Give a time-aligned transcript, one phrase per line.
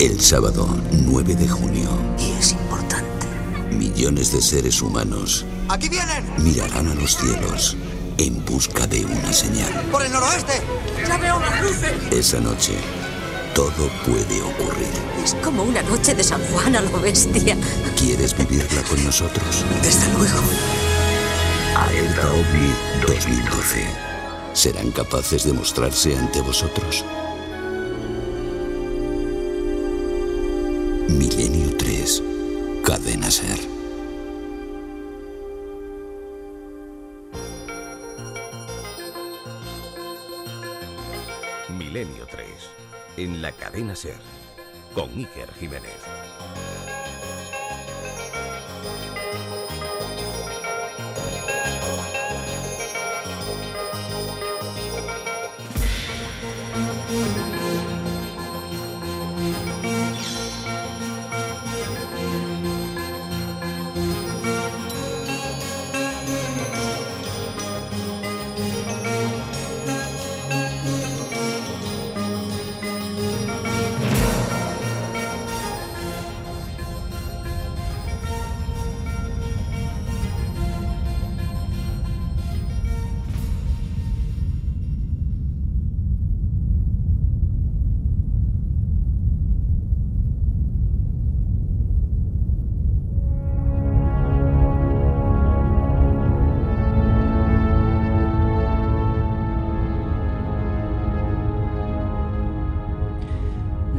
[0.00, 1.88] El sábado 9 de junio.
[2.18, 3.26] Y es importante.
[3.70, 5.46] Millones de seres humanos.
[5.68, 6.24] ¡Aquí vienen!
[6.38, 7.76] Mirarán a los cielos
[8.18, 9.72] en busca de una señal.
[9.92, 10.60] ¡Por el noroeste!
[11.06, 11.92] ¡Ya veo las luces!
[12.10, 12.72] Esa noche,
[13.54, 14.92] todo puede ocurrir.
[15.24, 17.56] Es como una noche de San Juan a lo bestia.
[17.96, 19.64] ¿Quieres vivirla con nosotros?
[19.80, 20.40] Desde luego.
[21.76, 23.86] Alerta OVNI 2012.
[24.54, 27.04] ¿Serán capaces de mostrarse ante vosotros?
[31.18, 32.22] Milenio 3.
[32.84, 33.58] Cadena Ser.
[41.78, 42.46] Milenio 3.
[43.16, 44.18] En la cadena Ser.
[44.92, 46.23] Con Iker Jiménez.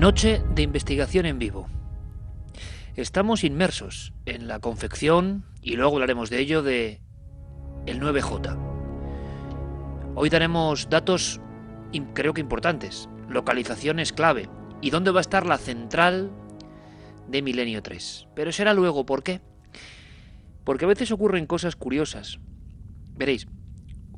[0.05, 1.67] Noche de investigación en vivo.
[2.95, 7.01] Estamos inmersos en la confección, y luego hablaremos de ello, de
[7.87, 8.55] el 9J.
[10.13, 11.41] Hoy daremos datos
[12.13, 14.47] creo que importantes, localizaciones clave,
[14.79, 16.29] y dónde va a estar la central
[17.27, 18.27] de Milenio 3.
[18.35, 19.41] Pero será luego, ¿por qué?
[20.63, 22.37] Porque a veces ocurren cosas curiosas.
[23.15, 23.47] Veréis,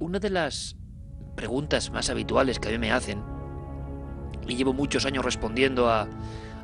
[0.02, 0.76] una de las
[1.38, 3.37] preguntas más habituales que a mí me hacen
[4.48, 6.08] y llevo muchos años respondiendo a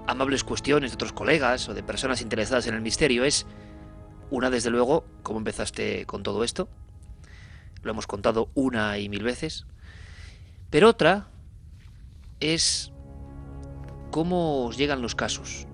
[0.07, 3.45] amables cuestiones de otros colegas o de personas interesadas en el misterio es
[4.29, 6.67] una desde luego cómo empezaste con todo esto
[7.83, 9.65] lo hemos contado una y mil veces.
[10.69, 11.27] Pero otra
[12.39, 12.91] es
[14.11, 15.67] cómo os llegan los casos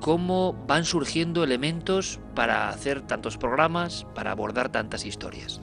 [0.00, 5.62] cómo van surgiendo elementos para hacer tantos programas para abordar tantas historias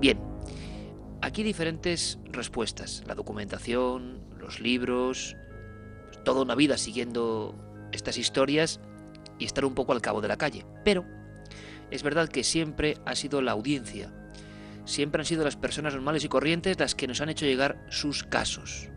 [0.00, 0.18] bien
[1.26, 5.36] Aquí diferentes respuestas, la documentación, los libros,
[6.04, 7.52] pues, toda una vida siguiendo
[7.90, 8.78] estas historias
[9.36, 10.64] y estar un poco al cabo de la calle.
[10.84, 11.04] Pero
[11.90, 14.14] es verdad que siempre ha sido la audiencia,
[14.84, 18.22] siempre han sido las personas normales y corrientes las que nos han hecho llegar sus
[18.22, 18.88] casos.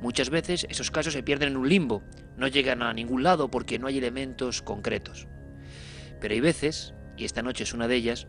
[0.00, 2.02] Muchas veces esos casos se pierden en un limbo,
[2.36, 5.28] no llegan a ningún lado porque no hay elementos concretos.
[6.20, 8.26] Pero hay veces, y esta noche es una de ellas,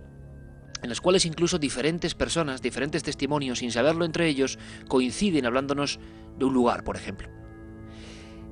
[0.81, 5.99] en las cuales incluso diferentes personas, diferentes testimonios, sin saberlo entre ellos, coinciden hablándonos
[6.37, 7.29] de un lugar, por ejemplo.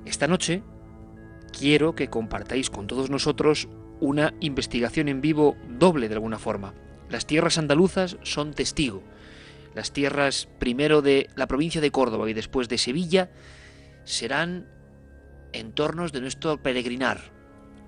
[0.05, 0.63] Esta noche
[1.57, 3.67] quiero que compartáis con todos nosotros
[3.99, 6.73] una investigación en vivo doble de alguna forma.
[7.09, 9.03] Las tierras andaluzas son testigo.
[9.73, 13.29] Las tierras primero de la provincia de Córdoba y después de Sevilla
[14.03, 14.67] serán
[15.53, 17.31] entornos de nuestro peregrinar.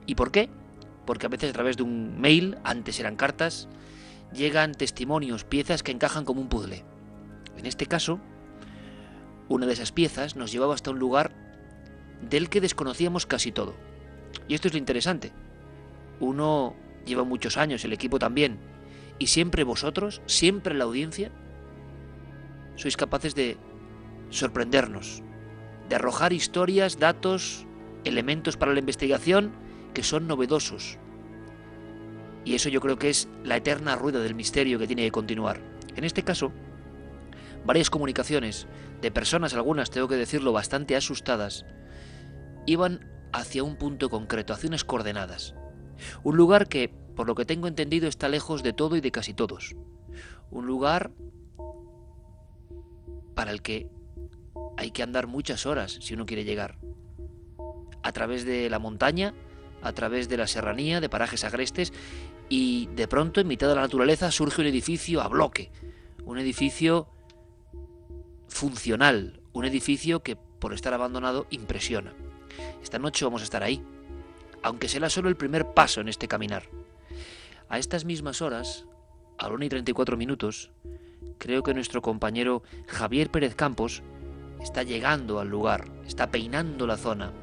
[0.06, 0.50] ¿Y por qué?
[1.06, 3.68] Porque a veces a través de un mail, antes eran cartas,
[4.38, 6.86] llegan testimonios, piezas que encajan como un puzzle.
[7.58, 8.20] En este caso,
[9.50, 11.32] una de esas piezas nos llevaba hasta un lugar
[12.22, 13.76] del que desconocíamos casi todo.
[14.48, 15.34] Y esto es lo interesante.
[16.20, 16.76] Uno
[17.06, 18.60] lleva muchos años, el equipo también,
[19.20, 21.32] y siempre vosotros, siempre la audiencia,
[22.76, 23.58] sois capaces de
[24.30, 25.24] sorprendernos,
[25.90, 27.66] de arrojar historias, datos,
[28.04, 29.52] elementos para la investigación
[29.94, 31.00] que son novedosos,
[32.48, 35.60] y eso yo creo que es la eterna rueda del misterio que tiene que continuar.
[35.98, 36.54] En este caso,
[37.66, 38.68] varias comunicaciones
[39.02, 41.66] de personas, algunas tengo que decirlo, bastante asustadas,
[42.66, 45.56] iban hacia un punto concreto, hacia unas coordenadas.
[46.24, 49.34] Un lugar que, por lo que tengo entendido, está lejos de todo y de casi
[49.34, 49.76] todos.
[50.50, 51.12] Un lugar
[53.36, 53.90] para el que
[54.78, 56.78] hay que andar muchas horas si uno quiere llegar.
[58.04, 59.34] A través de la montaña,
[59.82, 61.94] a través de la serranía, de parajes agrestes,
[62.50, 65.72] y de pronto en mitad de la naturaleza surge un edificio a bloque,
[66.26, 67.08] un edificio
[68.48, 72.14] funcional, un edificio que por estar abandonado impresiona.
[72.82, 73.84] Esta noche vamos a estar ahí,
[74.64, 76.64] aunque será solo el primer paso en este caminar.
[77.70, 78.86] A estas mismas horas,
[79.38, 80.72] a la 1 y 34 minutos,
[81.38, 84.02] creo que nuestro compañero Javier Pérez Campos
[84.62, 87.34] está llegando al lugar, está peinando la zona,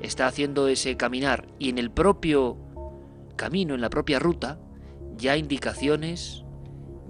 [0.00, 2.56] está haciendo ese caminar y en el propio
[3.36, 4.58] camino, en la propia ruta,
[5.16, 6.44] ya indicaciones,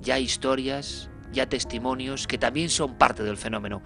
[0.00, 3.82] ya historias, ya testimonios que también son parte del fenómeno.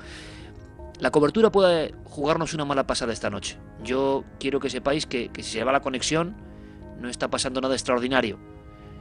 [0.99, 3.59] La cobertura puede jugarnos una mala pasada esta noche.
[3.83, 6.37] Yo quiero que sepáis que, si se va la conexión
[6.99, 8.39] no está pasando nada extraordinario.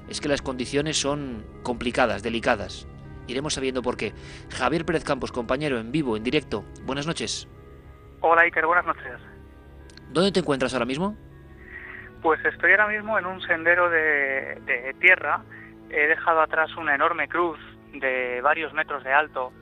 [0.09, 2.87] Es que las condiciones son complicadas, delicadas.
[3.27, 4.13] Iremos sabiendo por qué.
[4.49, 6.65] Javier Pérez Campos, compañero, en vivo, en directo.
[6.83, 7.47] Buenas noches.
[8.19, 9.19] Hola Iker, buenas noches.
[10.11, 11.15] ¿Dónde te encuentras ahora mismo?
[12.25, 15.43] Pues estoy ahora mismo en un sendero de, tierra.
[15.91, 17.59] He dejado atrás una enorme cruz
[17.93, 19.53] de varios metros de alto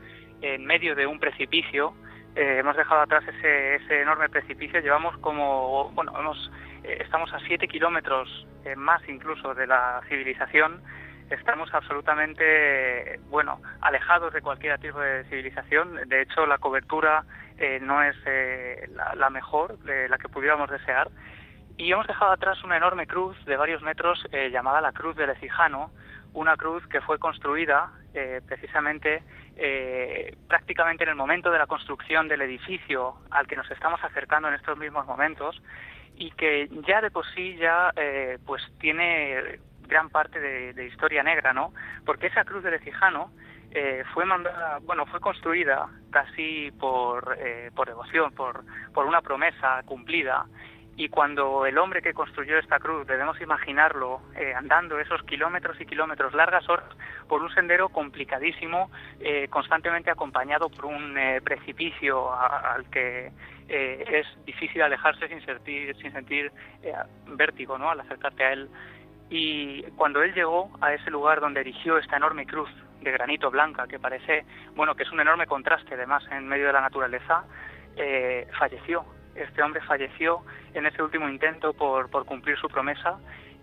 [0.41, 1.93] en medio de un precipicio.
[2.37, 4.79] Eh, hemos dejado atrás ese, ese, enorme precipicio.
[4.79, 6.53] Llevamos como, bueno, hemos,
[6.85, 10.81] eh, estamos a siete kilómetros eh, más incluso de la civilización
[11.29, 16.07] estamos absolutamente, bueno, alejados de cualquier tipo de civilización.
[16.07, 17.23] De hecho, la cobertura
[17.81, 21.09] no es eh, la, mejor, la que pudiéramos desear.
[21.77, 25.31] Y hemos dejado atrás una enorme cruz de varios metros eh, llamada la Cruz del
[25.31, 25.91] Ecijano,
[26.33, 27.91] una cruz que fue construida
[28.47, 29.23] precisamente
[30.47, 34.53] prácticamente en el momento de la construcción del edificio al que nos estamos acercando en
[34.53, 35.61] estos mismos momentos
[36.15, 37.91] y que ya de por sí ya
[38.45, 41.73] pues tiene gran parte de, historia negra, ¿no?
[42.05, 43.31] Porque esa cruz de Lecijano
[43.71, 49.83] eh, fue mandada, bueno, fue construida casi por, eh, por devoción, por, por una promesa
[49.85, 50.45] cumplida.
[50.95, 55.85] Y cuando el hombre que construyó esta cruz, debemos imaginarlo eh, andando esos kilómetros y
[55.85, 56.85] kilómetros, largas horas,
[57.27, 58.91] por un sendero complicadísimo,
[59.49, 63.31] constantemente acompañado por un precipicio al que
[63.67, 66.51] es difícil alejarse sin sentir, sin sentir
[67.27, 67.89] vértigo, ¿no?
[67.89, 68.69] Al acercarte a él
[69.35, 72.69] y cuando él llegó a ese lugar donde erigió esta enorme cruz
[73.01, 76.73] de granito blanca, que parece, bueno, que es un enorme contraste además en medio de
[76.73, 77.43] la naturaleza,
[77.95, 79.03] eh, falleció.
[79.35, 80.41] Este hombre falleció
[80.73, 83.17] en ese último intento por, por cumplir su promesa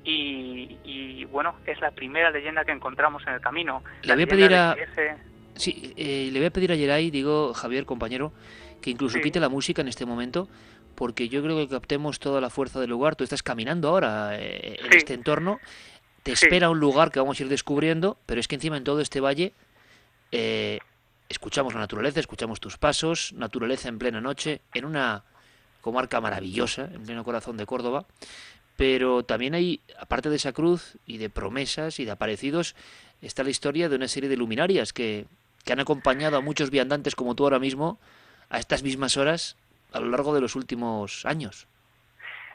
[0.05, 3.83] y, bueno, es la primera leyenda que encontramos en el camino.
[4.03, 4.77] Le voy a pedir a...
[5.55, 8.33] Sí, eh, le voy a pedir a Yeray, digo, Javier, compañero,
[8.81, 10.49] que incluso quite la música en este momento,
[10.95, 13.15] porque yo creo que captemos toda la fuerza del lugar.
[13.15, 15.59] Tú estás caminando ahora eh, en este entorno,
[16.23, 19.01] te espera un lugar que vamos a ir descubriendo, pero es que encima en todo
[19.01, 19.53] este valle
[20.33, 20.79] eh,
[21.29, 25.25] escuchamos la naturaleza, escuchamos tus pasos, naturaleza en plena noche, en una
[25.81, 28.07] comarca maravillosa, en pleno corazón de Córdoba,
[28.77, 32.75] pero también hay, aparte de esa cruz y de promesas y de aparecidos,
[33.21, 35.27] está la historia de una serie de luminarias que,
[35.65, 37.99] que han acompañado a muchos viandantes como tú ahora mismo
[38.49, 39.57] a estas mismas horas
[39.93, 41.67] a lo largo de los últimos años.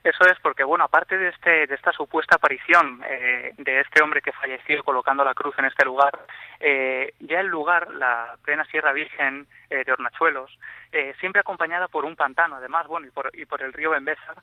[0.06, 4.22] Eso es porque, bueno, aparte de, este, de esta supuesta aparición eh, de este hombre
[4.22, 6.28] que falleció colocando la cruz en este lugar,
[6.60, 10.60] eh, ya el lugar, la plena Sierra Virgen eh, de Hornachuelos,
[11.20, 14.36] siempre acompañada por un pantano, además, bueno, y por, y por el río Bembeza,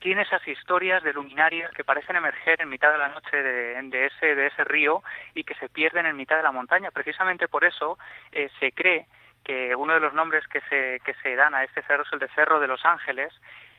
[0.00, 4.06] tiene esas historias de luminarias que parecen emerger en mitad de la noche de, de,
[4.06, 5.02] ese, de ese río
[5.34, 6.90] y que se pierden en mitad de la montaña.
[6.90, 7.96] Precisamente por eso
[8.32, 9.06] se cree
[9.44, 12.18] que uno de los nombres que se, que se dan a este cerro es el
[12.18, 13.32] de Cerro de los Ángeles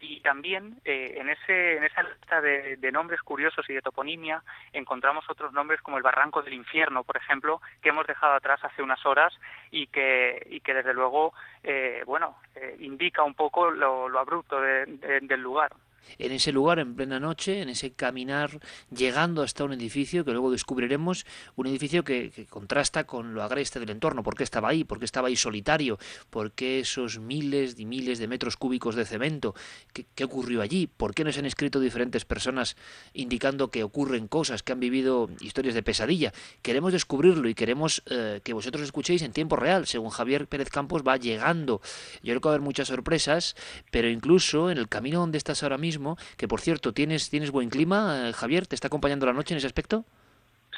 [0.07, 4.41] y también eh, en, ese, en esa lista de, nombres curiosos y de toponimia
[4.71, 8.81] encontramos otros nombres como el Barranco del Infierno, por ejemplo, que hemos dejado atrás hace
[8.81, 9.33] unas horas
[9.71, 15.41] y que, y que desde luego, eh, bueno, eh, indica un poco lo, abrupto del
[15.41, 15.71] lugar
[16.17, 18.59] en ese lugar en plena noche, en ese caminar,
[18.95, 23.89] llegando hasta un edificio que luego descubriremos, un edificio que, contrasta con lo agreste del
[23.89, 24.23] entorno.
[24.23, 24.83] ¿Por qué estaba ahí?
[24.83, 25.97] ¿Por qué estaba ahí solitario?
[26.29, 29.55] ¿Por qué esos miles y miles de metros cúbicos de cemento?
[29.93, 30.87] ¿Qué, ocurrió allí?
[30.87, 32.75] ¿Por qué nos han escrito diferentes personas
[33.13, 36.33] indicando que ocurren cosas, que han vivido historias de pesadilla?
[36.61, 41.03] Queremos descubrirlo y queremos eh, que vosotros escuchéis en tiempo real, según Javier Pérez Campos
[41.07, 41.81] va llegando.
[42.23, 43.55] Yo creo que va a haber muchas sorpresas,
[43.91, 45.94] pero incluso en el camino donde estás ahora mismo,
[46.37, 48.67] que por cierto, ¿tienes, tienes buen clima, eh, Javier?
[48.67, 50.05] ¿Te está acompañando la noche en ese aspecto?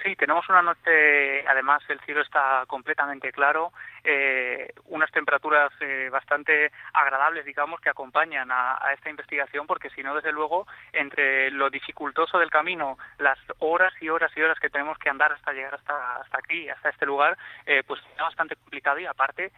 [0.04, 3.72] Sí, tenemos una noche, además el cielo está completamente claro,
[4.04, 10.16] eh, unas temperaturas eh, bastante agradables, digamos, que acompañan a, esta investigación, porque si no,
[10.16, 14.98] desde luego, entre lo dificultoso del camino, las horas y horas y horas que tenemos
[14.98, 19.00] que andar hasta llegar hasta, hasta aquí, hasta este lugar, eh, pues es bastante complicado
[19.00, 19.52] y aparte,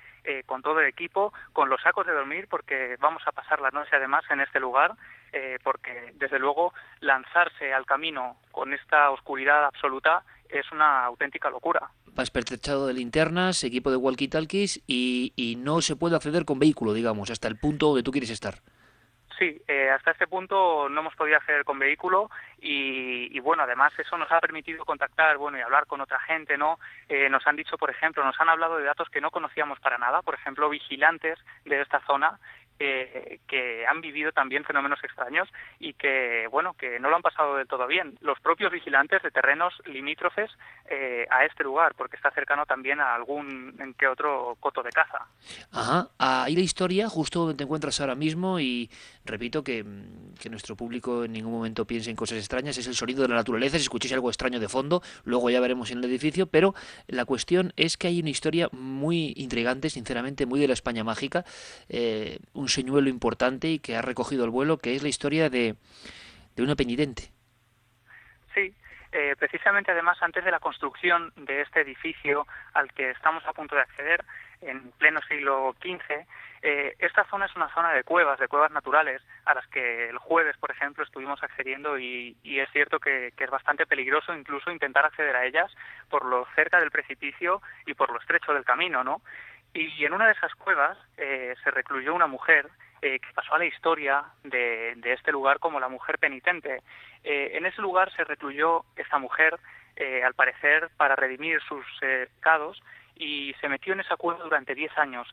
[0.45, 3.95] con todo el equipo, con los sacos de dormir, porque vamos a pasar la noche
[3.95, 4.93] además en este lugar,
[5.63, 11.89] porque desde luego lanzarse al camino con esta oscuridad absoluta es una auténtica locura.
[12.07, 16.93] Vas pertrechado de linternas, equipo de walkie-talkies y, y no se puede acceder con vehículo,
[16.93, 18.55] digamos, hasta el punto donde tú quieres estar.
[19.39, 22.29] sí, eh, hasta este punto no hemos podido acceder con vehículo
[22.61, 26.57] y, y, bueno, además eso nos ha permitido contactar, bueno, y hablar con otra gente,
[26.57, 26.77] ¿no?
[27.07, 29.97] Eh, nos han dicho, por ejemplo, nos han hablado de datos que no conocíamos para
[29.97, 32.37] nada, por ejemplo, vigilantes de esta zona
[32.79, 37.67] que han vivido también fenómenos extraños y que, bueno, que no lo han pasado del
[37.67, 38.17] todo bien.
[38.21, 40.49] Los propios vigilantes de terrenos limítrofes
[40.85, 44.91] eh, a este lugar, porque está cercano también a algún en que otro coto de
[44.91, 45.27] caza.
[45.71, 48.89] Ajá, ahí la historia, justo donde te encuentras ahora mismo, y
[49.25, 49.85] repito que,
[50.39, 53.35] que nuestro público en ningún momento piense en cosas extrañas, es el sonido de la
[53.35, 56.73] naturaleza, si escucháis algo extraño de fondo, luego ya veremos en el edificio, pero
[57.07, 61.43] la cuestión es que hay una historia muy intrigante, sinceramente, muy de la España mágica,
[61.89, 65.75] eh, un señuelo importante y que ha recogido el vuelo, que es la historia de,
[66.55, 67.31] de una penitente.
[68.53, 68.73] Sí,
[69.11, 73.75] eh, precisamente además antes de la construcción de este edificio al que estamos a punto
[73.75, 74.23] de acceder,
[74.61, 76.25] en pleno siglo XV,
[76.61, 80.17] eh, esta zona es una zona de cuevas, de cuevas naturales, a las que el
[80.17, 85.35] jueves, por ejemplo, estuvimos accediendo y, es cierto que, es bastante peligroso incluso intentar acceder
[85.35, 85.71] a ellas
[86.09, 89.21] por lo cerca del precipicio y por lo estrecho del camino, ¿no?
[89.73, 92.69] Y en una de esas cuevas eh, se recluyó una mujer
[93.01, 96.81] eh, que pasó a la historia de, de, este lugar como la mujer penitente.
[97.23, 99.59] Eh, en ese lugar se recluyó esta mujer,
[99.95, 102.81] eh, al parecer, para redimir sus eh, pecados
[103.15, 105.27] y se metió en esa cueva durante 10 años.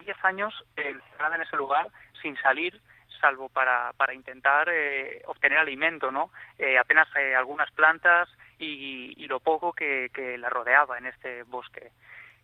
[0.00, 1.88] 10 años encerrada en ese lugar
[2.22, 2.80] sin salir
[3.20, 4.70] salvo para, para intentar
[5.26, 6.30] obtener alimento, ¿no?
[6.78, 8.28] Apenas algunas plantas
[8.60, 11.90] y, y lo poco que, que, la rodeaba en este bosque.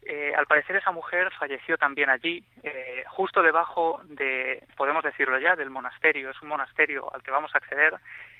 [0.06, 5.56] Eh, al parecer esa mujer falleció también allí, eh, justo debajo de, podemos decirlo ya,
[5.56, 6.30] del monasterio.
[6.30, 7.94] Es un monasterio al que vamos a acceder.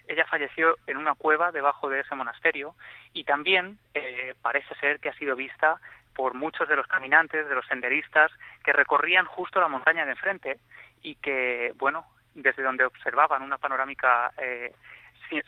[0.06, 2.74] Ella falleció en una cueva debajo de ese monasterio
[3.14, 5.80] y también eh, parece ser que ha sido vista
[6.14, 8.30] por muchos de los caminantes, de los senderistas
[8.62, 10.58] que recorrían justo la montaña de enfrente
[11.02, 14.72] y que, bueno, desde donde observaban una panorámica eh,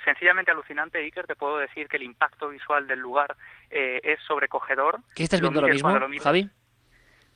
[0.05, 3.37] sencillamente alucinante, Iker, te puedo decir que el impacto visual del lugar
[3.71, 5.01] eh, es sobrecogedor.
[5.15, 6.49] ¿Qué estás viendo ahora mismo, lo Javi?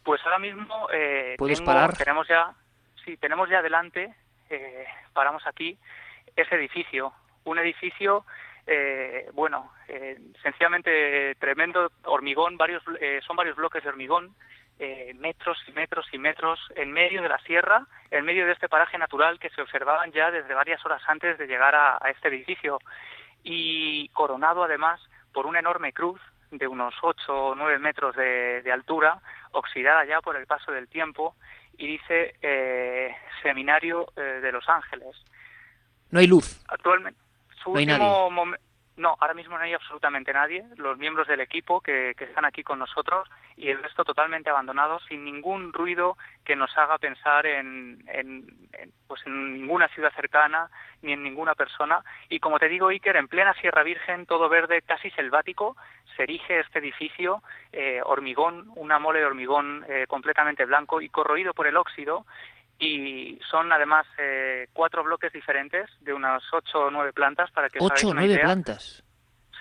[0.03, 1.97] Pues ahora mismo eh, ¿Puedes tengo, parar?
[1.97, 2.53] tenemos ya,
[3.05, 4.15] sí, tenemos ya adelante,
[4.49, 5.79] eh, paramos aquí,
[6.37, 7.13] ese edificio,
[7.45, 8.25] un edificio,
[8.67, 14.35] eh, bueno, eh, sencillamente tremendo, hormigón, varios, eh, son varios bloques de hormigón,
[14.81, 18.69] eh, metros y metros y metros en medio de la sierra, en medio de este
[18.69, 22.29] paraje natural que se observaban ya desde varias horas antes de llegar a, a este
[22.29, 22.79] edificio
[23.45, 25.01] y coronado además
[25.33, 26.21] por una enorme cruz
[26.51, 29.21] de unos 8 o 9 metros de, de, altura,
[29.53, 31.37] oxidada ya por el paso del tiempo,
[31.79, 35.15] y dice eh, Seminario eh, de Los Ángeles.
[36.11, 36.65] No hay luz.
[36.69, 37.21] Actualmente,
[37.63, 38.70] su no hay último momento
[39.01, 40.65] no, ahora mismo no hay absolutamente nadie.
[40.77, 45.01] Los miembros del equipo que, que, están aquí con nosotros y el resto totalmente abandonado,
[45.09, 50.71] sin ningún ruido que nos haga pensar en, en, en, pues en ninguna ciudad cercana
[51.03, 52.05] ni en ninguna persona.
[52.29, 55.77] Y como te digo, Iker, en plena Sierra Virgen, todo verde, casi selvático,
[56.17, 57.43] se erige este edificio,
[57.73, 62.27] eh, hormigón, una mole de hormigón eh, completamente blanco y corroído por el óxido
[62.81, 67.79] y son además eh, cuatro bloques diferentes de unas ocho o nueve plantas para que
[67.79, 68.45] os ocho o nueve idea.
[68.45, 69.05] plantas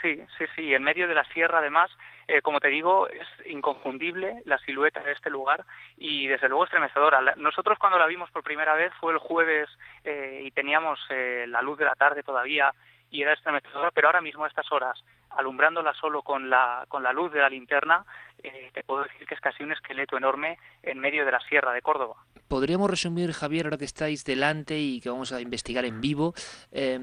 [0.02, 1.92] sí sí sí en medio de la sierra además
[2.30, 5.66] eh, como te digo es inconfundible la silueta de este lugar
[5.98, 7.36] y desde luego estremecedora.
[7.38, 9.68] Nosotros cuando la vimos por primera vez fue el jueves
[10.04, 12.72] eh, y teníamos eh, la luz de la tarde todavía
[13.10, 17.12] y era estremecedora pero ahora mismo a estas horas alumbrándola solo con la con la
[17.14, 18.06] luz de la linterna
[18.44, 21.74] eh, te puedo decir que es casi un esqueleto enorme en medio de la sierra
[21.74, 22.16] de Córdoba
[22.50, 26.34] podríamos resumir, Javier, ahora que estáis delante y que vamos a investigar en vivo,
[26.74, 27.00] eh,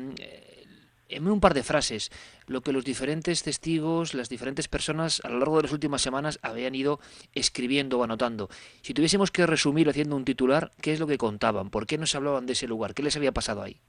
[1.08, 2.10] en un par de frases,
[2.46, 6.38] lo que los diferentes testigos, las diferentes personas a lo largo de las últimas semanas
[6.42, 7.00] habían ido
[7.32, 8.50] escribiendo o anotando.
[8.82, 11.70] Si tuviésemos que resumir haciendo un titular, ¿qué es lo que contaban?
[11.70, 12.92] ¿Por qué nos hablaban de ese lugar?
[12.92, 13.80] ¿Qué les había pasado ahí?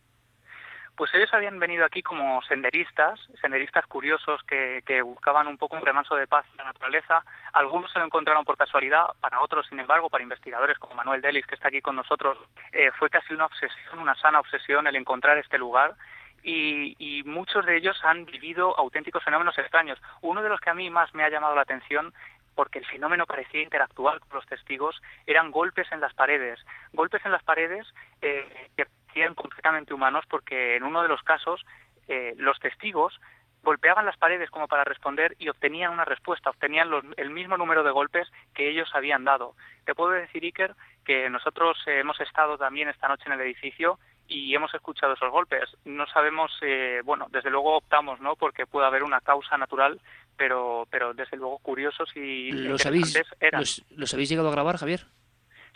[0.97, 6.15] Pues ellos habían venido aquí como senderistas, senderistas curiosos que, buscaban un poco un remanso
[6.15, 7.23] de paz en la naturaleza.
[7.53, 11.45] Algunos se lo encontraron por casualidad, para otros, sin embargo, para investigadores como Manuel Delis,
[11.45, 12.39] que está aquí con nosotros,
[12.71, 15.93] eh, fue casi una obsesión, una sana obsesión el encontrar este lugar.
[16.41, 20.01] Y, y, muchos de ellos han vivido auténticos fenómenos extraños.
[20.21, 22.11] Uno de los que a mí más me ha llamado la atención
[22.55, 26.59] porque el fenómeno parecía interactuar con los testigos, eran golpes en las paredes.
[26.91, 27.85] Golpes en las paredes
[28.23, 28.87] eh, que
[29.17, 31.65] parecían completamente humanos porque en uno de los casos
[32.07, 33.19] eh, los testigos
[33.63, 37.83] golpeaban las paredes como para responder y obtenían una respuesta, obtenían los, el mismo número
[37.83, 39.55] de golpes que ellos habían dado.
[39.85, 44.53] Te puedo decir, Iker, que nosotros hemos estado también esta noche en el edificio y
[44.53, 45.63] hemos escuchado esos golpes.
[45.83, 48.35] No sabemos, eh, bueno, desde luego optamos, ¿no?
[48.35, 49.99] Porque puede haber una causa natural,
[50.37, 53.61] pero, pero desde luego curiosos y ¿Los habéis, eran.
[53.61, 55.07] ¿los, ¿Los habéis llegado a grabar, Javier?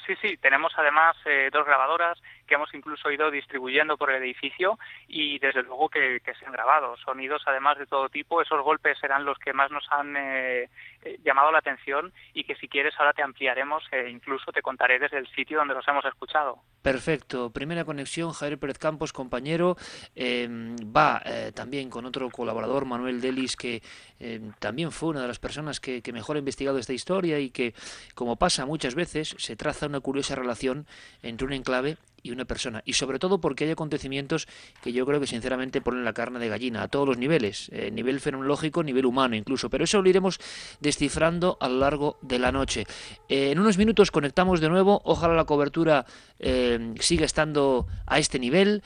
[0.05, 4.77] Sí, sí, tenemos además eh, dos grabadoras que hemos incluso ido distribuyendo por el edificio
[5.07, 6.97] y desde luego que, se han grabado.
[6.97, 10.69] Sonidos además de todo tipo, esos golpes serán los que más nos han eh,
[11.03, 14.99] eh, llamado la atención y que si quieres ahora te ampliaremos e incluso te contaré
[14.99, 16.59] desde el sitio donde los hemos escuchado.
[16.81, 19.77] Perfecto, primera conexión, Javier Pérez Campos, compañero,
[20.13, 21.21] em, va
[21.55, 23.81] también con otro colaborador, Manuel Delis, que
[24.19, 27.51] em, también fue una de las personas que, que mejor ha investigado esta historia y
[27.51, 27.73] que,
[28.13, 30.85] como pasa muchas veces, se traza una curiosa relación
[31.21, 32.81] entre un enclave y una persona.
[32.85, 34.47] Y sobre todo porque hay acontecimientos
[34.81, 37.91] que yo creo que sinceramente ponen la carne de gallina a todos los niveles, eh,
[37.91, 39.69] nivel fenomenológico, nivel humano incluso.
[39.69, 40.39] Pero eso lo iremos
[40.79, 42.85] descifrando a lo largo de la noche.
[43.29, 45.01] Eh, en unos minutos conectamos de nuevo.
[45.05, 46.05] Ojalá la cobertura
[46.39, 48.83] eh, siga estando a este nivel.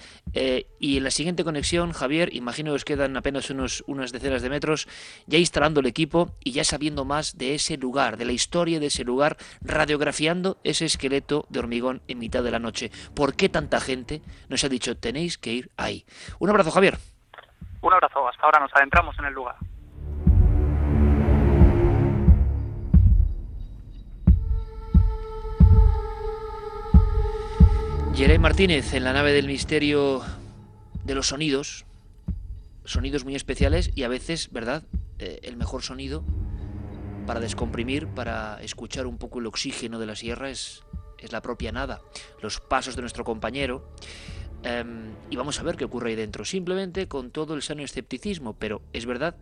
[0.79, 4.49] y en la siguiente conexión, Javier, imagino que os quedan apenas unos, unas decenas de
[4.49, 4.87] metros,
[5.27, 8.87] ya instalando el equipo y ya sabiendo más de ese lugar, de la historia de
[8.87, 12.91] ese lugar, radiografiando ese esqueleto de hormigón en mitad de la noche
[13.33, 16.05] qué tanta gente nos ha dicho tenéis que ir ahí.
[16.39, 16.97] Un abrazo, Javier.
[17.81, 19.55] Un abrazo, hasta ahora nos adentramos en el lugar.
[28.15, 30.21] Jeremy Martínez en la nave del misterio
[31.03, 31.85] de los sonidos,
[32.85, 34.83] sonidos muy especiales y a veces, ¿verdad?
[35.19, 36.23] Eh, el mejor sonido
[37.27, 40.85] para descomprimir, para escuchar un poco el oxígeno de la sierra es
[41.25, 42.01] es la propia nada,
[42.41, 43.87] los pasos de nuestro compañero.
[44.63, 48.53] Em, y vamos a ver qué ocurre ahí dentro, simplemente con todo el sano escepticismo,
[48.53, 49.35] pero es verdad,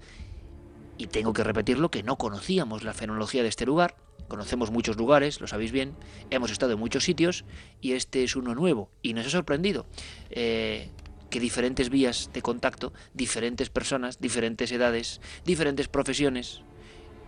[0.98, 3.96] y tengo que repetirlo, que no conocíamos la fenología de este lugar,
[4.28, 5.96] conocemos muchos lugares, lo sabéis bien,
[6.30, 7.46] hemos estado en muchos sitios,
[7.80, 9.86] y este es uno nuevo, y nos ha sorprendido.
[10.30, 10.90] Eh,
[11.30, 16.62] que diferentes vías de contacto, diferentes personas, diferentes edades, diferentes profesiones,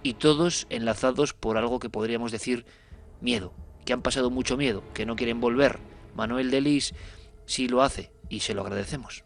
[0.03, 2.65] y todos enlazados por algo que podríamos decir
[3.21, 3.53] miedo,
[3.85, 5.79] que han pasado mucho miedo, que no quieren volver.
[6.15, 6.93] Manuel Delis
[7.45, 9.23] sí lo hace y se lo agradecemos.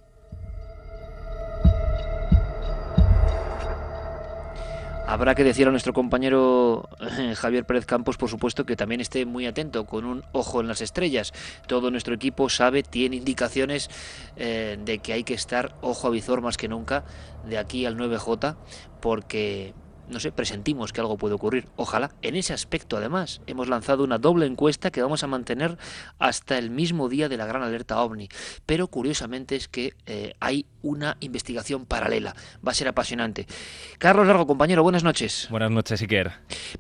[5.10, 9.26] Habrá que decir a nuestro compañero eh, Javier Pérez Campos, por supuesto, que también esté
[9.26, 11.34] muy atento, con un ojo en las estrellas.
[11.66, 13.90] Todo nuestro equipo sabe, tiene indicaciones
[14.36, 17.06] eh, de que hay que estar ojo a visor más que nunca
[17.44, 18.56] de aquí al 9J,
[19.02, 19.74] porque
[20.10, 21.68] no sé, presentimos que algo puede ocurrir.
[21.76, 22.12] Ojalá.
[22.22, 25.78] En ese aspecto, además, hemos lanzado una doble encuesta que vamos a mantener
[26.18, 28.30] hasta el mismo día de la gran alerta ovni.
[28.66, 32.36] Pero curiosamente es que eh, hay una investigación paralela.
[32.66, 33.48] Va a ser apasionante.
[33.98, 35.48] Carlos Largo, compañero, buenas noches.
[35.50, 36.32] Buenas noches, Iker.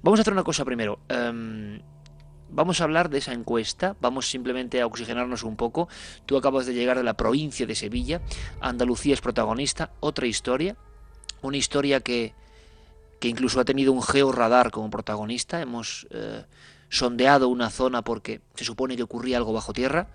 [0.01, 0.99] Vamos a hacer una cosa primero.
[1.09, 1.81] Em,
[2.49, 5.87] vamos a hablar de esa encuesta, vamos simplemente a oxigenarnos un poco.
[6.25, 8.21] Tú acabas de llegar de la provincia de Sevilla,
[8.61, 10.75] Andalucía es protagonista, otra historia,
[11.41, 12.33] una historia que
[13.19, 15.61] que incluso ha tenido un georradar como protagonista.
[15.61, 16.45] Hemos eh,
[16.89, 20.07] sondeado una zona porque se supone que ocurría algo bajo tierra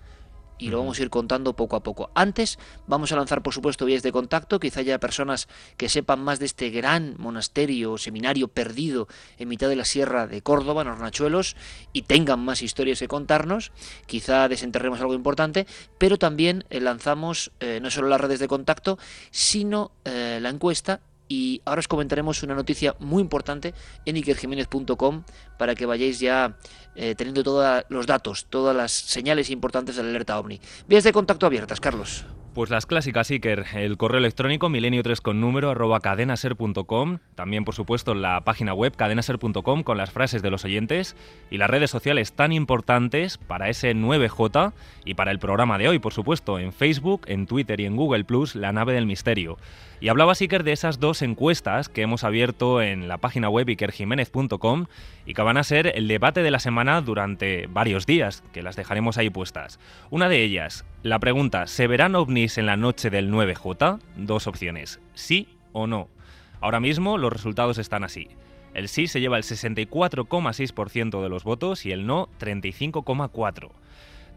[0.57, 2.09] y lo vamos a ir contando poco a poco.
[2.15, 4.59] Antes vamos a lanzar, por supuesto, vías de contacto.
[4.59, 9.67] Quizá haya personas que sepan más de este gran monasterio o seminario perdido en mitad
[9.67, 11.55] de la sierra de Córdoba, en Hornachuelos,
[11.91, 13.71] y tengan más historias que contarnos.
[14.05, 18.97] Quizá desenterremos algo importante, pero también eh, lanzamos eh, no solo las redes de contacto,
[19.31, 23.73] sino la encuesta y ahora os comentaremos una noticia muy importante
[24.05, 25.23] en ikerjiménez.com
[25.57, 26.57] para que vayáis ya
[26.95, 30.59] eh, teniendo todos los datos, todas las señales importantes de la alerta OVNI.
[30.87, 32.25] Vías de contacto abiertas, Carlos.
[32.55, 33.65] Pues las clásicas, Iker.
[33.73, 37.17] El correo electrónico milenio3 con número arroba cadenaser.com.
[37.35, 41.17] También, por supuesto, la página web cadenaser.com con las frases de los oyentes.
[41.51, 44.71] Y las redes sociales tan importantes para ese 9J
[45.03, 48.23] y para el programa de hoy, por supuesto, en Facebook, en Twitter y en Google
[48.23, 49.57] Plus, La Nave del Misterio.
[50.01, 54.85] Y hablaba Iker de esas dos encuestas que hemos abierto en la página web ikerjiménez.com
[55.25, 58.75] y que van a ser el debate de la semana durante varios días, que las
[58.75, 59.79] dejaremos ahí puestas.
[60.09, 63.99] Una de ellas, la pregunta, ¿se verán ovnis en la noche del 9J?
[64.17, 66.09] Dos opciones, sí o no.
[66.59, 68.27] Ahora mismo los resultados están así.
[68.73, 73.71] El sí se lleva el 64,6% de los votos y el no 35,4%.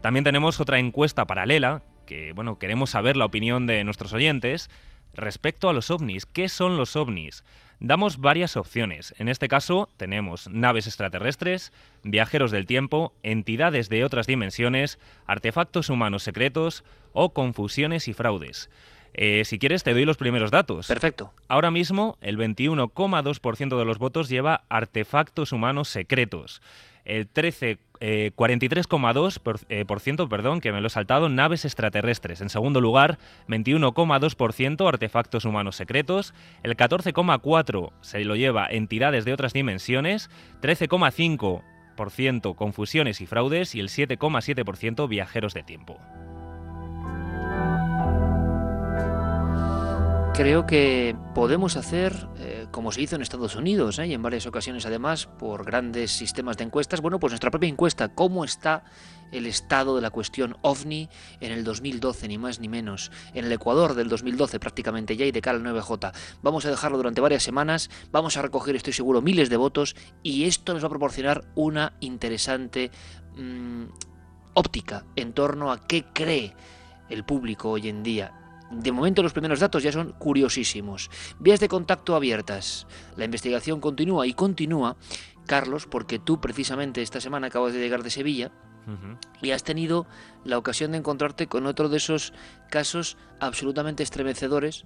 [0.01, 4.69] También tenemos otra encuesta paralela, que bueno, queremos saber la opinión de nuestros oyentes
[5.13, 6.25] respecto a los ovnis.
[6.25, 7.43] ¿Qué son los ovnis?
[7.79, 9.13] Damos varias opciones.
[9.19, 11.71] En este caso tenemos naves extraterrestres,
[12.03, 18.69] viajeros del tiempo, entidades de otras dimensiones, artefactos humanos secretos o confusiones y fraudes.
[19.13, 20.87] Eh, si quieres, te doy los primeros datos.
[20.87, 21.33] Perfecto.
[21.47, 26.61] Ahora mismo, el 21,2% de los votos lleva artefactos humanos secretos.
[27.05, 32.41] El 13 43,2%, eh, por, ciento, perdón, que me lo he saltado, naves extraterrestres.
[32.41, 36.33] En segundo lugar, 21,2% artefactos humanos secretos.
[36.63, 40.29] El 14,4% se lo lleva entidades de otras dimensiones.
[40.61, 41.61] 13,5%
[41.99, 45.99] 6% confusiones y fraudes y el 7,7% viajeros de tiempo.
[50.39, 54.07] Creo que podemos hacer, eh, como se hizo en Estados Unidos, ¿eh?
[54.07, 58.15] y en varias ocasiones además, por grandes sistemas de encuestas, bueno, pues nuestra propia encuesta,
[58.15, 58.85] ¿cómo está
[59.33, 61.09] el estado de la cuestión ovni
[61.41, 63.11] en el 2012, ni más ni menos?
[63.33, 66.13] En el Ecuador del 2012 prácticamente ya y de cara al 9J.
[66.41, 70.45] Vamos a dejarlo durante varias semanas, vamos a recoger, estoy seguro, miles de votos y
[70.45, 72.91] esto nos va a proporcionar una interesante
[73.35, 73.83] mm,
[74.53, 76.55] óptica en torno a qué cree
[77.09, 78.38] el público hoy en día
[78.71, 81.09] de momento los primeros datos ya son curiosísimos.
[81.39, 82.87] Vías de contacto abiertas.
[83.15, 84.95] La investigación continúa y continúa,
[85.45, 88.51] Carlos, porque tú precisamente esta semana acabas de llegar de Sevilla
[89.41, 90.07] y has tenido
[90.43, 92.33] la ocasión de encontrarte con otro de esos
[92.71, 94.85] casos absolutamente estremecedores,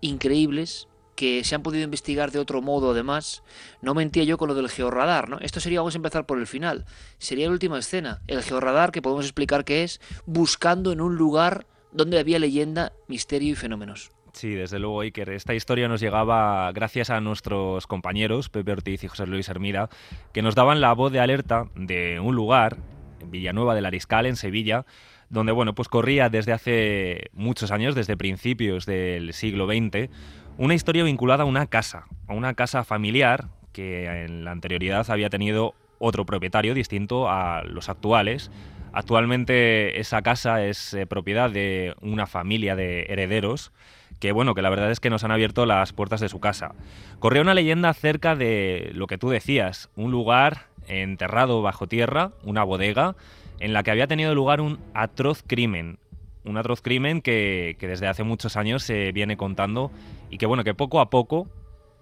[0.00, 3.42] increíbles, que se han podido investigar de otro modo además.
[3.82, 5.38] No mentía yo con lo del georradar, ¿no?
[5.40, 6.86] Esto sería, vamos a empezar por el final,
[7.18, 8.22] sería la última escena.
[8.26, 13.52] El georradar, que podemos explicar qué es, buscando en un lugar donde había leyenda, misterio
[13.52, 14.10] y fenómenos.
[14.32, 15.30] Sí, desde luego, Iker.
[15.30, 19.90] Esta historia nos llegaba gracias a nuestros compañeros, Pepe Ortiz y José Luis Hermida,
[20.32, 22.78] que nos daban la voz de alerta de un lugar,
[23.20, 24.86] en Villanueva del Ariscal, en Sevilla,
[25.28, 30.10] donde bueno, pues corría desde hace muchos años, desde principios del siglo XX,
[30.58, 35.30] una historia vinculada a una casa, a una casa familiar que en la anterioridad había
[35.30, 38.50] tenido otro propietario distinto a los actuales,
[38.92, 43.72] Actualmente esa casa es eh, propiedad de una familia de herederos
[44.20, 46.74] que bueno, que la verdad es que nos han abierto las puertas de su casa.
[47.18, 52.62] Corría una leyenda acerca de lo que tú decías, un lugar enterrado bajo tierra, una
[52.62, 53.16] bodega,
[53.60, 55.98] en la que había tenido lugar un atroz crimen.
[56.44, 59.90] Un atroz crimen que, que desde hace muchos años se viene contando
[60.30, 61.48] y que bueno, que poco a poco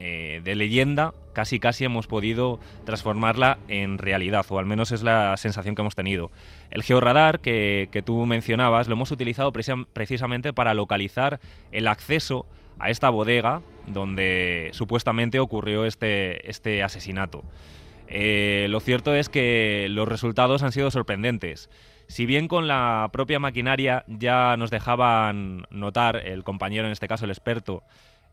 [0.01, 5.37] eh, de leyenda casi casi hemos podido transformarla en realidad, o al menos es la
[5.37, 6.33] sensación que hemos tenido.
[6.71, 11.39] El georradar que, que tú mencionabas lo hemos utilizado precisamente para localizar
[11.71, 12.47] el acceso
[12.79, 17.45] a esta bodega donde supuestamente ocurrió este, este asesinato.
[18.09, 21.69] Eh, lo cierto es que los resultados han sido sorprendentes.
[22.09, 27.27] Si bien con la propia maquinaria ya nos dejaban notar, el compañero, en este caso
[27.27, 27.83] el experto,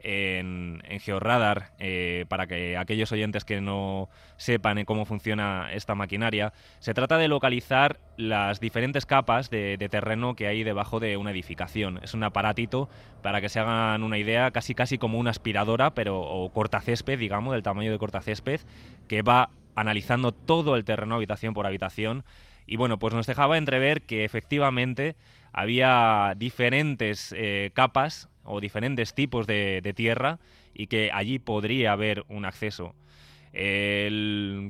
[0.05, 6.93] en, Georradar, eh, para que aquellos oyentes que no sepan cómo funciona esta maquinaria, se
[6.93, 11.99] trata de localizar las diferentes capas de, terreno que hay debajo de una edificación.
[12.03, 12.87] Es un aparatito,
[13.23, 17.53] para que se hagan una idea, casi casi como una aspiradora, pero o cortacésped, digamos,
[17.53, 18.61] del tamaño de cortacésped,
[19.07, 22.23] que va analizando todo el terreno habitación por habitación.
[22.67, 25.15] Y bueno, pues nos dejaba entrever que efectivamente
[25.51, 30.39] había diferentes eh, capas o diferentes tipos de, tierra
[30.73, 32.95] y que allí podría haber un acceso.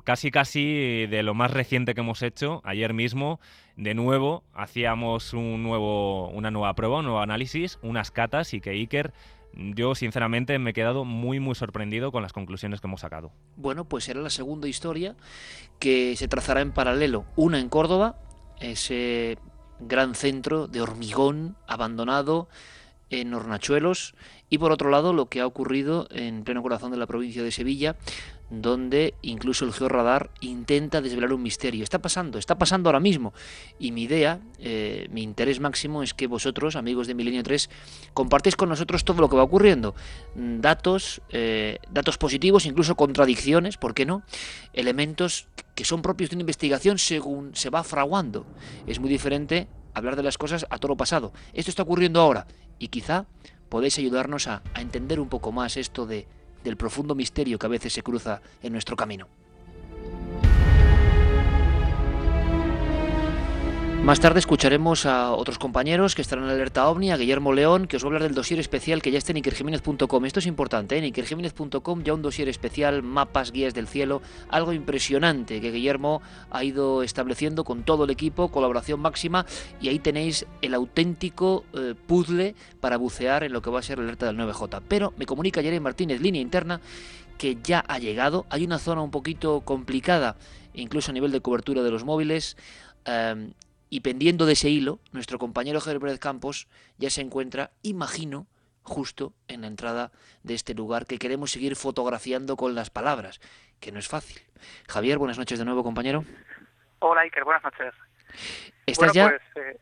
[0.04, 3.40] casi casi de lo más reciente que hemos hecho, ayer mismo,
[3.76, 8.72] de nuevo, hacíamos un nuevo, una nueva prueba, un nuevo análisis, unas catas y que
[8.72, 9.14] Iker
[9.56, 13.32] yo sinceramente me he quedado muy muy sorprendido con las conclusiones que hemos sacado.
[13.56, 15.16] Bueno, pues era la segunda historia
[15.80, 17.26] que se trazará en paralelo.
[17.36, 18.20] Una en Córdoba,
[18.60, 19.38] ese
[19.80, 22.48] gran centro de hormigón abandonado
[23.22, 24.16] en Hornachuelos
[24.50, 27.52] y por otro lado lo que ha ocurrido en pleno corazón de la provincia de
[27.52, 27.96] Sevilla
[28.50, 31.84] donde incluso el georradar intenta desvelar un misterio.
[31.84, 33.34] Está pasando, está pasando ahora mismo.
[33.80, 37.70] Y mi idea, eh, mi interés máximo es que vosotros, amigos de Milenio 3,
[38.14, 39.96] compartéis con nosotros todo lo que va ocurriendo.
[40.36, 44.24] Datos, eh, datos positivos, incluso contradicciones, ¿por qué no?
[44.74, 48.46] Elementos que son propios de una investigación según se va fraguando.
[48.86, 51.34] Es muy diferente hablar de las cosas a todo lo pasado.
[51.54, 52.46] Esto está ocurriendo ahora
[52.80, 53.26] y quizá
[53.70, 56.28] podéis ayudarnos a, entender un poco más esto de,
[56.64, 59.28] del profundo misterio que a veces se cruza en nuestro camino.
[64.04, 67.98] Más tarde escucharemos a otros compañeros que estarán en alerta OVNI, a Guillermo León, que
[67.98, 70.26] os va a hablar del dossier especial que ya está en ikerjiménez.com.
[70.26, 71.00] Esto es importante, ¿eh?
[71.00, 76.64] en ikerjiménez.com ya un dossier especial, mapas, guías del cielo, algo impresionante que Guillermo ha
[76.64, 79.48] ido estableciendo con todo el equipo, colaboración máxima,
[79.82, 83.98] y ahí tenéis el auténtico eh, puzzle para bucear en lo que va a ser
[83.98, 84.84] la alerta del 9J.
[84.88, 86.80] Pero me comunica Jeremy Martínez, línea interna,
[87.38, 88.46] que ya ha llegado.
[88.50, 90.36] Hay una zona un poquito complicada,
[90.74, 92.56] incluso a nivel de cobertura de los móviles.
[93.06, 93.54] Em,
[93.90, 96.68] y pendiendo de ese hilo, nuestro compañero Pérez Campos
[96.98, 98.48] ya se encuentra, imagino,
[98.84, 100.12] justo en la entrada
[100.44, 103.42] de este lugar que queremos seguir fotografiando con las palabras,
[103.80, 104.42] que no es fácil.
[104.88, 106.24] Javier, buenas noches de nuevo, compañero.
[107.00, 107.94] Hola, Iker, buenas noches.
[108.86, 109.80] ¿Estás ya pues, eh,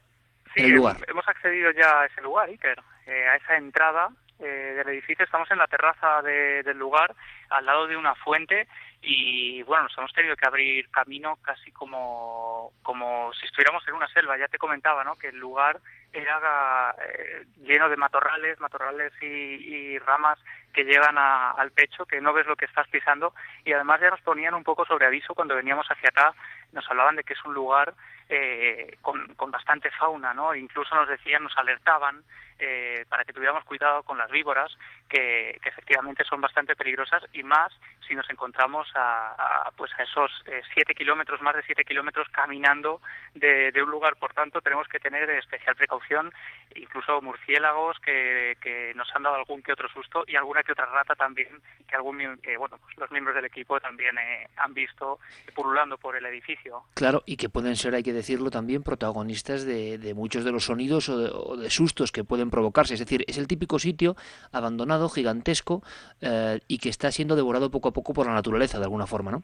[0.56, 0.98] en el lugar?
[1.08, 5.50] Hemos accedido ya a ese lugar, Iker, eh, a esa entrada eh, del edificio, estamos
[5.52, 7.16] en la terraza del lugar,
[7.50, 8.68] al lado de una fuente
[9.06, 14.08] y bueno, nos hemos tenido que abrir camino casi como, como si estuviéramos en una
[14.08, 14.38] selva.
[14.38, 15.18] Ya te comentaba, ¿no?
[15.18, 15.80] Que el lugar
[16.14, 20.40] era eh, lleno de matorrales, matorrales y, ramas
[20.74, 24.22] que llegan al pecho, que no ves lo que estás pisando y además ya nos
[24.22, 26.34] ponían un poco sobre aviso cuando veníamos hacia acá,
[26.72, 27.94] nos hablaban de que es un lugar
[28.28, 30.56] eh, con, con, bastante fauna, ¿no?
[30.56, 32.24] Incluso nos decían, nos alertaban
[32.60, 34.72] eh, para que tuviéramos cuidado con las víboras,
[35.10, 37.74] que, efectivamente son bastante peligrosas y más
[38.08, 43.02] si nos encontramos a, pues a esos eh, siete kilómetros, más de siete kilómetros caminando
[43.34, 44.16] de, un lugar.
[44.18, 46.32] Por tanto, tenemos que tener especial precaución,
[46.76, 50.86] incluso murciélagos que, que, nos han dado algún que otro susto y alguna que otra
[50.86, 52.18] rata también, que, algún,
[52.58, 55.20] bueno, pues los miembros del equipo también eh, han visto
[55.56, 56.84] pululando por el edificio.
[56.94, 60.66] Claro, y que pueden ser, hay que decirlo también, protagonistas de, de muchos de los
[60.66, 62.94] sonidos o de sustos que pueden provocarse.
[62.94, 64.16] Es decir, es el típico sitio
[64.52, 65.84] abandonado, gigantesco,
[66.22, 69.32] eh, y que está siendo devorado poco a poco por la naturaleza, de alguna forma,
[69.32, 69.44] ¿no?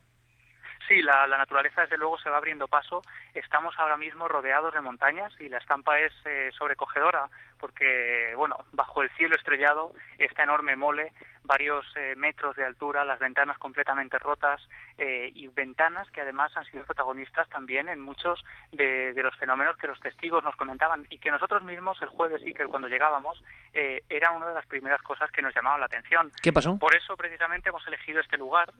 [0.89, 3.03] Sí, la, naturaleza desde luego se va abriendo paso.
[3.35, 7.29] Estamos ahora mismo rodeados de montañas y la estampa es eh, sobrecogedora
[7.60, 11.12] porque, bueno, bajo el cielo estrellado, esta enorme mole,
[11.43, 14.62] varios eh, metros de altura, las ventanas completamente rotas
[14.98, 19.88] eh, y ventanas que además han sido protagonistas también en muchos de, los fenómenos que
[19.88, 23.43] los testigos nos comentaban y que nosotros mismos el jueves y que cuando llegábamos
[23.74, 26.32] eh, era una de las primeras cosas que nos llamaban la atención.
[26.41, 26.78] ¿Qué pasó?
[26.78, 28.72] Por eso precisamente hemos elegido este lugar.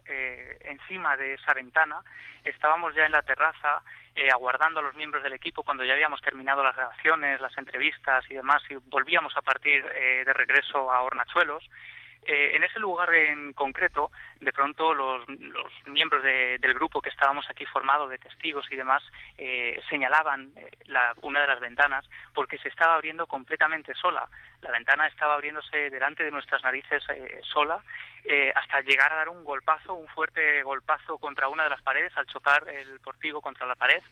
[0.62, 2.02] encima de esa ventana
[2.44, 3.82] estábamos ya en la terraza
[4.16, 8.26] eh, aguardando a los miembros del equipo cuando ya habíamos terminado las grabaciones, las entrevistas
[8.30, 11.64] y demás, y volvíamos a partir eh, de regreso a Hornachuelos.
[12.26, 15.28] Eh, en ese lugar en concreto, de pronto los,
[15.88, 19.04] miembros del grupo que estábamos aquí formados de testigos y demás
[19.90, 20.52] señalaban
[21.22, 24.30] una de las ventanas porque se estaba abriendo completamente sola.
[24.62, 27.04] La ventana estaba abriéndose delante de nuestras narices
[27.44, 27.82] sola
[28.26, 32.16] eh, hasta llegar a dar un golpazo, un fuerte golpazo contra una de las paredes
[32.18, 34.04] al chocar el portigo contra la pared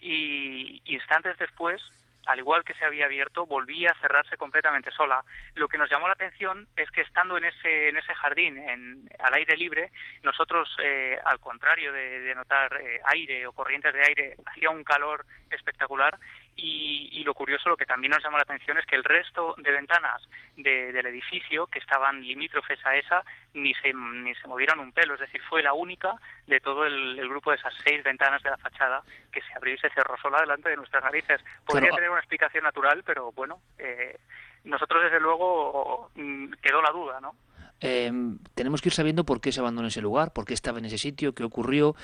[0.00, 1.82] y instantes después
[2.26, 5.24] al igual que se había abierto, volvía a cerrarse completamente sola.
[5.54, 9.08] Lo que nos llamó la atención es que estando en ese, en ese jardín, en,
[9.18, 9.90] al aire libre,
[10.22, 15.24] nosotros, eh, al contrario de, notar eh, aire o corrientes de aire, hacía un calor
[15.50, 16.18] espectacular
[16.60, 19.70] y, lo curioso, lo que también nos llamó la atención es que el resto de
[19.70, 20.22] ventanas
[20.56, 23.22] del edificio que estaban limítrofes a esa
[23.54, 26.14] ni se, ni se movieron un pelo, es decir, fue la única
[26.46, 29.78] de todo el, grupo de esas seis ventanas de la fachada que se abrió y
[29.78, 31.40] se cerró sola delante de nuestras narices.
[31.64, 34.18] Podría tener una explicación natural, pero bueno, eh,
[34.64, 37.34] nosotros desde luego mm, quedó la duda, ¿no?
[37.80, 38.10] Eh,
[38.54, 40.98] tenemos que ir sabiendo por qué se abandonó ese lugar, por qué estaba en ese
[40.98, 41.94] sitio, qué ocurrió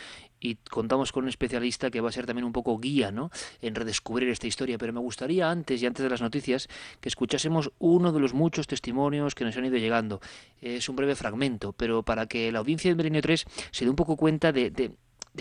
[0.40, 3.30] y contamos con un especialista que va a ser también un poco guía ¿no?
[3.60, 4.78] en redescubrir esta historia.
[4.78, 6.68] Pero me gustaría antes y antes de las noticias
[7.00, 10.20] que escuchásemos uno de los muchos testimonios que nos han ido llegando.
[10.60, 13.96] Es un breve fragmento, pero para que la audiencia de Milenio 3 se dé un
[13.96, 14.92] poco cuenta de,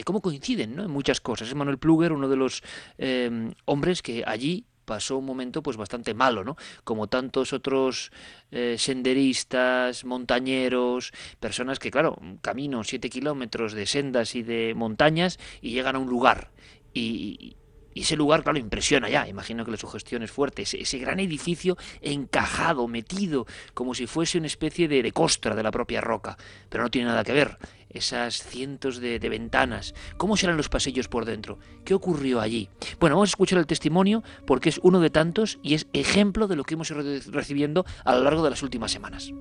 [0.06, 0.84] cómo coinciden ¿no?
[0.84, 1.50] en muchas cosas.
[1.50, 2.64] Es Manuel Pluger, uno de los
[2.98, 6.58] eh, hombres que allí pasó un momento pues bastante malo, ¿no?
[6.84, 8.12] Como tantos otros
[8.52, 15.72] eh, senderistas, montañeros, personas que, claro, caminan siete kilómetros de sendas y de montañas y
[15.72, 16.52] llegan a un lugar
[16.94, 17.56] y,
[17.94, 19.28] y ese lugar, claro, impresiona ya.
[19.28, 20.64] Imagino que la sugestión es fuerte.
[20.64, 25.72] Ese, gran edificio encajado, metido, como si fuese una especie de, de, costra de la
[25.72, 26.38] propia roca.
[26.70, 27.58] Pero no tiene nada que ver.
[27.90, 29.94] Esas cientos de, ventanas.
[30.18, 31.60] ¿Cómo serán los pasillos por dentro?
[31.86, 32.70] ¿Qué ocurrió allí?
[33.00, 36.56] Bueno, vamos a escuchar el testimonio porque es uno de tantos y es ejemplo de
[36.56, 37.02] lo que hemos ido
[37.32, 39.32] recibiendo a lo largo de las últimas semanas.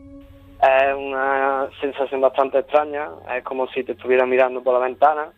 [0.63, 3.09] Es una sensación bastante extraña.
[3.35, 5.33] Es como si te estuvieran mirando por la ventana,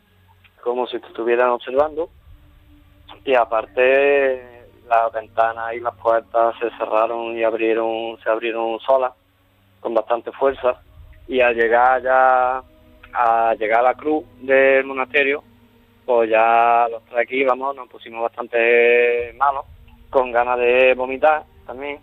[0.60, 2.10] como si te estuvieran observando
[3.24, 9.12] y aparte las ventanas y las puertas se cerraron y abrieron se abrieron solas
[9.80, 10.80] con bastante fuerza.
[11.26, 12.62] Y al llegar ya
[13.14, 15.42] a llegar a la cruz del monasterio
[16.04, 19.64] pues ya los tres aquí íbamos nos pusimos bastante malos
[20.10, 21.98] con ganas de vomitar también.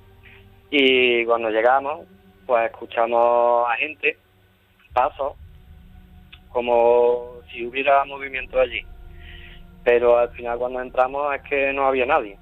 [0.71, 2.07] Y cuando llegamos
[2.47, 4.17] pues escuchamos a gente
[4.91, 5.34] pasos
[6.51, 8.84] como si hubiera movimiento allí
[9.83, 12.37] pero al final cuando entramos es que no había nadie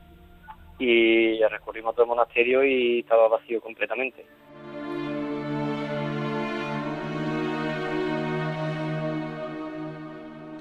[0.79, 4.25] y recorrimos todo el monasterio y estaba vacío completamente.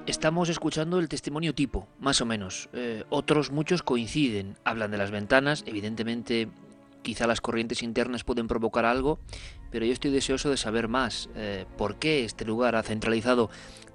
[0.06, 2.70] Estamos escuchando el testimonio tipo, más o menos.
[2.72, 6.48] Eh, otros muchos coinciden, hablan de las ventanas, evidentemente
[7.02, 9.18] quizá las corrientes internas pueden provocar algo,
[9.70, 11.28] pero yo estoy deseoso de saber más.
[11.36, 13.50] Eh, ¿Por qué este lugar ha centralizado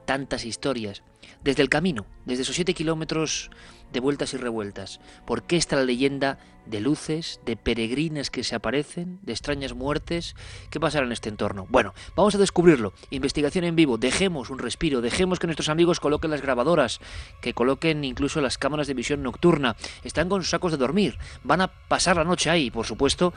[0.05, 1.03] tantas historias?
[1.43, 3.51] Desde el camino, desde esos siete kilómetros
[3.91, 4.99] de vueltas y revueltas.
[5.25, 10.35] ¿Por qué está la leyenda de luces, de peregrinas que se aparecen, de extrañas muertes?
[10.69, 11.67] ¿Qué pasará en este entorno?
[11.69, 12.93] Bueno, vamos a descubrirlo.
[13.11, 13.97] Investigación en vivo.
[13.97, 16.99] Dejemos un respiro, dejemos que nuestros amigos coloquen las grabadoras,
[17.41, 19.75] que coloquen incluso las cámaras de visión nocturna.
[20.03, 21.17] Están con sacos de dormir.
[21.43, 23.33] Van a pasar la noche ahí, por supuesto.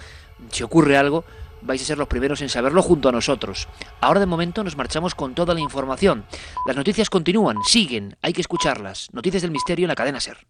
[0.50, 1.24] Si ocurre algo,
[1.66, 3.68] vais a ser los primeros en saberlo junto a nosotros.
[4.00, 6.24] Ahora de momento nos marchamos con toda la información.
[6.66, 9.08] Las noticias continúan, siguen, hay que escucharlas.
[9.12, 10.46] Noticias del misterio en la cadena Ser.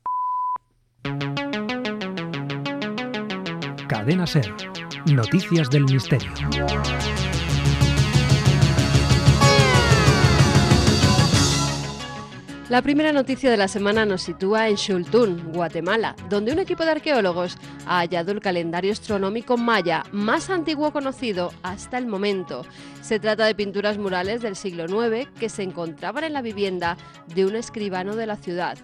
[3.88, 4.54] Cadena Ser.
[5.06, 6.32] Noticias del misterio.
[12.68, 16.90] La primera noticia de la semana nos sitúa en Xultún, Guatemala, donde un equipo de
[16.90, 22.66] arqueólogos ha hallado el calendario astronómico maya más antiguo conocido hasta el momento.
[23.02, 26.96] Se trata de pinturas murales del siglo IX que se encontraban en la vivienda
[27.32, 28.76] de un escribano de la ciudad.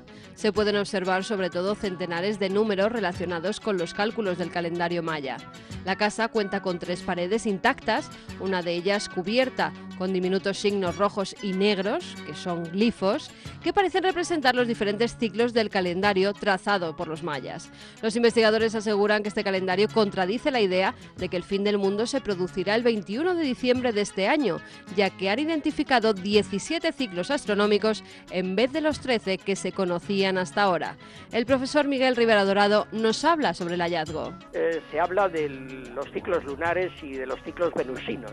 [0.42, 5.36] Se pueden observar sobre todo centenares de números relacionados con los cálculos del calendario maya.
[5.84, 11.36] La casa cuenta con tres paredes intactas, una de ellas cubierta con diminutos signos rojos
[11.42, 13.30] y negros, que son glifos,
[13.62, 17.70] que parecen representar los diferentes ciclos del calendario trazado por los mayas.
[18.02, 22.08] Los investigadores aseguran que este calendario contradice la idea de que el fin del mundo
[22.08, 24.60] se producirá el 21 de diciembre de este año,
[24.96, 28.02] ya que han identificado 17 ciclos astronómicos
[28.32, 30.96] en vez de los 13 que se conocían hasta ahora.
[31.32, 34.32] El profesor Miguel Rivera Dorado nos habla sobre el hallazgo.
[34.52, 38.32] Eh, se habla de los ciclos lunares y de los ciclos venusinos.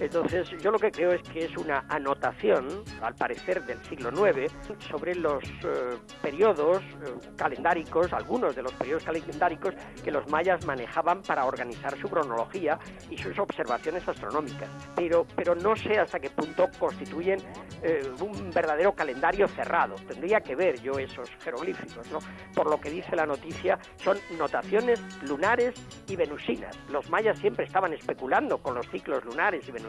[0.00, 4.52] Entonces, yo lo que creo es que es una anotación, al parecer del siglo IX,
[4.88, 11.22] sobre los eh, periodos eh, calendáricos, algunos de los periodos calendáricos que los mayas manejaban
[11.22, 12.78] para organizar su cronología
[13.10, 14.68] y sus observaciones astronómicas.
[14.94, 17.40] Pero, pero no sé hasta qué punto constituyen
[17.82, 19.96] eh, un verdadero calendario cerrado.
[20.06, 22.20] Tendría que ver yo esos jeroglíficos, ¿no?
[22.54, 25.74] Por lo que dice la noticia, son notaciones lunares
[26.06, 26.78] y venusinas.
[26.88, 29.87] Los mayas siempre estaban especulando con los ciclos lunares y venusinos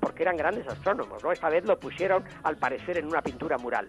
[0.00, 1.32] porque eran grandes astrónomos, ¿no?
[1.32, 3.88] Esta vez lo pusieron, al parecer, en una pintura mural.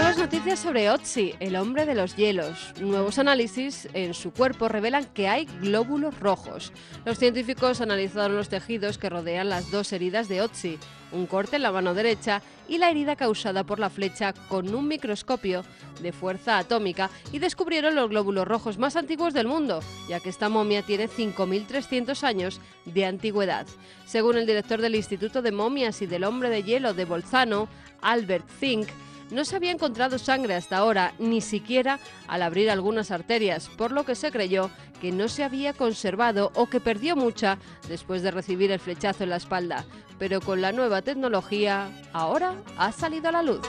[0.00, 2.72] Nuevas noticias sobre Otzi, el hombre de los hielos.
[2.80, 6.72] Nuevos análisis en su cuerpo revelan que hay glóbulos rojos.
[7.04, 10.78] Los científicos analizaron los tejidos que rodean las dos heridas de Otzi,
[11.12, 14.88] un corte en la mano derecha y la herida causada por la flecha con un
[14.88, 15.64] microscopio
[16.00, 20.48] de fuerza atómica y descubrieron los glóbulos rojos más antiguos del mundo, ya que esta
[20.48, 23.66] momia tiene 5.300 años de antigüedad.
[24.06, 27.68] Según el director del Instituto de Momias y del Hombre de Hielo de Bolzano,
[28.00, 28.88] Albert Fink,
[29.30, 34.04] no se había encontrado sangre hasta ahora, ni siquiera al abrir algunas arterias, por lo
[34.04, 38.70] que se creyó que no se había conservado o que perdió mucha después de recibir
[38.70, 39.84] el flechazo en la espalda.
[40.18, 43.60] Pero con la nueva tecnología, ahora ha salido a la luz.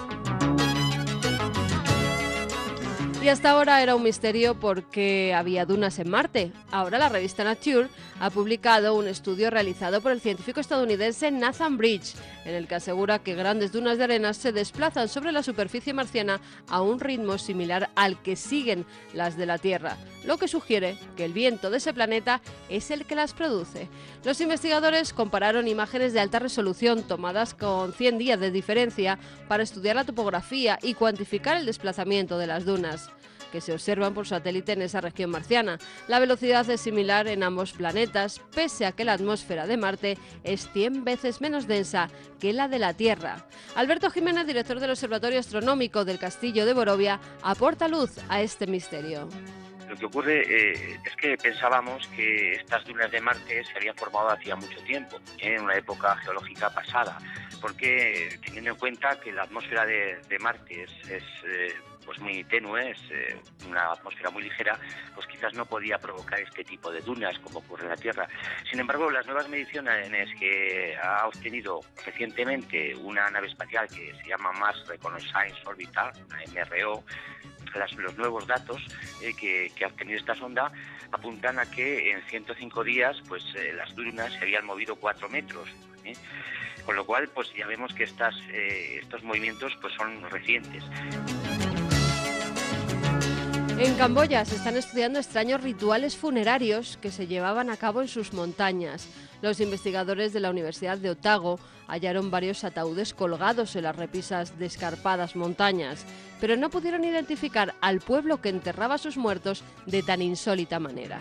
[3.21, 6.51] Y hasta ahora era un misterio porque había dunas en Marte.
[6.71, 7.87] Ahora la revista Nature
[8.19, 13.19] ha publicado un estudio realizado por el científico estadounidense Nathan Bridge, en el que asegura
[13.19, 17.91] que grandes dunas de arena se desplazan sobre la superficie marciana a un ritmo similar
[17.93, 21.93] al que siguen las de la Tierra, lo que sugiere que el viento de ese
[21.93, 23.89] planeta es el que las produce.
[24.23, 29.95] Los investigadores compararon imágenes de alta resolución tomadas con 100 días de diferencia para estudiar
[29.95, 33.09] la topografía y cuantificar el desplazamiento de las dunas
[33.51, 35.77] que se observan por satélite en esa región marciana.
[36.07, 40.69] La velocidad es similar en ambos planetas, pese a que la atmósfera de Marte es
[40.71, 43.45] 100 veces menos densa que la de la Tierra.
[43.75, 49.27] Alberto Jiménez, director del Observatorio Astronómico del Castillo de Borovia, aporta luz a este misterio.
[49.91, 54.29] Lo que ocurre eh, es que pensábamos que estas dunas de Marte se habían formado
[54.29, 57.17] hacía mucho tiempo, en una época geológica pasada,
[57.59, 60.91] porque teniendo en cuenta que la atmósfera de, Marte es,
[61.43, 61.73] eh,
[62.05, 63.37] pues muy tenue, eh,
[63.67, 64.79] una atmósfera muy ligera,
[65.15, 68.27] pues quizás no podía provocar este tipo de dunas como ocurre en la Tierra.
[68.69, 74.51] Sin embargo, las nuevas mediciones que ha obtenido recientemente una nave espacial que se llama
[74.53, 77.03] Mars Reconnaissance Orbital, la MRO,
[77.97, 78.81] los nuevos datos
[79.21, 80.71] eh, que, ha obtenido esta sonda
[81.11, 85.69] apuntan a que en 105 días pues eh, las dunas se habían movido 4 metros.
[86.85, 90.83] Con lo cual, pues ya vemos que estas, estos movimientos pues son recientes.
[93.83, 98.31] En Camboya se están estudiando extraños rituales funerarios que se llevaban a cabo en sus
[98.31, 99.07] montañas.
[99.41, 104.67] Los investigadores de la Universidad de Otago hallaron varios ataúdes colgados en las repisas de
[104.67, 106.05] escarpadas montañas,
[106.39, 111.19] pero no pudieron identificar al pueblo que enterraba a sus muertos de tan insólita manera.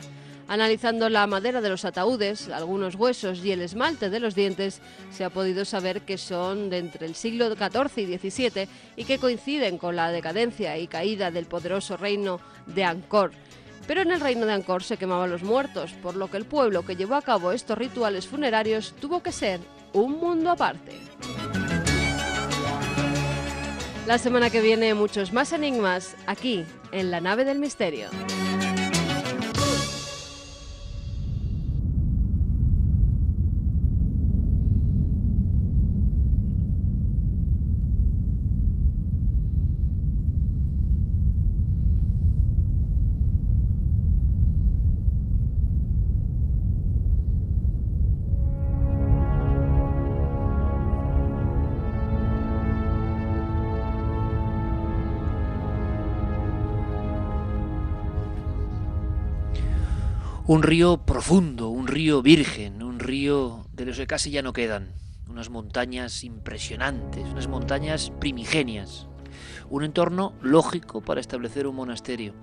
[0.51, 4.81] Analizando la madera de los ataúdes, algunos huesos y el esmalte de los dientes,
[5.13, 9.19] se ha podido saber que son de entre el siglo XIV y XVII y que
[9.19, 13.31] coinciden con la decadencia y caída del poderoso reino de Angkor.
[13.87, 16.85] Pero en el reino de Angkor se quemaban los muertos, por lo que el pueblo
[16.85, 19.61] que llevó a cabo estos rituales funerarios tuvo que ser
[19.93, 20.99] un mundo aparte.
[24.09, 28.09] La semana que viene muchos más enigmas aquí, en la nave del misterio.
[60.51, 64.95] Un río profundo, un río virgen, un río de los que casi ya no quedan.
[65.29, 69.07] Unas montañas impresionantes, unas montañas primigenias.
[69.69, 72.35] Un entorno lógico para establecer un monasterio.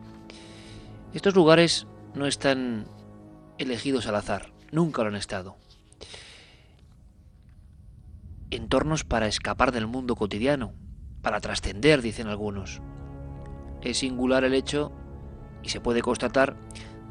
[1.14, 1.86] Estos lugares
[2.16, 2.88] no están
[3.58, 5.58] elegidos al azar, nunca lo han estado.
[8.52, 10.72] Entornos para escapar del mundo cotidiano,
[11.22, 12.82] para trascender, dicen algunos.
[13.82, 14.94] Es singular el hecho,
[15.62, 16.56] y se puede constatar,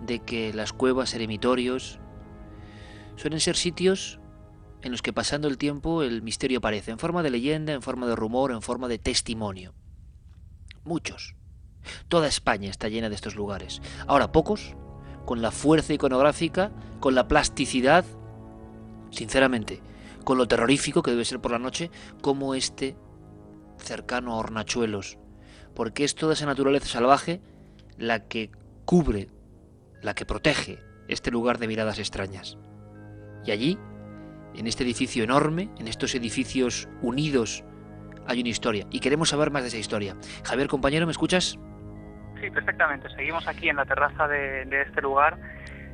[0.04, 1.98] de que las cuevas, eremitorios,
[3.16, 4.20] suelen ser sitios
[4.82, 8.06] en los que pasando el tiempo el misterio aparece, en forma de leyenda, en forma
[8.06, 9.74] de rumor, en forma de testimonio.
[10.84, 11.34] Muchos.
[12.08, 13.80] Toda España está llena de estos lugares.
[14.06, 14.76] Ahora pocos,
[15.24, 16.70] con la fuerza iconográfica,
[17.00, 18.04] con la plasticidad,
[19.10, 19.80] sinceramente,
[20.24, 21.90] con lo terrorífico que debe ser por la noche,
[22.20, 22.96] como este
[23.78, 25.18] cercano a Hornachuelos,
[25.74, 27.40] porque es toda esa naturaleza salvaje
[27.98, 28.50] la que
[28.84, 29.28] cubre
[30.06, 30.78] la que protege
[31.08, 32.56] este lugar de miradas extrañas.
[33.44, 33.78] Y allí,
[34.54, 37.64] en este edificio enorme, en estos edificios unidos,
[38.28, 38.86] hay una historia.
[38.90, 40.16] Y queremos saber más de esa historia.
[40.44, 41.58] Javier, compañero, ¿me escuchas?
[42.40, 43.08] Sí, perfectamente.
[43.16, 45.38] Seguimos aquí en la terraza de, este lugar.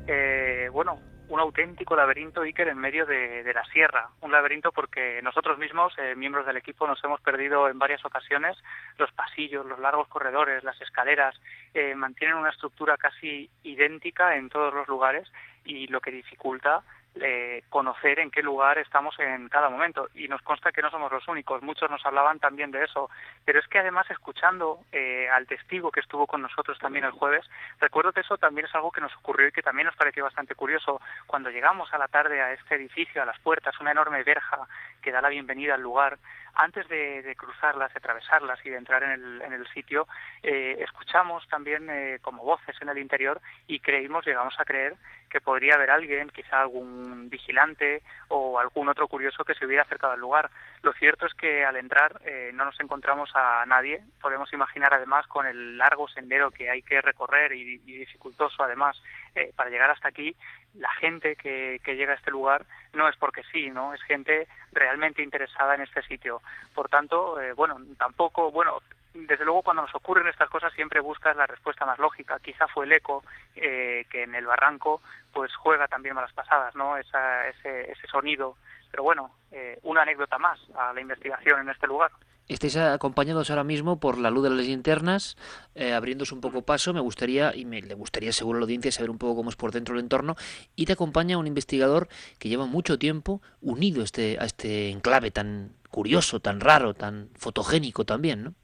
[0.07, 1.01] Eh, bueno,
[1.33, 4.11] un auténtico laberinto Iker en medio de, la sierra.
[4.21, 8.59] Un laberinto porque nosotros mismos, eh, miembros del equipo, nos hemos perdido en varias ocasiones.
[8.99, 11.35] Los pasillos, los largos corredores, las escaleras
[11.73, 15.27] eh, mantienen una estructura casi idéntica en todos los lugares
[15.65, 16.83] y lo que dificulta
[17.21, 20.09] eh, conocer en qué lugar estamos en cada momento.
[20.15, 23.11] Y nos consta que no somos los únicos, muchos nos hablaban también de eso.
[23.45, 27.45] Pero es que además, escuchando eh, al testigo que estuvo con nosotros también el jueves,
[27.81, 30.55] recuerdo que eso también es algo que nos ocurrió y que también nos pareció bastante
[30.55, 31.01] curioso.
[31.27, 34.59] Cuando llegamos a la tarde a este edificio, a las puertas, una enorme verja
[35.03, 36.19] que da la bienvenida al lugar,
[36.55, 40.07] antes de, cruzarlas, de atravesarlas y de entrar en el, en el sitio,
[40.43, 44.97] eh, escuchamos también eh, como voces en el interior y creímos, llegamos a creer
[45.31, 50.13] que podría haber alguien, quizá algún vigilante o algún otro curioso que se hubiera acercado
[50.13, 50.51] al lugar.
[50.83, 54.03] Lo cierto es que al entrar eh, no nos encontramos a nadie.
[54.21, 59.01] Podemos imaginar además con el largo sendero que hay que recorrer y, dificultoso además
[59.57, 60.37] para llegar hasta aquí,
[60.75, 63.95] la gente que, que, llega a este lugar no es porque sí, ¿no?
[63.95, 66.43] Es gente realmente interesada en este sitio.
[66.75, 68.81] Por tanto, eh, bueno, tampoco, bueno,
[69.15, 72.39] desde luego cuando nos ocurren estas cosas siempre buscas la respuesta más lógica.
[72.41, 73.23] Quizá fue el eco
[73.57, 75.03] eh, que en el barranco
[75.33, 76.97] pues juega también malas pasadas, ¿no?
[76.97, 78.57] Esa, ese, ese sonido.
[78.91, 82.11] Pero bueno, eh, una anécdota más a la investigación en este lugar.
[82.49, 85.37] Estáis acompañados ahora mismo por la luz de las linternas,
[85.75, 86.93] eh, abriéndose un poco paso.
[86.93, 89.57] Me gustaría, y me le gustaría seguro a la audiencia saber un poco cómo es
[89.57, 90.37] por dentro el entorno.
[90.77, 95.73] Y te acompaña un investigador que lleva mucho tiempo unido este, a este enclave tan
[95.91, 98.55] curioso, tan raro, tan fotogénico también, ¿no?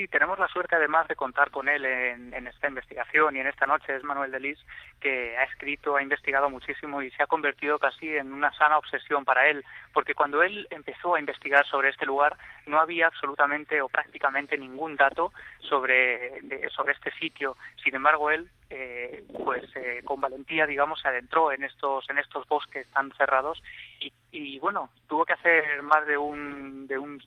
[0.00, 3.46] Sí, tenemos la suerte además de contar con él en, en, esta investigación y en
[3.46, 4.58] esta noche es Manuel Delis,
[4.98, 9.26] que ha escrito, ha investigado muchísimo y se ha convertido casi en una sana obsesión
[9.26, 12.34] para él, porque cuando él empezó a investigar sobre este lugar
[12.64, 16.40] no había absolutamente o prácticamente ningún dato sobre,
[16.70, 17.58] sobre este sitio.
[17.84, 22.46] Sin embargo, él eh, pues eh, con valentía digamos se adentró en estos en estos
[22.46, 23.60] bosques tan cerrados
[23.98, 27.18] y, y, bueno tuvo que hacer más de un, de un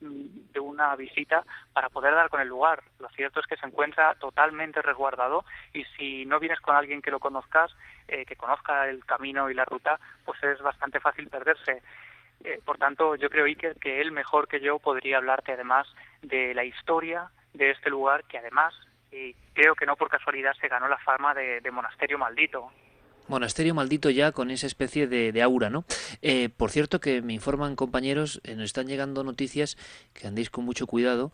[0.53, 2.81] de una visita para poder dar con el lugar.
[2.99, 7.11] Lo cierto es que se encuentra totalmente resguardado y si no vienes con alguien que
[7.11, 7.75] lo conozcas
[8.07, 11.81] eh, que conozca el camino y la ruta pues es bastante fácil perderse.
[12.45, 15.87] Eh, por tanto yo creo Iker que él mejor que yo podría hablarte además
[16.21, 18.73] de la historia de este lugar que además
[19.13, 22.71] y creo que no por casualidad se ganó la fama de, monasterio maldito.
[23.27, 25.85] Monasterio maldito ya con esa especie de, aura, ¿no?
[26.21, 29.77] Eh, por cierto que me informan compañeros, eh, nos están llegando noticias
[30.13, 31.31] que andéis con mucho cuidado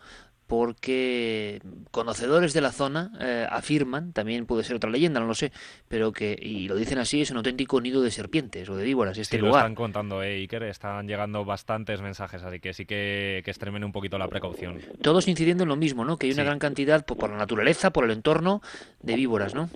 [0.49, 5.51] porque conocedores de la zona eh, afirman, también puede ser otra leyenda, no lo sé,
[5.87, 9.17] pero que, y lo dicen así, es un auténtico nido de serpientes o de víboras
[9.17, 9.53] este sí, lugar.
[9.53, 13.83] lo están contando, eh, Iker, están llegando bastantes mensajes, así que sí que, que extremen
[13.83, 14.79] un poquito la precaución.
[15.01, 16.17] Todos incidiendo en lo mismo, ¿no?
[16.17, 16.47] Que hay una Sí.
[16.47, 18.61] gran cantidad, por, por la naturaleza, por el entorno,
[19.01, 19.69] de víboras, ¿no?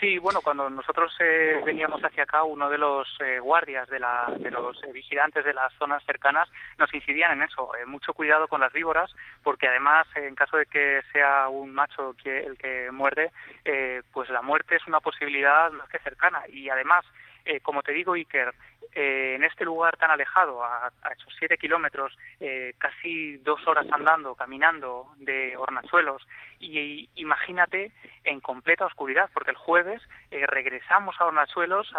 [0.00, 4.32] Sí, bueno, cuando nosotros eh, veníamos hacia acá, uno de los eh, guardias, de, la,
[4.38, 6.48] de los eh, vigilantes de las zonas cercanas,
[6.78, 7.70] nos incidían en eso.
[7.76, 9.10] eh, mucho cuidado con las víboras,
[9.42, 13.30] porque además, eh, en caso de que sea un macho el que muerde,
[13.64, 16.42] eh, pues la muerte es una posibilidad más que cercana.
[16.48, 17.04] Y además,
[17.44, 18.54] eh, como te digo, Iker,
[18.94, 23.86] eh, en este lugar tan alejado, a, a esos siete kilómetros, eh, casi dos horas
[23.90, 26.26] andando, caminando de Hornachuelos,
[26.60, 27.92] y, imagínate
[28.24, 31.90] en completa oscuridad, porque el jueves eh, regresamos a Hornachuelos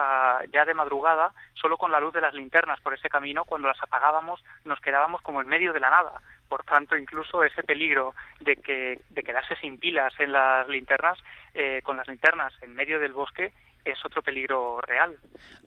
[0.51, 3.81] ya de madrugada, solo con la luz de las linternas por ese camino, cuando las
[3.81, 6.21] apagábamos nos quedábamos como en medio de la nada.
[6.49, 11.17] Por tanto, incluso ese peligro de que de quedarse sin pilas en las linternas,
[11.53, 13.51] eh, con las linternas en medio del bosque,
[13.85, 15.17] es otro peligro real.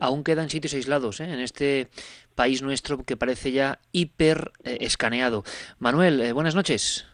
[0.01, 1.25] Aún quedan sitios aislados, ¿eh?
[1.25, 1.89] En este
[2.35, 5.45] país nuestro que parece ya hiper eh, escaneado.
[5.79, 7.07] Manuel, eh, buenas noches.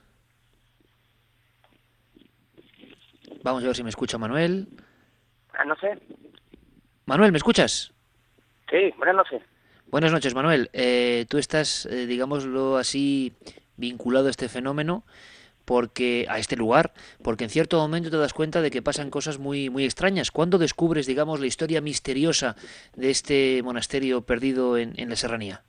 [3.43, 4.69] Vamos a ver si me escucha Manuel.
[5.53, 5.99] Ah, no sé.
[7.05, 7.93] Manuel, ¿me escuchas?
[8.71, 9.43] Sí, buenas noches.
[9.89, 10.71] Buenas noches, Manuel.
[10.73, 13.35] Eh, tú estás, digámoslo así,
[13.77, 15.05] vinculado a este fenómeno,
[15.65, 16.93] porque a este lugar,
[17.23, 20.31] porque en cierto momento te das cuenta de que pasan cosas muy, muy extrañas.
[20.31, 22.57] ¿Cuándo descubres, digamos, la historia misteriosa
[22.95, 25.63] de este monasterio perdido en, en la serranía?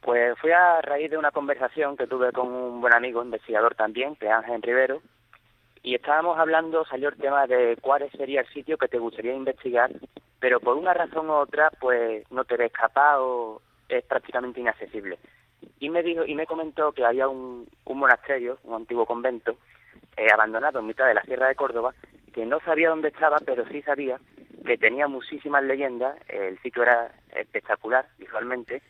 [0.00, 4.16] Pues fui a raíz de una conversación que tuve con un buen amigo, investigador también,
[4.16, 5.02] que es Ángel Rivero,
[5.82, 9.90] y estábamos hablando, salió el tema de cuál sería el sitio que te gustaría investigar,
[10.38, 15.18] pero por una razón u otra, pues no te ves capaz o es prácticamente inaccesible.
[15.78, 19.56] Y me dijo y me comentó que había un, un monasterio, un antiguo convento,
[20.16, 21.94] eh, abandonado en mitad de la Sierra de Córdoba,
[22.32, 24.18] que no sabía dónde estaba, pero sí sabía
[24.64, 28.82] que tenía muchísimas leyendas, el sitio era espectacular visualmente,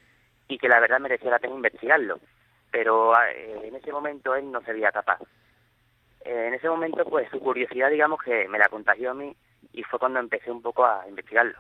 [0.49, 2.19] y que la verdad merecía la pena investigarlo.
[2.71, 5.21] Pero eh, en ese momento él no sería capaz.
[6.25, 9.35] Eh, en ese momento, pues su curiosidad, digamos que me la contagió a mí
[9.73, 11.59] y fue cuando empecé un poco a investigarlo.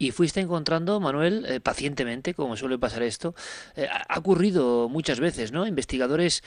[0.00, 3.34] Y fuiste encontrando, Manuel, eh, pacientemente, como suele pasar esto,
[3.76, 5.66] eh, ha ocurrido muchas veces, ¿no?
[5.66, 6.42] Investigadores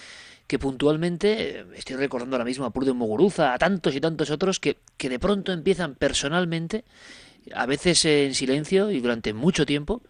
[0.47, 4.59] que puntualmente, eh, estoy recordando ahora mismo a Pruden Muguruza, a tantos y tantos otros,
[4.59, 6.83] que, que de pronto empiezan personalmente,
[7.53, 10.01] a veces en silencio y durante mucho tiempo,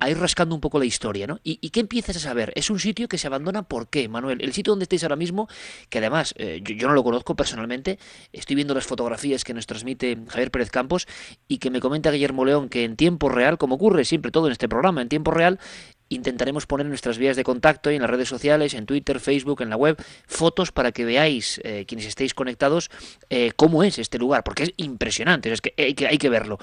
[0.00, 1.40] a ir rascando un poco la historia, ¿no?
[1.42, 2.52] ¿Y, qué empiezas a saber?
[2.54, 4.40] Es un sitio que se abandona, ¿por qué, Manuel?
[4.40, 5.48] El sitio donde estáis ahora mismo,
[5.88, 7.98] que además eh, yo, yo no lo conozco personalmente,
[8.32, 11.06] estoy viendo las fotografías que nos transmite Javier Pérez Campos
[11.48, 14.52] y que me comenta Guillermo León que en tiempo real, como ocurre siempre todo en
[14.52, 15.58] este programa, en tiempo real,
[16.08, 19.70] intentaremos poner nuestras vías de contacto y en las redes sociales, en Twitter, Facebook, en
[19.70, 19.96] la web,
[20.26, 22.90] fotos para que veáis, eh, quienes estéis conectados,
[23.30, 26.58] eh, cómo es este lugar, porque es impresionante, es que hay que, hay que verlo.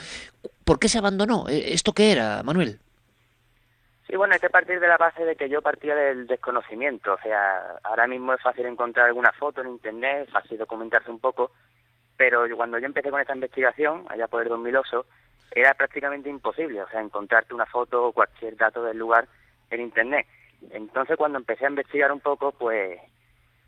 [0.64, 1.48] ¿Por qué se abandonó?
[1.48, 2.80] Eh, ¿Esto qué era, Manuel?
[4.08, 7.14] Sí, bueno, hay que partir de la base de que yo partía del desconocimiento.
[7.14, 11.52] O sea, ahora mismo es fácil encontrar alguna foto en Internet, fácil documentarse un poco,
[12.16, 15.06] pero cuando yo empecé con esta investigación, allá por el 2008,
[15.52, 19.28] era prácticamente imposible, o sea, encontrarte una foto o cualquier dato del lugar
[19.70, 20.28] en Internet.
[20.72, 23.00] Entonces, cuando empecé a investigar un poco, pues,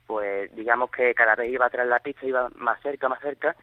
[0.05, 3.55] pues digamos que cada vez iba tras la pista, iba más cerca, más cerca,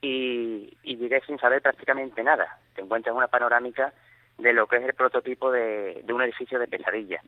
[0.00, 2.58] y, y llegué sin saber prácticamente nada.
[2.74, 3.92] Te encuentras una panorámica
[4.38, 7.22] de lo que es el prototipo de, de un edificio de pesadilla,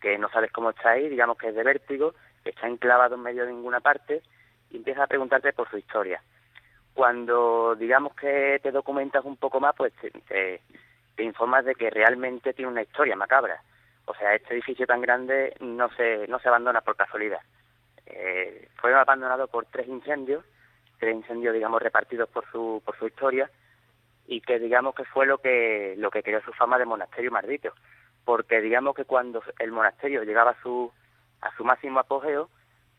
[0.00, 2.14] que no sabes cómo está ahí, digamos que es de vértigo,
[2.44, 4.22] está enclavado en medio de ninguna parte,
[4.70, 6.22] y empiezas a preguntarte por su historia.
[6.94, 10.60] Cuando digamos que te documentas un poco más, pues te,
[11.16, 13.60] te, informas de que realmente tiene una historia macabra.
[14.06, 17.40] O sea, este edificio tan grande no se, no se abandona por casualidad.
[18.06, 20.44] Eh, fue abandonado por tres incendios,
[20.98, 23.50] tres incendios, digamos, repartidos por su, por su historia,
[24.26, 27.72] y que digamos que fue lo que, lo que creó su fama de monasterio maldito.
[28.24, 30.92] Porque digamos que cuando el monasterio llegaba a su,
[31.40, 32.48] a su máximo apogeo,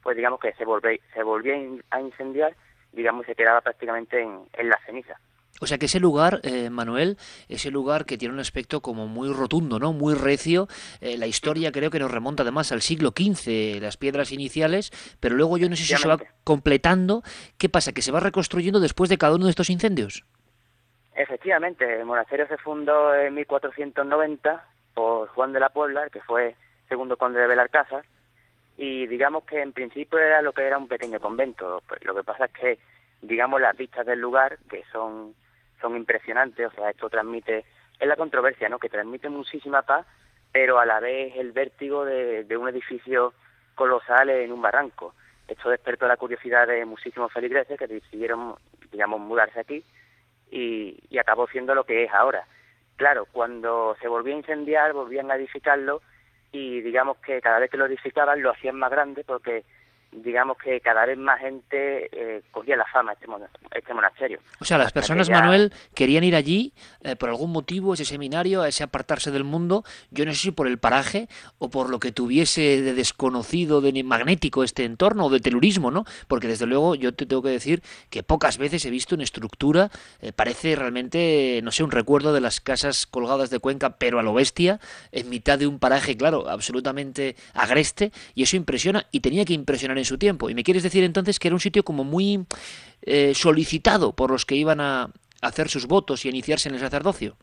[0.04, 1.56] pues digamos que se volvía, se volvía
[1.90, 2.56] a incendiar,
[2.96, 5.20] digamos, se quedaba prácticamente en, en la ceniza.
[5.62, 7.18] O sea que ese lugar, eh, Manuel,
[7.48, 9.94] ese lugar que tiene un aspecto como muy rotundo, ¿no?
[9.94, 10.68] Muy recio.
[11.00, 14.92] Eh, la historia creo que nos remonta además al siglo XV, las piedras iniciales,
[15.22, 17.24] pero luego yo no sé si se va completando.
[17.58, 17.94] ¿Qué pasa?
[17.94, 20.26] ¿Que se va reconstruyendo después de cada uno de estos incendios?
[21.16, 26.56] Efectivamente, el monasterio se fundó en 1490 por Juan de la Puebla, que fue
[26.90, 28.04] segundo conde de Belalcázar,
[28.78, 31.82] y digamos que en principio era lo que era un pequeño convento.
[31.88, 32.80] Pues lo que pasa es que,
[33.22, 35.34] digamos, las vistas del lugar, que son,
[35.80, 37.66] son impresionantes, o sea, esto transmite,
[38.00, 38.80] es la controversia, ¿no?
[38.80, 40.06] Que transmite muchísima paz,
[40.52, 43.34] pero a la vez el vértigo de, de un edificio
[43.76, 45.14] colosal en un barranco.
[45.48, 48.56] esto despertó la curiosidad de muchísimos feligreses que decidieron,
[48.92, 49.84] digamos, mudarse aquí
[50.52, 52.46] y, y acabó siendo lo que es ahora.
[52.98, 56.02] Claro, cuando se volvió a incendiar, volvían a edificarlo
[56.52, 59.64] y digamos que cada vez que lo edificaban lo hacían más grande porque
[60.24, 63.28] digamos que cada vez más gente eh, cogía la fama este,
[63.72, 64.40] este monasterio.
[64.60, 68.68] O sea, las personas, Manuel, querían ir allí eh, por algún motivo, ese seminario, a
[68.68, 72.12] ese apartarse del mundo, yo no sé si por el paraje o por lo que
[72.12, 76.06] tuviese de desconocido, de magnético este entorno o de telurismo, ¿no?
[76.28, 79.90] Porque desde luego yo te tengo que decir que pocas veces he visto una estructura,
[80.22, 84.24] eh, parece realmente, no sé, un recuerdo de las casas colgadas de Cuenca, pero a
[84.24, 84.80] lo bestia,
[85.12, 89.98] en mitad de un paraje, claro, absolutamente agreste, y eso impresiona y tenía que impresionar
[89.98, 90.50] en su tiempo.
[90.50, 92.46] Y me quieres decir entonces que era un sitio como muy
[93.02, 95.10] eh, solicitado por los que iban a
[95.42, 97.36] hacer sus votos y iniciarse en el sacerdocio.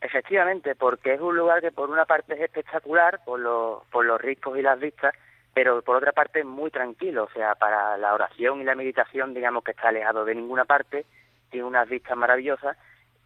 [0.00, 4.20] Efectivamente, porque es un lugar que por una parte es espectacular por los, por los
[4.20, 5.12] riscos y las vistas,
[5.52, 9.34] pero por otra parte es muy tranquilo, o sea, para la oración y la meditación
[9.34, 11.04] digamos que está alejado de ninguna parte,
[11.50, 12.76] tiene unas vistas maravillosas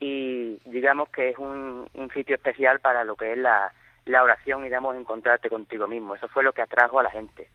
[0.00, 3.70] y digamos que es un, un sitio especial para lo que es la,
[4.06, 6.14] la oración y digamos encontrarte contigo mismo.
[6.14, 7.48] Eso fue lo que atrajo a la gente.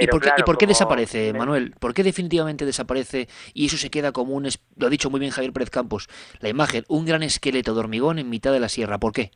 [0.00, 1.74] ¿Y por qué, desaparece, Manuel?
[1.78, 5.30] ¿Por qué definitivamente desaparece y eso se queda como un, lo ha dicho muy bien
[5.30, 6.08] Javier Pérez Campos,
[6.40, 8.98] la imagen, un gran esqueleto de hormigón en mitad de la sierra?
[8.98, 9.30] ¿Por qué?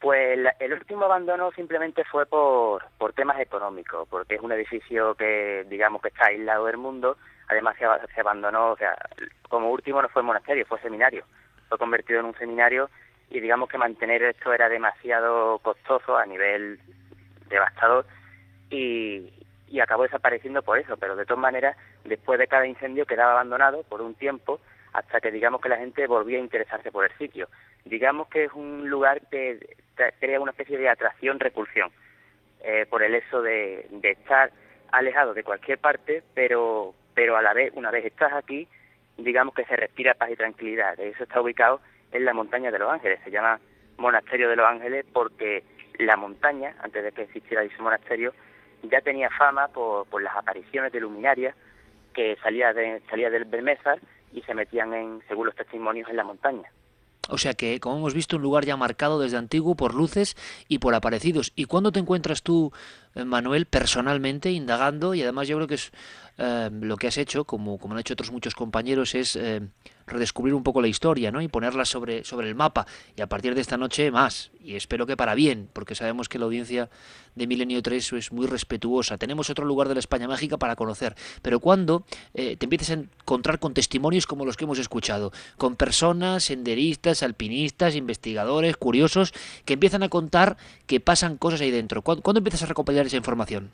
[0.00, 5.66] Pues el último abandono simplemente fue por, por temas económicos, porque es un edificio que
[5.68, 7.16] digamos que está aislado del mundo,
[7.48, 8.96] además se, se abandonó, o sea,
[9.48, 11.24] como último no fue monasterio, fue seminario,
[11.68, 12.90] fue convertido en un seminario
[13.30, 16.80] y digamos que mantener esto era demasiado costoso a nivel
[17.48, 18.06] devastador
[18.70, 19.32] y,
[19.68, 23.82] y acabó desapareciendo por eso, pero de todas maneras, después de cada incendio quedaba abandonado
[23.84, 24.60] por un tiempo
[24.92, 27.48] hasta que digamos que la gente volvía a interesarse por el sitio.
[27.84, 29.76] Digamos que es un lugar que
[30.18, 31.90] crea una especie de atracción-repulsión
[32.62, 34.50] eh, por el hecho de, estar
[34.90, 38.66] alejado de cualquier parte, pero, pero a la vez, una vez estás aquí,
[39.16, 40.98] digamos que se respira paz y tranquilidad.
[40.98, 41.80] Eso está ubicado
[42.12, 43.60] en la montaña de los ángeles, se llama
[43.98, 45.62] Monasterio de los Ángeles porque
[45.98, 48.32] la montaña, antes de que existiera ese monasterio,
[48.82, 51.54] ya tenía fama por, por las apariciones de luminarias
[52.14, 54.00] que salía, de, salía del Belmésar
[54.32, 56.70] y se metían, en, según los testimonios, en la montaña.
[57.28, 60.36] O sea que, como hemos visto, un lugar ya marcado desde antiguo por luces
[60.68, 61.52] y por aparecidos.
[61.54, 62.72] ¿Y cuándo te encuentras tú,
[63.14, 65.14] Manuel, personalmente indagando?
[65.14, 65.92] Y además yo creo que es
[66.38, 69.60] eh, lo que has hecho, como, como han hecho otros muchos compañeros, es eh,
[70.06, 71.40] redescubrir un poco la historia, ¿no?
[71.40, 72.86] Y ponerla sobre, sobre el mapa.
[73.16, 74.50] Y a partir de esta noche más.
[74.62, 76.90] Y espero que para bien, porque sabemos que la audiencia
[77.34, 79.16] de Milenio 3 es muy respetuosa.
[79.16, 81.14] Tenemos otro lugar de la España mágica para conocer.
[81.42, 82.04] Pero cuando
[82.34, 87.22] eh, te empieces a encontrar con testimonios como los que hemos escuchado, con personas, senderistas,
[87.22, 89.32] alpinistas, investigadores, curiosos,
[89.64, 90.56] que empiezan a contar
[90.86, 92.02] que pasan cosas ahí dentro.
[92.02, 93.70] ¿Cuándo, empiezas a recopilar esa información?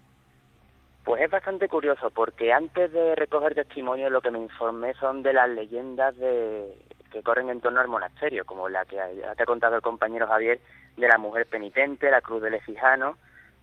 [1.05, 5.33] Pues es bastante curioso, porque antes de recoger testimonios lo que me informé son de
[5.33, 6.74] las leyendas de,
[7.12, 8.97] que corren en torno al monasterio, como la que
[9.37, 10.61] te ha contado el compañero Javier
[10.97, 13.18] de la mujer penitente, la cruz del Efijano,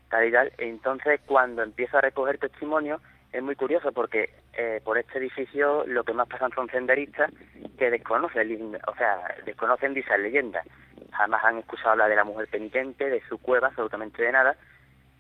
[0.10, 0.54] tal y tal.
[0.58, 3.02] Entonces, cuando empiezo a recoger testimonios,
[3.34, 7.32] es muy curioso porque eh, por este edificio lo que más pasan son senderistas
[7.78, 10.66] que desconocen, o sea, desconocen dichas leyendas.
[11.12, 14.56] Jamás han escuchado hablar de la mujer penitente, de su cueva, absolutamente de nada,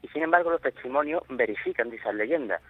[0.03, 2.61] y sin embargo los testimonios verifican dichas leyendas.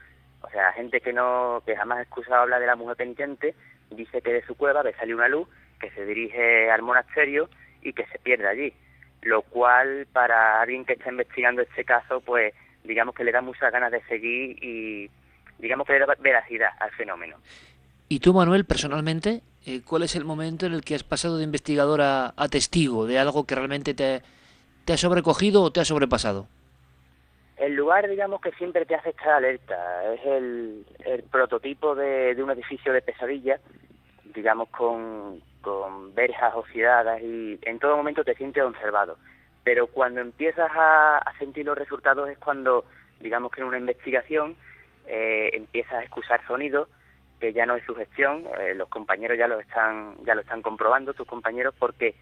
[0.42, 3.56] O sea, gente que no que jamás ha escuchado hablar de la mujer penitente
[3.90, 5.48] dice que de su cueva ve salir una luz
[5.80, 7.50] que se dirige al monasterio
[7.82, 8.74] y que se pierde allí.
[9.24, 12.54] Lo cual para alguien que está investigando este caso, pues
[12.84, 15.10] digamos que le da muchas ganas de seguir y
[15.60, 17.38] digamos que le da veracidad al fenómeno.
[18.10, 21.46] ¿Y tú, Manuel, personalmente, eh, cuál es el momento en el que has pasado de
[21.46, 24.22] investigador a, testigo de algo que realmente te,
[24.86, 26.48] te ha sobrecogido o te ha sobrepasado?
[27.64, 30.14] El lugar, digamos, que siempre te hace estar alerta.
[30.16, 30.86] Es el,
[31.32, 33.58] prototipo de, un edificio de pesadilla,
[34.36, 39.18] digamos, con, con verjas oxidadas y en todo momento te sientes observado.
[39.64, 42.84] Pero cuando empiezas a, sentir los resultados es cuando,
[43.22, 44.58] digamos que en una investigación,
[45.08, 46.90] eh, empiezas a escuchar sonidos
[47.40, 51.14] que ya no es sugestión, eh, los compañeros ya lo están ya lo están comprobando,
[51.14, 52.14] tus compañeros, porque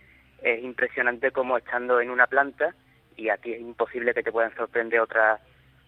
[0.43, 2.75] es impresionante como estando en una planta
[3.21, 5.39] y aquí es imposible que te puedan sorprender otra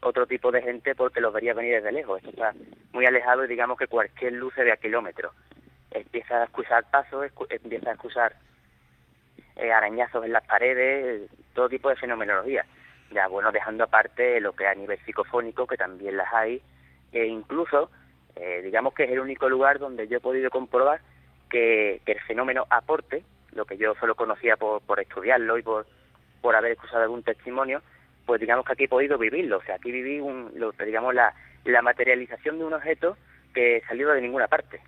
[0.01, 2.17] otro tipo de gente porque los verías venir desde lejos.
[2.17, 2.53] Esto está
[2.91, 5.33] muy alejado y digamos que cualquier luz se ve a kilómetros.
[5.91, 8.35] Empieza a escuchar pasos, empieza a escuchar
[9.55, 12.65] eh, arañazos en las paredes, todo tipo de fenomenología.
[13.11, 16.61] Ya bueno, dejando aparte lo que a nivel psicofónico, que también las hay,
[17.13, 17.89] e incluso,
[18.35, 20.99] eh, digamos que es el único lugar donde yo he podido comprobar
[21.49, 23.23] que, que el fenómeno aporte,
[23.53, 25.85] lo que yo solo conocía por, por estudiarlo y por
[26.43, 27.81] por haber escuchado algún testimonio,
[28.25, 29.59] pues digamos que aquí he podido vivirlo.
[29.59, 31.33] O sea, aquí viví, un, lo, digamos, la,
[31.63, 33.17] la materialización de un objeto
[33.53, 34.81] que salió de ninguna parte.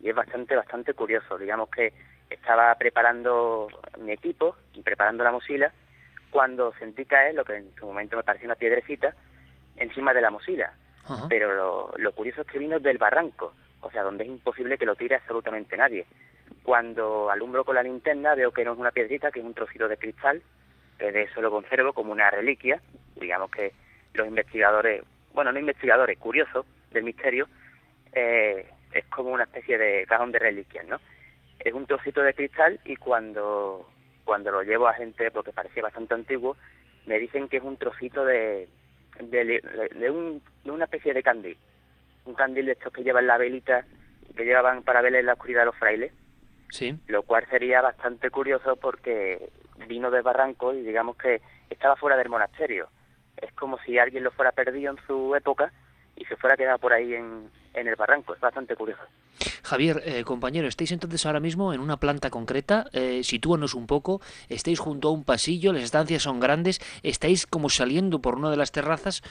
[0.00, 1.38] Y es bastante, bastante curioso.
[1.38, 1.94] Digamos que
[2.28, 3.68] estaba preparando
[4.00, 5.72] mi equipo y preparando la mosila
[6.30, 9.14] cuando sentí caer lo que en su momento me pareció una piedrecita
[9.76, 10.74] encima de la mosila.
[11.30, 14.86] Pero lo, lo curioso es que vino del barranco, o sea, donde es imposible que
[14.86, 16.06] lo tire absolutamente nadie.
[16.62, 19.88] Cuando alumbro con la linterna veo que no es una piedrita, que es un trocito
[19.88, 20.42] de cristal,
[21.10, 22.80] de eso lo conservo como una reliquia.
[23.16, 23.72] Digamos que
[24.14, 27.48] los investigadores, bueno, no investigadores, curiosos del misterio,
[28.12, 31.00] eh, es como una especie de cajón de reliquias, ¿no?
[31.58, 33.88] Es un trocito de cristal y cuando,
[34.24, 36.56] cuando lo llevo a gente, porque parecía bastante antiguo,
[37.06, 38.68] me dicen que es un trocito de,
[39.20, 41.56] de, de, un, de una especie de candil.
[42.24, 43.84] Un candil de estos que llevan la velita,
[44.36, 46.12] que llevaban para ver en la oscuridad los frailes.
[46.70, 46.96] Sí.
[47.06, 49.50] Lo cual sería bastante curioso porque
[49.86, 52.88] vino de Barranco y digamos que estaba fuera del monasterio.
[53.36, 55.72] Es como si alguien lo fuera perdido en su época
[56.16, 58.34] y se fuera quedado por ahí en, en el barranco.
[58.34, 59.02] Es bastante curioso.
[59.62, 64.20] Javier, eh, compañero, estáis entonces ahora mismo en una planta concreta, eh, sitúanos un poco,
[64.48, 68.56] estáis junto a un pasillo, las estancias son grandes, estáis como saliendo por una de
[68.56, 69.22] las terrazas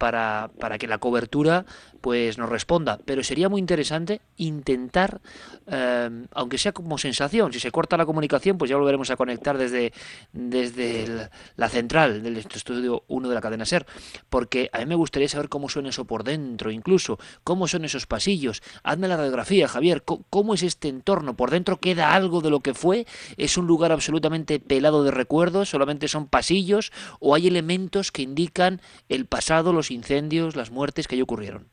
[0.00, 1.66] para, para que la cobertura
[2.00, 2.98] pues nos responda.
[3.04, 5.20] Pero sería muy interesante intentar,
[5.66, 9.58] eh, aunque sea como sensación, si se corta la comunicación, pues ya volveremos a conectar
[9.58, 9.92] desde,
[10.32, 13.84] desde el- la central del estudio 1 de la cadena SER,
[14.30, 18.06] porque a mí me gustaría saber cómo suena eso por dentro, incluso, cómo son esos
[18.06, 18.62] pasillos.
[18.82, 22.72] Hazme la radiografía, Javier, cómo es este entorno, por dentro queda algo de lo que
[22.72, 28.22] fue, es un lugar absolutamente pelado de recuerdos, solamente son pasillos, o hay elementos que
[28.22, 28.80] indican
[29.10, 31.68] el pasado, los incendios, las muertes que allí ocurrieron.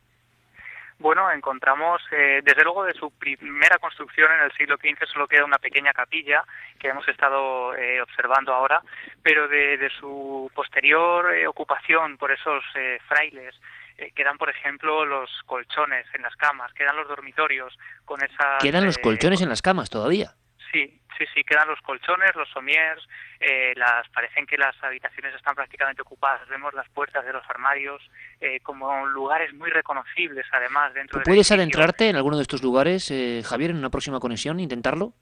[1.00, 5.46] Bueno, encontramos, eh, desde luego, de su primera construcción en el siglo XV solo queda
[5.46, 6.44] una pequeña capilla
[6.80, 8.82] que hemos estado eh, observando ahora,
[9.22, 13.54] pero de, de su posterior eh, ocupación por esos eh, frailes
[13.98, 18.62] eh, quedan, por ejemplo, los colchones en las camas, quedan los dormitorios con esas...
[18.62, 20.34] Quedan los colchones en las camas todavía.
[20.72, 23.02] Sí, sí, sí, quedan los colchones, los somiers,
[23.40, 28.02] eh, las, parecen que las habitaciones están prácticamente ocupadas, vemos las puertas de los armarios
[28.42, 32.62] eh, como lugares muy reconocibles además dentro ¿Tú del puedes adentrarte en alguno de estos
[32.62, 35.14] lugares, eh, Javier, en una próxima conexión, intentarlo?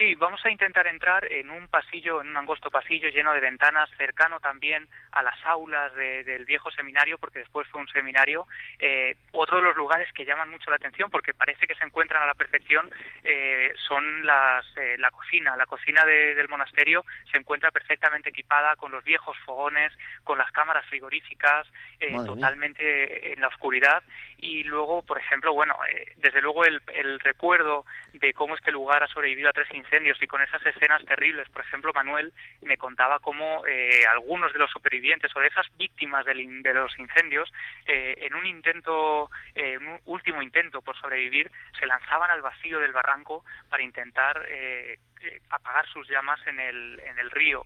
[0.00, 3.90] Sí, vamos a intentar entrar en un pasillo, en un angosto pasillo lleno de ventanas,
[3.98, 8.46] cercano también a las aulas de- del viejo seminario, porque después fue un seminario.
[8.78, 12.22] Eh, otro de los lugares que llaman mucho la atención, porque parece que se encuentran
[12.22, 12.90] a la perfección,
[13.24, 15.54] eh, son las, eh, la cocina.
[15.54, 19.92] La cocina de- del monasterio se encuentra perfectamente equipada con los viejos fogones,
[20.24, 21.66] con las cámaras frigoríficas,
[21.98, 22.24] eh, mía.
[22.24, 24.02] totalmente en la oscuridad.
[24.38, 27.84] Y luego, por ejemplo, bueno, eh, desde luego el, el recuerdo
[28.14, 29.89] de cómo este lugar ha sobrevivido a tres incendios
[30.20, 31.48] y con esas escenas terribles.
[31.48, 32.32] Por ejemplo, Manuel
[32.62, 36.96] me contaba cómo eh, algunos de los supervivientes o de esas víctimas del de los
[36.98, 37.52] incendios,
[37.86, 42.92] eh, en un intento, eh, un último intento por sobrevivir, se lanzaban al vacío del
[42.92, 47.64] barranco para intentar eh, eh, apagar sus llamas en el, en el río.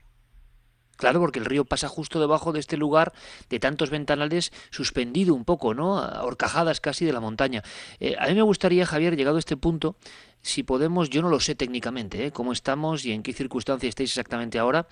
[0.97, 3.13] Claro, porque el río pasa justo debajo de este lugar
[3.51, 5.95] de tantos ventanales suspendido un poco, ¿no?
[6.23, 7.63] Horcajadas casi de la montaña.
[8.01, 9.97] Eh, a mí me gustaría, Javier, llegado a este punto,
[10.41, 12.31] si podemos, yo no lo sé técnicamente, ¿eh?
[12.31, 14.87] cómo estamos y en qué circunstancia estáis exactamente ahora,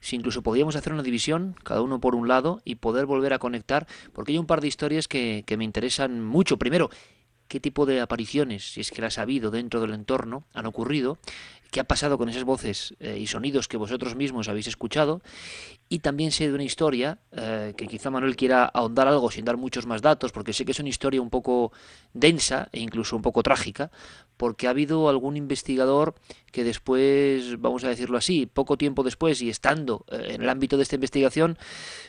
[0.00, 3.38] si incluso podríamos hacer una división, cada uno por un lado, y poder volver a
[3.38, 6.58] conectar, porque hay un par de historias que, que me interesan mucho.
[6.58, 6.90] Primero,
[7.48, 11.18] qué tipo de apariciones, si es que las ha habido dentro del entorno, han ocurrido,
[11.70, 15.20] qué ha pasado con esas voces eh, y sonidos que vosotros mismos habéis escuchado,
[15.88, 19.56] y también sé de una historia eh, que quizá Manuel quiera ahondar algo sin dar
[19.56, 21.72] muchos más datos, porque sé que es una historia un poco
[22.12, 23.90] densa e incluso un poco trágica,
[24.36, 26.14] porque ha habido algún investigador
[26.50, 30.76] que después, vamos a decirlo así, poco tiempo después y estando eh, en el ámbito
[30.76, 31.58] de esta investigación,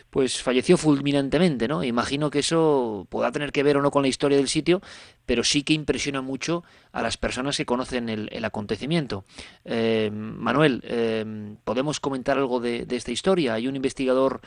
[0.09, 1.83] pues falleció fulminantemente, ¿no?
[1.83, 4.81] Imagino que eso pueda tener que ver o no con la historia del sitio,
[5.25, 9.25] pero sí que impresiona mucho a las personas que conocen el, acontecimiento.
[9.65, 13.53] Eh, Manuel, eh, ¿podemos comentar algo de, esta historia?
[13.53, 14.41] Hay un investigador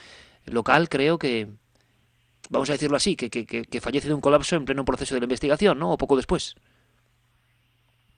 [0.46, 1.48] local, creo que,
[2.50, 5.20] vamos a decirlo así, que, que- que fallece de un colapso en pleno proceso de
[5.20, 5.92] la investigación, ¿no?
[5.92, 6.56] O poco después.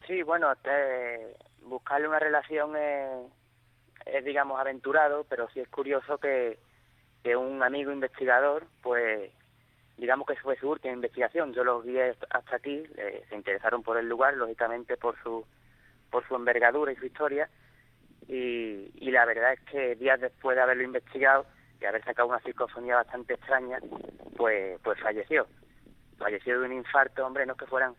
[0.06, 6.58] Sí, bueno, te- buscarle una relación es, digamos, aventurado, pero sí es curioso que,
[7.22, 9.30] que un amigo investigador, pues,
[9.96, 11.52] digamos que fue su última investigación.
[11.52, 12.84] Yo los guié hasta aquí,
[13.28, 15.44] se interesaron por el lugar, lógicamente por su,
[16.10, 17.48] por su envergadura y su historia,
[18.26, 21.46] y, y la verdad es que días después de haberlo investigado
[21.80, 23.78] y haber sacado una psicofonía bastante extraña,
[24.36, 25.46] pues, pues falleció.
[26.18, 27.94] Falleció de un infarto, hombre, no es que fueran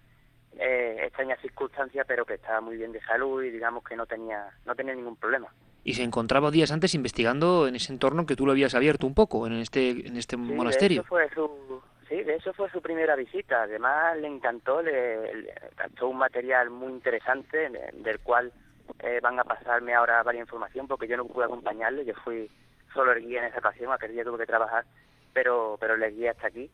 [0.60, 4.48] eh, extrañas circunstancias, pero que estaba muy bien de salud y digamos que no tenía
[4.66, 5.48] no tenía ningún problema.
[5.84, 9.14] y se encontraba días antes investigando en ese entorno que tú lo habías abierto un
[9.14, 11.04] poco, en este, en este monasterio.
[11.04, 13.64] De fue su, sí, de eso fue su primera visita.
[13.64, 18.52] Además, le encantó, le, le encantó un material muy interesante del cual
[19.00, 22.50] eh, van a pasarme ahora varias información porque yo no pude acompañarle, yo fui
[22.94, 24.86] solo el guía en esa ocasión, aquel día tuve que trabajar,
[25.34, 26.70] pero, pero le guía hasta aquí.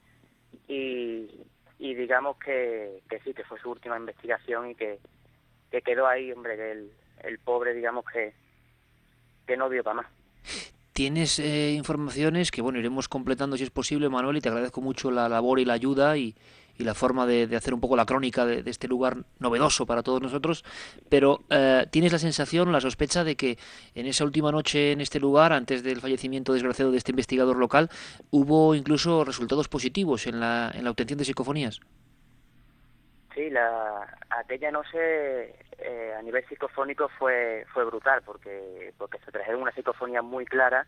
[0.67, 1.29] Y,
[1.81, 4.99] y digamos que, que sí, que fue su última investigación y que,
[5.71, 6.91] que quedó ahí, hombre, que el,
[7.23, 8.33] el pobre, digamos que
[9.47, 10.05] que no dio para más.
[10.93, 15.09] Tienes eh, informaciones que, bueno, iremos completando si es posible, Manuel, y te agradezco mucho
[15.09, 16.35] la labor y la ayuda y,
[16.81, 19.85] y la forma de, de, hacer un poco la crónica de, de, este lugar novedoso
[19.85, 20.65] para todos nosotros,
[21.09, 23.57] pero eh, tienes la sensación, la sospecha de que
[23.95, 27.89] en esa última noche en este lugar, antes del fallecimiento desgraciado de este investigador local,
[28.31, 31.79] hubo incluso resultados positivos en la, en la obtención de psicofonías.
[33.33, 39.61] Sí, la, aquella noche eh, a nivel psicofónico fue fue brutal porque porque se trajeron
[39.61, 40.85] una psicofonía muy clara,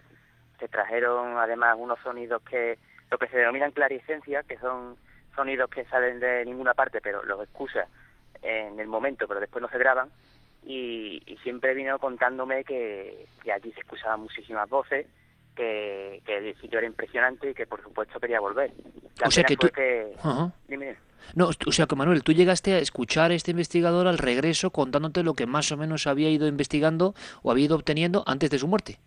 [0.60, 2.78] se trajeron además unos sonidos que
[3.10, 4.98] lo que se denominan claricencia, que son
[5.36, 7.88] sonidos que salen de ninguna parte, pero los escucha
[8.42, 10.10] en el momento, pero después no se graban.
[10.66, 15.08] Y, y siempre vino contándome que, que allí se escuchaban muchísimas voces,
[15.56, 18.72] que, que el sitio era impresionante y que por supuesto quería volver.
[19.20, 19.68] La o sea que tú...
[19.70, 20.14] Que...
[20.24, 20.52] Uh -huh.
[20.68, 20.96] Dime.
[21.36, 25.24] No, o sea que Manuel, tú llegaste a escuchar a este investigador al regreso contándote
[25.24, 28.68] lo que más o menos había ido investigando o había ido obteniendo antes de su
[28.68, 29.00] muerte.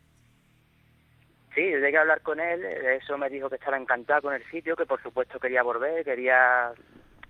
[1.57, 4.35] Sí, yo llegué a hablar con él, de eso me dijo que estaba encantado con
[4.35, 6.71] el sitio, que por supuesto quería volver, quería,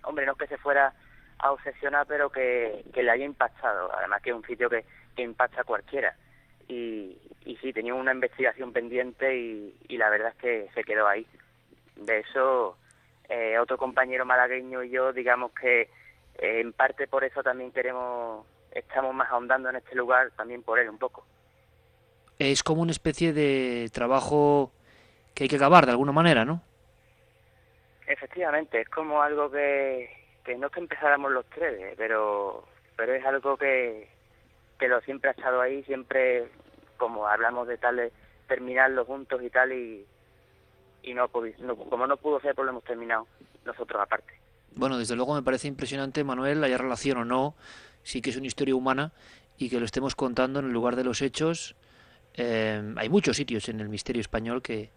[0.02, 0.92] hombre, no que se fuera
[1.38, 4.84] a obsesionar, pero que, que le haya impactado, además que es un sitio que,
[5.16, 6.16] impacta a cualquiera.
[6.66, 11.06] Y, y sí, tenía una investigación pendiente y, y la verdad es que se quedó
[11.06, 11.24] ahí.
[11.94, 12.76] De eso
[13.28, 15.88] eh, otro compañero malagueño y yo, digamos que eh,
[16.60, 20.88] en parte por eso también queremos, estamos más ahondando en este lugar, también por él
[20.90, 21.24] un poco.
[22.38, 24.72] Es como una especie de trabajo
[25.34, 26.62] que hay que acabar de alguna manera, ¿no?
[28.06, 30.08] Efectivamente, es como algo que,
[30.44, 32.64] que no es que empezáramos los tres, pero,
[32.96, 34.08] pero es algo que,
[34.78, 36.48] que lo siempre ha estado ahí, siempre
[36.96, 38.12] como hablamos de tal,
[38.46, 40.06] terminarlo juntos y tal, y,
[41.02, 43.26] y no, no, como no pudo ser, pues lo hemos terminado
[43.64, 44.34] nosotros aparte.
[44.74, 47.54] Bueno, desde luego me parece impresionante, Manuel, haya relación o no,
[48.02, 49.12] sí que es una historia humana
[49.58, 51.76] y que lo estemos contando en el lugar de los hechos.
[52.36, 54.90] Eh, hay muchos sitios en el misterio español que,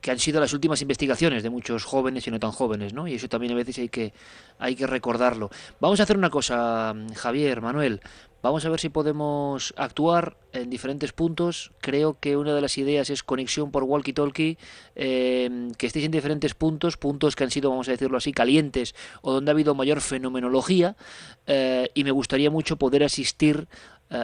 [0.00, 3.06] que han sido las últimas investigaciones de muchos jóvenes y no tan jóvenes, ¿no?
[3.08, 4.12] Y eso también a veces hay que,
[4.58, 5.50] hay que recordarlo.
[5.80, 8.00] Vamos a hacer una cosa, Javier, Manuel.
[8.42, 11.72] Vamos a ver si podemos actuar en diferentes puntos.
[11.80, 14.58] Creo que una de las ideas es conexión por walkie-talkie,
[14.96, 18.94] eh, que estéis en diferentes puntos, puntos que han sido, vamos a decirlo así, calientes
[19.22, 20.94] o donde ha habido mayor fenomenología.
[21.46, 23.66] Eh, y me gustaría mucho poder asistir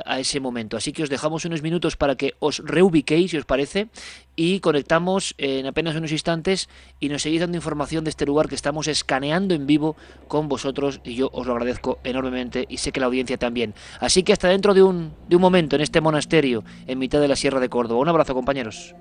[0.04, 0.76] a ese momento.
[0.76, 3.88] Así que os dejamos unos minutos para que os reubiquéis, si os parece,
[4.36, 6.68] y conectamos en apenas unos instantes
[6.98, 9.96] y nos seguís dando información de este lugar que estamos escaneando en vivo
[10.28, 13.74] con vosotros y yo os lo agradezco enormemente y sé que la audiencia también.
[13.98, 17.28] Así que hasta dentro de un, de un momento en este monasterio en mitad de
[17.28, 18.00] la Sierra de Córdoba.
[18.00, 18.94] Un abrazo compañeros.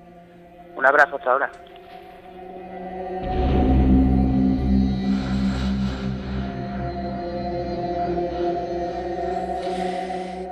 [0.76, 1.50] Un abrazo hasta ahora.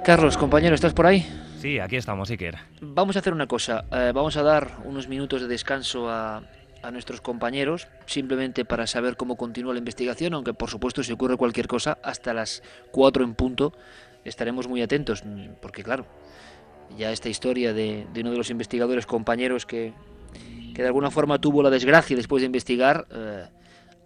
[0.09, 1.23] Carlos, compañero, ¿estás por ahí?
[1.61, 2.57] Sí, aquí estamos, Iker.
[2.81, 3.85] Vamos a hacer una cosa.
[3.93, 6.45] Eh, vamos a dar unos minutos de descanso a,
[6.83, 11.37] a, nuestros compañeros, simplemente para saber cómo continúa la investigación, aunque por supuesto si ocurre
[11.37, 13.75] cualquier cosa, hasta las 4 en punto
[14.25, 15.23] estaremos muy atentos,
[15.61, 16.07] porque claro,
[16.97, 19.93] ya esta historia de, de uno de los investigadores compañeros que,
[20.75, 23.07] que, de alguna forma tuvo la desgracia después de investigar...
[23.11, 23.45] Eh,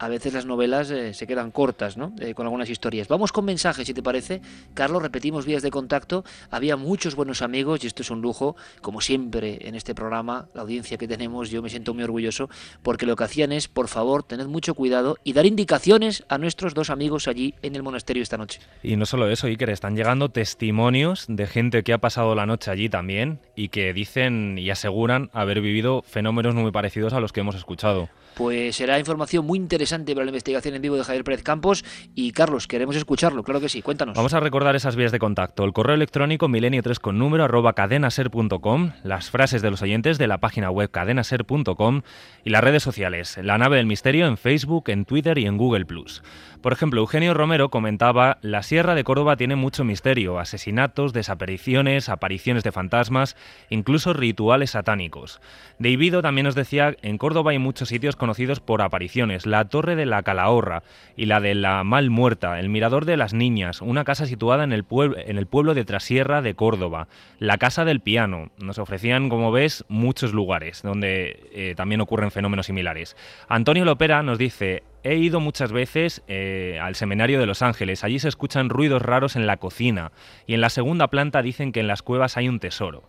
[0.03, 2.12] a veces las novelas eh, se quedan cortas, ¿no?
[2.18, 3.07] Eh, con algunas historias.
[3.07, 4.40] Vamos con mensajes, si te parece.
[4.74, 6.24] Carlos, repetimos vías de contacto.
[6.50, 10.62] Había muchos buenos amigos y esto es un lujo, como siempre en este programa, la
[10.62, 12.50] audiencia que tenemos, yo me siento muy orgulloso,
[12.82, 16.74] porque lo que hacían es, por favor, tened mucho cuidado y dar indicaciones a nuestros
[16.74, 18.59] dos amigos allí en el monasterio esta noche.
[18.82, 22.72] Y no solo eso, Iker, están llegando testimonios de gente que ha pasado la noche
[22.72, 27.38] allí también y que dicen y aseguran haber vivido fenómenos muy parecidos a los que
[27.38, 28.09] hemos escuchado.
[28.34, 31.84] Pues será información muy interesante para la investigación en vivo de Javier Pérez Campos.
[32.14, 34.16] Y Carlos, queremos escucharlo, claro que sí, cuéntanos.
[34.16, 35.64] Vamos a recordar esas vías de contacto.
[35.64, 40.38] El correo electrónico milenio3 con número arroba cadenaser.com, las frases de los oyentes de la
[40.38, 42.03] página web cadenaser.com
[42.43, 45.84] y las redes sociales, la nave del misterio en Facebook, en Twitter y en Google
[45.84, 46.22] Plus.
[46.62, 52.62] Por ejemplo, Eugenio Romero comentaba, la Sierra de Córdoba tiene mucho misterio, asesinatos, desapariciones, apariciones
[52.62, 53.36] de fantasmas,
[53.68, 55.40] incluso rituales satánicos.
[55.80, 60.07] Davido también nos decía, en Córdoba hay muchos sitios conocidos por apariciones, la Torre de
[60.07, 60.85] la Calahorra
[61.16, 64.73] y la de la Mal Muerta, el Mirador de las Niñas, una casa situada en
[64.73, 67.09] el, pueblo de Trasierra de Córdoba,
[67.39, 68.51] la Casa del Piano.
[68.59, 73.16] Nos ofrecían, como ves, muchos lugares donde eh, también ocurren fenómenos similares.
[73.49, 78.05] Antonio Lopera nos dice, He ido muchas veces eh, al Seminario de Los Ángeles.
[78.05, 80.12] Allí se escuchan ruidos raros en la cocina
[80.47, 83.09] y en la segunda planta dicen que en las cuevas hay un tesoro.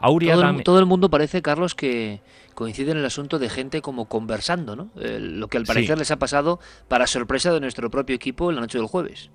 [0.00, 2.20] Auria todo, el, todo el mundo parece, Carlos, que
[2.54, 4.90] coincide en el asunto de gente como conversando, ¿no?
[5.00, 8.56] Eh, lo que al parecer les ha pasado para sorpresa de nuestro propio equipo en
[8.56, 9.30] la noche del jueves.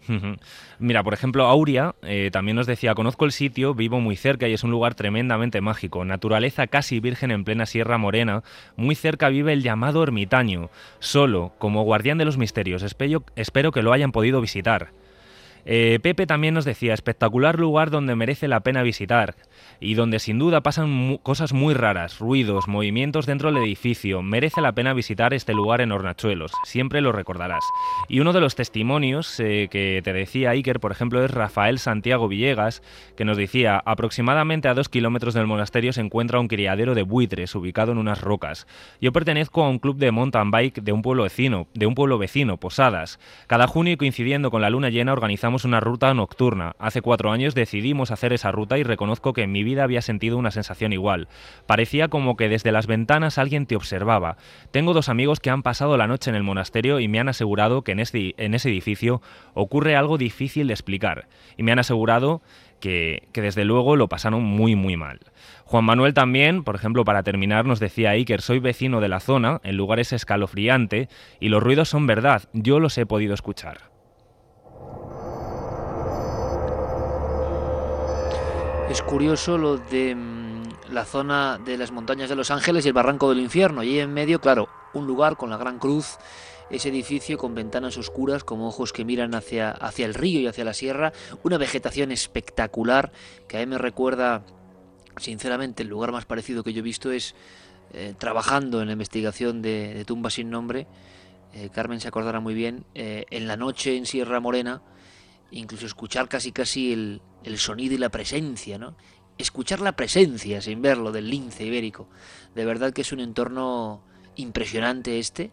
[0.79, 4.53] Mira, por ejemplo, Auria eh, también nos decía, conozco el sitio, vivo muy cerca y
[4.53, 6.05] es un lugar tremendamente mágico.
[6.05, 8.43] Naturaleza casi virgen en plena Sierra Morena.
[8.75, 12.83] Muy cerca vive el llamado ermitaño, solo, como guardián de los misterios.
[12.83, 14.91] Espero, espero que lo hayan podido visitar.
[15.65, 19.35] Eh, Pepe también nos decía, espectacular lugar donde merece la pena visitar
[19.79, 24.21] y donde sin duda pasan cosas muy raras, ruidos, movimientos dentro del edificio.
[24.21, 27.63] Merece la pena visitar este lugar en Hornachuelos, siempre lo recordarás.
[28.07, 32.27] Y uno de los testimonios eh, que te decía Iker, por ejemplo, es Rafael Santiago
[32.27, 32.81] Villegas,
[33.15, 37.53] que nos decía, aproximadamente a dos kilómetros del monasterio se encuentra un criadero de buitres
[37.55, 38.67] ubicado en unas rocas.
[39.01, 42.17] Yo pertenezco a un club de mountain bike de un pueblo vecino, de un pueblo
[42.17, 43.19] vecino, Posadas.
[43.47, 46.75] Cada junio coincidiendo con la luna llena organizamos una ruta nocturna.
[46.79, 50.51] Hace cuatro años decidimos hacer esa ruta y reconozco que mi vida había sentido una
[50.51, 51.29] sensación igual.
[51.65, 54.35] Parecía como que desde las ventanas alguien te observaba.
[54.71, 57.81] Tengo dos amigos que han pasado la noche en el monasterio y me han asegurado
[57.81, 59.21] que en, este, en ese edificio
[59.53, 61.29] ocurre algo difícil de explicar.
[61.55, 62.41] Y me han asegurado
[62.81, 65.21] que, que, desde luego lo pasaron muy muy mal.
[65.63, 69.61] Juan Manuel también, por ejemplo, para terminar, nos decía Iker, soy vecino de la zona,
[69.63, 71.07] el lugar es escalofriante
[71.39, 73.94] y los ruidos son verdad, yo los he podido escuchar.
[78.89, 82.93] Es curioso lo de mm, la zona de las montañas de Los Ángeles y el
[82.93, 83.83] barranco del infierno.
[83.83, 86.17] Y en medio, claro, un lugar con la gran cruz,
[86.69, 90.63] ese edificio con ventanas oscuras como ojos que miran hacia, hacia el río y hacia
[90.63, 91.13] la sierra,
[91.43, 93.11] una vegetación espectacular
[93.47, 94.43] que a mí me recuerda,
[95.17, 97.33] sinceramente, el lugar más parecido que yo he visto es
[97.91, 100.85] eh, trabajando en la investigación de, de Tumba sin nombre.
[101.53, 104.83] Eh, Carmen se acordará muy bien, eh, en la noche en Sierra Morena,
[105.51, 108.95] incluso escuchar casi casi el, el sonido y la presencia, ¿no?
[109.37, 112.07] Escuchar la presencia sin verlo del lince ibérico.
[112.55, 114.01] De verdad que es un entorno
[114.35, 115.51] impresionante este,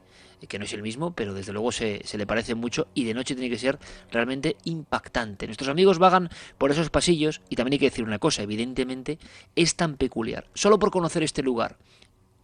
[0.49, 3.15] que no es el mismo, pero desde luego se, se, le parece mucho y de
[3.15, 3.79] noche tiene que ser
[4.11, 5.47] realmente impactante.
[5.47, 9.19] Nuestros amigos vagan por esos pasillos y también hay que decir una cosa, evidentemente
[9.55, 10.47] es tan peculiar.
[10.55, 11.79] Solo por conocer este lugar,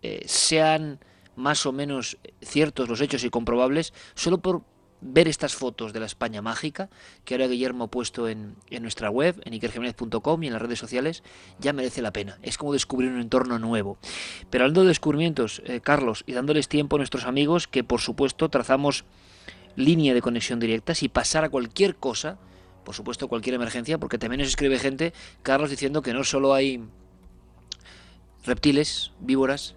[0.03, 1.01] eh, sean
[1.35, 4.63] más o menos ciertos los hechos y comprobables, solo por
[5.01, 6.89] ver estas fotos de la España mágica
[7.25, 11.23] que ahora Guillermo ha puesto en, nuestra web, en ikerjiménez.com y en las redes sociales,
[11.59, 12.39] ya merece la pena.
[12.43, 13.99] Es como descubrir un entorno nuevo.
[14.51, 18.49] Pero hablando de descubrimientos, eh, Carlos, y dándoles tiempo a nuestros amigos, que por supuesto
[18.49, 19.05] trazamos
[19.77, 22.39] línea de conexión directa, si pasara cualquier cosa,
[22.85, 26.83] por supuesto cualquier emergencia, porque también nos escribe gente, Carlos, diciendo que no solo hay
[28.45, 29.75] reptiles, víboras,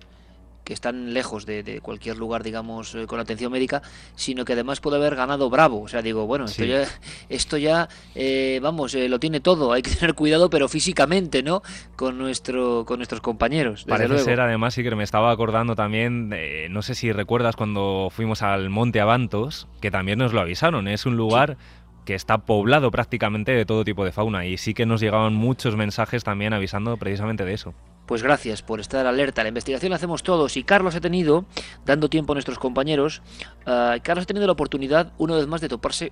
[0.63, 3.81] que están lejos de, cualquier lugar, digamos, eh, con atención médica,
[4.15, 5.81] sino que además puede haber ganado bravo.
[5.81, 6.87] O sea, digo, bueno, esto ya,
[7.29, 9.73] esto ya eh, vamos, eh, lo tiene todo.
[9.73, 11.61] Hay que tener cuidado, pero físicamente, ¿no?
[11.95, 13.85] Con nuestro, con nuestros compañeros.
[13.85, 16.33] Parece ser, además, sí que me estaba acordando también,
[16.69, 20.87] no sé si recuerdas cuando fuimos al Monte Avantos, que también nos lo avisaron.
[20.87, 21.57] Es un lugar
[22.05, 25.75] que está poblado prácticamente de todo tipo de fauna y sí que nos llegaban muchos
[25.75, 27.73] mensajes también avisando precisamente de eso.
[28.11, 29.41] Pues gracias por estar alerta.
[29.41, 31.45] La investigación la hacemos todos y Carlos ha tenido,
[31.85, 33.21] dando tiempo a nuestros compañeros,
[33.65, 36.11] uh, Carlos ha tenido la oportunidad una vez más de toparse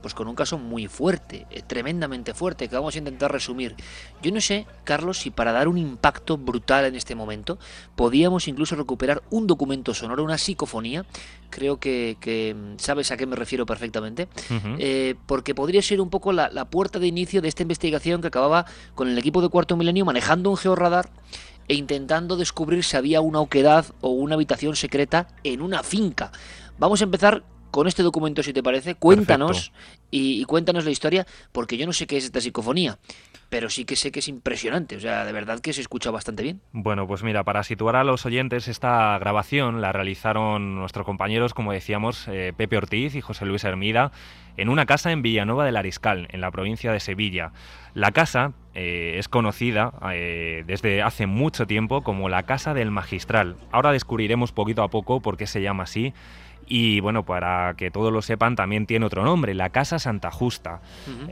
[0.00, 3.74] pues con un caso muy fuerte, eh, tremendamente fuerte, que vamos a intentar resumir.
[4.22, 7.58] Yo no sé, Carlos, si para dar un impacto brutal en este momento,
[7.96, 11.04] podíamos incluso recuperar un documento sonoro, una psicofonía,
[11.50, 12.16] creo que,
[12.56, 14.28] mm, sabes a qué me refiero perfectamente,
[14.78, 18.66] eh, porque podría ser un poco la, puerta de inicio de esta investigación que acababa
[18.94, 21.08] con el equipo de Cuarto Milenio manejando un georradar
[21.66, 26.32] e intentando descubrir si había una oquedad o una habitación secreta en una finca.
[26.78, 29.72] Vamos a empezar con este documento, si te parece, cuéntanos
[30.10, 32.98] y, cuéntanos la historia, porque yo no sé qué es esta psicofonía,
[33.48, 36.42] pero sí que sé que es impresionante, o sea, de verdad que se escucha bastante
[36.42, 36.60] bien.
[36.72, 41.72] Bueno, pues mira, para situar a los oyentes, esta grabación la realizaron nuestros compañeros, como
[41.72, 44.12] decíamos, eh, Pepe Ortiz y José Luis Hermida,
[44.56, 47.52] en una casa en Villanueva del Ariscal, en la provincia de Sevilla.
[47.94, 53.56] La casa eh, es conocida eh, desde hace mucho tiempo como la Casa del Magistral.
[53.72, 56.12] Ahora descubriremos poquito a poco por qué se llama así
[56.70, 60.82] Y bueno, para que todos lo sepan, también tiene otro nombre, la Casa Santa Justa.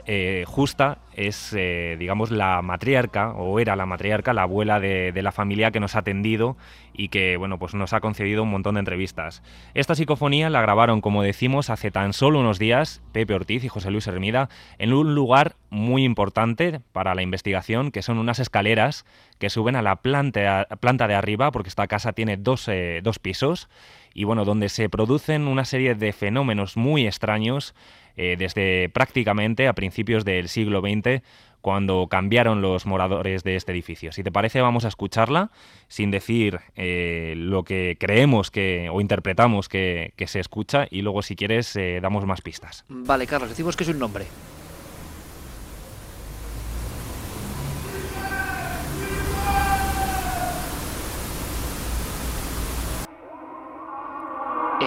[0.06, 5.22] Eh, Justa es, eh, digamos, la matriarca, o era la matriarca, la abuela de, de,
[5.22, 6.56] la familia que nos ha atendido
[6.94, 9.42] y que, bueno, pues nos ha concedido un montón de entrevistas.
[9.74, 13.90] Esta psicofonía la grabaron, como decimos, hace tan solo unos días, Pepe Ortiz y José
[13.90, 19.04] Luis Hermida, en un lugar muy importante para la investigación, que son unas escaleras
[19.38, 23.18] que suben a la planta, planta de arriba, porque esta casa tiene dos, eh, dos
[23.18, 23.68] pisos,
[24.16, 27.74] y bueno, donde se producen una serie de fenómenos muy extraños
[28.16, 31.22] eh, desde prácticamente a principios del siglo XX,
[31.60, 34.12] cuando cambiaron los moradores de este edificio.
[34.12, 35.50] Si te parece, vamos a escucharla
[35.88, 41.36] sin decir eh, lo que creemos que o interpretamos que, se escucha y luego, si
[41.36, 42.86] quieres, eh, damos más pistas.
[42.88, 44.24] Vale, Carlos, decimos que es un nombre.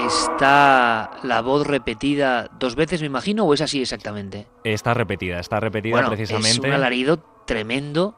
[0.10, 4.48] ¿Está la voz repetida dos veces, me imagino, o es así exactamente?
[4.64, 6.50] Está repetida, está repetida bueno, precisamente.
[6.50, 8.16] Es un alarido tremendo.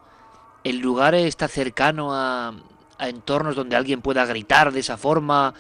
[0.63, 2.53] El lugar está cercano a,
[2.97, 5.53] a, entornos donde alguien pueda gritar de esa forma.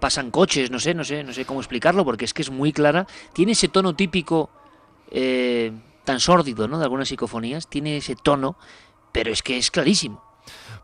[0.00, 2.72] Pasan coches, no sé, no sé, no sé cómo explicarlo, porque es que es muy
[2.72, 3.06] clara.
[3.34, 4.48] Tiene ese tono típico
[5.10, 5.72] eh,
[6.04, 6.78] tan sórdido, ¿no?
[6.78, 7.68] De algunas psicofonías.
[7.68, 8.56] Tiene ese tono,
[9.12, 10.25] pero es que es clarísimo.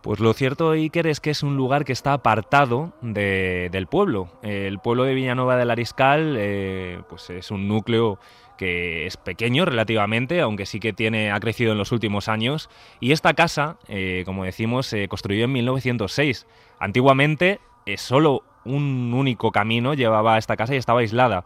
[0.02, 4.28] Pues lo cierto, Iker, es que es un lugar que está apartado de, del pueblo.
[4.42, 8.18] El pueblo de Villanueva del Ariscal eh, pues es un núcleo
[8.58, 12.70] que es pequeño relativamente, aunque sí que tiene, ha crecido en los últimos años.
[13.00, 16.46] Y esta casa, eh, como decimos, se construyó en 1906.
[16.78, 21.44] Antiguamente, eh, solo un único camino llevaba a esta casa y estaba aislada.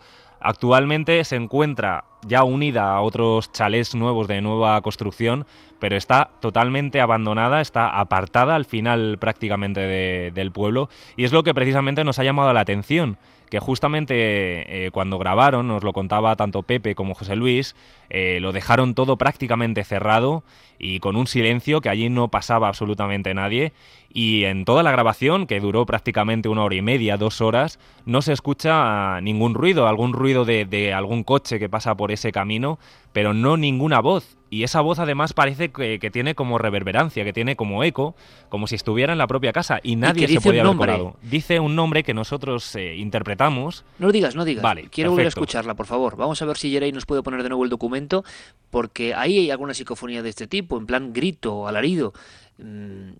[0.49, 5.44] Actualmente se encuentra ya unida a otros chalés nuevos de nueva construcción,
[5.80, 11.42] pero está totalmente abandonada, está apartada al final prácticamente de, del pueblo y es lo
[11.42, 13.18] que precisamente nos ha llamado la atención
[13.51, 17.76] que justamente eh, cuando grabaron, nos lo contaba tanto Pepe como José Luis,
[18.11, 20.42] eh, lo dejaron todo prácticamente cerrado
[20.78, 23.72] y con un silencio que allí no pasaba absolutamente nadie
[24.12, 28.22] y en toda la grabación, que duró prácticamente una hora y media, dos horas, no
[28.22, 32.78] se escucha ningún ruido, algún ruido de, de algún coche que pasa por ese camino,
[33.12, 34.36] pero no ninguna voz.
[34.49, 38.14] Y esa voz además parece que, que, tiene como reverberancia, que tiene como eco,
[38.49, 41.16] como si estuviera en la propia casa y nadie y se podía haber colado.
[41.22, 43.84] Dice un nombre que nosotros eh, interpretamos.
[43.99, 44.62] No lo digas, no digas.
[44.62, 45.11] Vale, Quiero perfecto.
[45.11, 46.16] volver a escucharla, por favor.
[46.16, 48.24] Vamos a ver si Jerey nos puede poner de nuevo el documento,
[48.70, 52.12] porque ahí hay alguna psicofonía de este tipo, en plan grito, alarido.
[52.59, 53.11] Mm,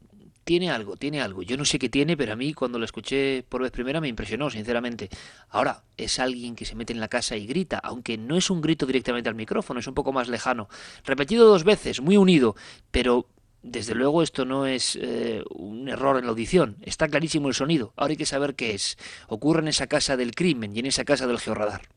[0.47, 1.43] tiene algo, tiene algo.
[1.43, 4.07] Yo no sé qué tiene, pero a mí cuando lo escuché por vez primera me
[4.07, 5.11] impresionó, sinceramente.
[5.51, 8.61] Ahora, es alguien que se mete en la casa y grita, aunque no es un
[8.61, 10.69] grito directamente al micrófono, es un poco más lejano.
[11.05, 12.55] Repetido dos veces, muy unido,
[12.93, 13.27] pero
[13.61, 17.93] desde luego esto no es eh, un error en la audición, está clarísimo el sonido.
[17.97, 18.99] Ahora hay que saber qué es.
[19.27, 21.89] Ocurre en esa casa del crimen y en esa casa del georradar.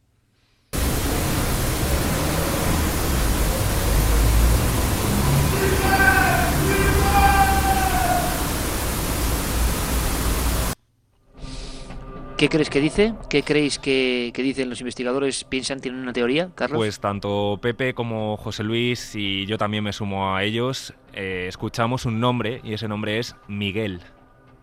[12.39, 13.15] ¿Qué crees que dice?
[13.29, 15.43] ¿Qué creéis que, que, dicen los investigadores?
[15.43, 16.77] ¿Piensan, tienen una teoría, Carlos?
[16.77, 22.05] Pues tanto Pepe como José Luis y yo también me sumo a ellos, eh, escuchamos
[22.05, 23.99] un nombre y ese nombre es Miguel.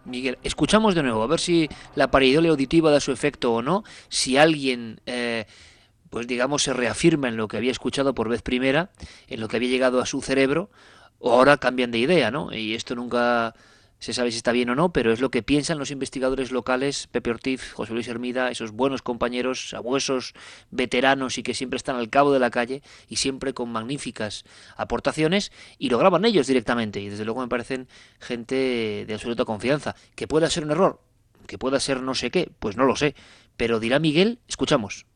[0.07, 3.85] Miguel, escuchamos de nuevo, a ver si la pareidolia auditiva da su efecto o no,
[4.09, 5.45] si alguien, eh,
[6.09, 8.89] pues digamos, se reafirma en lo que había escuchado por vez primera,
[9.29, 10.71] en lo que había llegado a su cerebro,
[11.19, 12.55] o ahora cambian de idea, ¿no?
[12.55, 13.55] Y esto nunca
[13.99, 17.07] se sabe si está bien o no, pero es lo que piensan los investigadores locales,
[17.07, 20.35] Pepe Ortiz, José Luis Hermida, esos buenos compañeros, sabuesos,
[20.71, 24.45] veteranos y que siempre están al cabo de la calle y siempre con magníficas
[24.77, 27.89] aportaciones y lo graban ellos directamente y desde luego me parecen
[28.21, 29.97] gente de absoluta confianza.
[30.15, 31.01] Que pueda ser un error,
[31.47, 33.15] que pueda ser no sé qué, pues no lo sé,
[33.57, 35.07] pero dirá Miguel, escuchamos.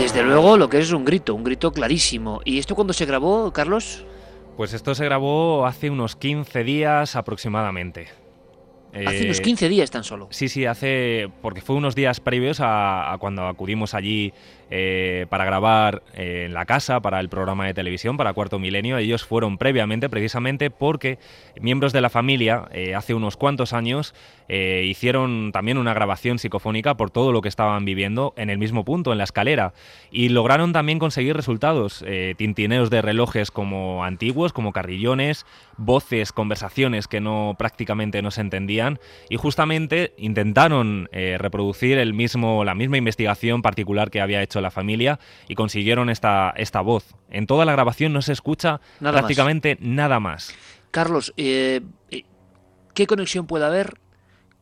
[0.00, 2.40] Desde luego lo que es un grito, un grito clarísimo.
[2.46, 4.06] ¿Y esto cuándo se grabó, Carlos?
[4.56, 8.08] Pues esto se grabó hace unos 15 días aproximadamente.
[8.94, 10.28] Hace eh, unos 15 días tan solo.
[10.30, 11.28] Sí, sí, hace.
[11.42, 14.32] porque fue unos días previos a, a cuando acudimos allí
[14.70, 18.98] eh, para grabar eh, en la casa, para el programa de televisión, para Cuarto Milenio.
[18.98, 21.18] Ellos fueron previamente, precisamente porque
[21.60, 24.14] miembros de la familia, eh, hace unos cuantos años,
[24.48, 28.84] eh, hicieron también una grabación psicofónica por todo lo que estaban viviendo en el mismo
[28.84, 29.74] punto, en la escalera.
[30.10, 37.06] Y lograron también conseguir resultados: eh, tintineos de relojes como antiguos, como carrillones, voces, conversaciones
[37.06, 38.98] que no prácticamente no se entendían.
[39.28, 44.62] Y justamente intentaron eh, reproducir el mismo, la misma investigación particular que había hecho mucho
[44.62, 45.18] la familia
[45.48, 47.14] y consiguieron esta, esta voz.
[47.30, 49.20] En toda la grabación no se escucha Nada más.
[49.22, 50.54] prácticamente nada más.
[50.90, 51.80] Carlos, eh,
[52.10, 52.24] eh,
[52.94, 54.00] ¿qué conexión puede haber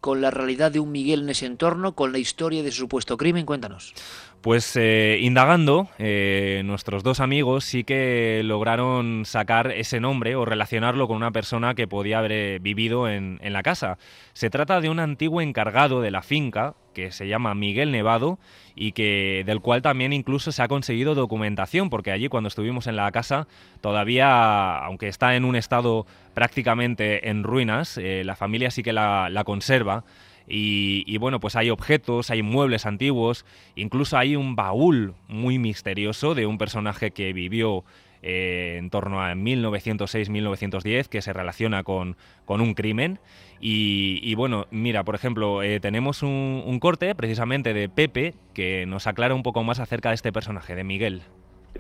[0.01, 3.17] con la realidad de un Miguel en ese entorno, con la historia de su supuesto
[3.17, 3.47] crimen?
[3.47, 3.95] Cuéntanos.
[4.41, 11.09] Pues eh, indagando, eh, nuestros dos amigos sí que lograron sacar ese nombre o relacionarlo
[11.09, 13.99] con una persona que podía haber eh, vivido en, en la casa.
[14.35, 18.41] Se trata de un antiguo encargado de la finca que se llama Miguel Nevado
[18.75, 22.97] y que del cual también incluso se ha conseguido documentación porque allí cuando estuvimos en
[22.97, 23.47] la casa
[23.81, 29.29] todavía aunque está en un estado prácticamente en ruinas eh, la familia sí que la,
[29.31, 30.03] la conserva
[30.49, 33.45] y, y, bueno, pues hay objetos, hay muebles antiguos,
[33.77, 37.85] incluso hay un baúl muy misterioso de un personaje que vivió
[38.23, 43.19] eh, en torno a 1906-1910 que se relaciona con, con un crimen.
[43.61, 48.87] Y, y, bueno, mira, por ejemplo, eh, tenemos un, un corte precisamente de Pepe que
[48.87, 51.23] nos aclara un poco más acerca de este personaje, de Miguel.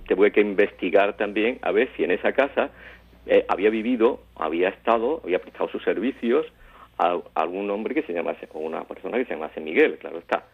[0.07, 2.71] Tuve que investigar también a ver si en esa casa
[3.27, 6.47] eh, había vivido, había estado, había prestado sus servicios
[6.99, 10.45] a algún hombre que se llamase, o una persona que se llamase Miguel, claro está.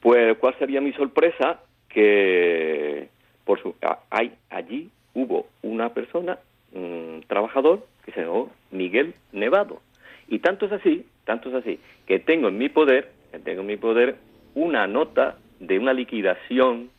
[0.00, 1.60] Pues, ¿cuál sería mi sorpresa?
[1.88, 3.08] Que
[3.44, 3.74] por su,
[4.10, 6.38] hay, allí hubo una persona,
[6.72, 9.80] un trabajador, que se llamó Miguel Nevado.
[10.28, 13.10] Y tanto es así, tanto es así, que tengo en mi poder,
[13.44, 14.16] tengo en mi poder
[14.54, 16.90] una nota de una liquidación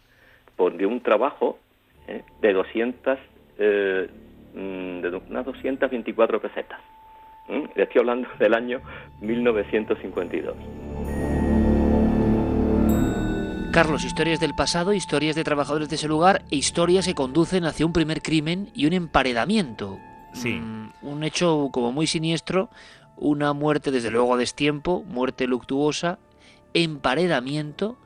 [0.56, 1.60] por de un trabajo
[2.08, 2.24] ¿eh?
[2.42, 3.20] de 200,
[3.58, 4.08] eh,
[4.54, 6.80] de unas 224 pesetas.
[7.48, 7.68] ¿Eh?
[7.76, 8.82] Le estoy hablando del año
[9.22, 10.56] 1952.
[13.72, 17.86] Carlos, historias del pasado, historias de trabajadores de ese lugar e historias que conducen hacia
[17.86, 20.00] un primer crimen y un emparedamiento.
[20.34, 20.54] Sí.
[20.54, 22.70] Mm, un hecho como muy siniestro,
[23.18, 26.20] una muerte desde luego a destiempo, muerte luctuosa,
[26.74, 27.98] emparedamiento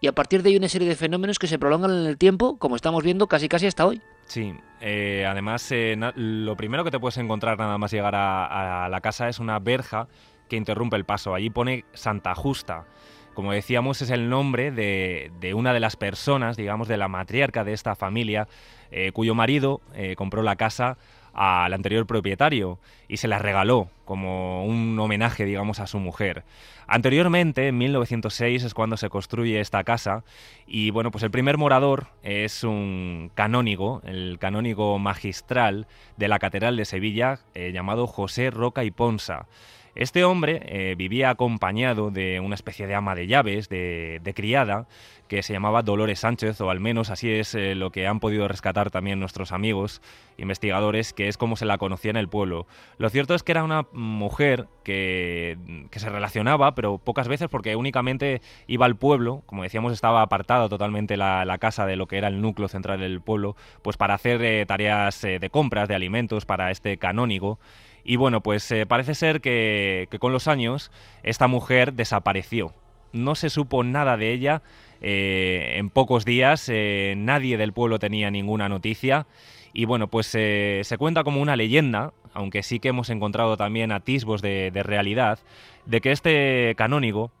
[0.00, 2.58] y a partir de ahí una serie de fenómenos que se prolongan en el tiempo,
[2.58, 4.02] como estamos viendo casi casi hasta hoy.
[4.26, 4.52] Sí,
[4.86, 9.30] eh, además eh, lo primero que te puedes encontrar nada más llegar a, la casa
[9.30, 10.08] es una verja
[10.46, 11.34] que interrumpe el paso.
[11.34, 12.84] Allí pone Santa Justa.
[13.32, 17.64] Como decíamos, es el nombre de, de, una de las personas, digamos, de la matriarca
[17.64, 18.46] de esta familia,
[18.90, 19.80] eh, cuyo marido
[20.16, 20.98] compró la casa
[21.34, 22.78] al anterior propietario
[23.08, 26.44] y se la regaló como un homenaje, digamos, a su mujer.
[26.86, 30.24] Anteriormente, en 1906, es cuando se construye esta casa
[30.66, 35.86] y, bueno, pues el primer morador es un canónigo, el canónigo magistral
[36.16, 39.46] de la Catedral de Sevilla, eh, llamado José Roca y Ponsa.
[39.94, 44.88] Este hombre eh, vivía acompañado de una especie de ama de llaves, de, criada,
[45.28, 48.48] que se llamaba Dolores Sánchez, o al menos así es eh, lo que han podido
[48.48, 50.02] rescatar también nuestros amigos
[50.36, 52.66] investigadores, que es como se la conocía en el pueblo.
[52.98, 55.56] Lo cierto es que era una mujer que,
[55.92, 60.68] que se relacionaba, pero pocas veces porque únicamente iba al pueblo, como decíamos estaba apartada
[60.68, 64.14] totalmente la, la casa de lo que era el núcleo central del pueblo, pues para
[64.14, 67.60] hacer eh, tareas de compras de alimentos para este canónigo.
[68.04, 70.90] Y bueno, pues eh, parece ser que, con los años
[71.22, 72.74] esta mujer desapareció.
[73.12, 74.62] No se supo nada de ella.
[75.00, 79.26] Eh, en pocos días eh, nadie del pueblo tenía ninguna noticia.
[79.72, 84.40] Y bueno, pues se cuenta como una leyenda, aunque sí que hemos encontrado también atisbos
[84.40, 85.40] de, de realidad,
[85.84, 87.32] de que este canónigo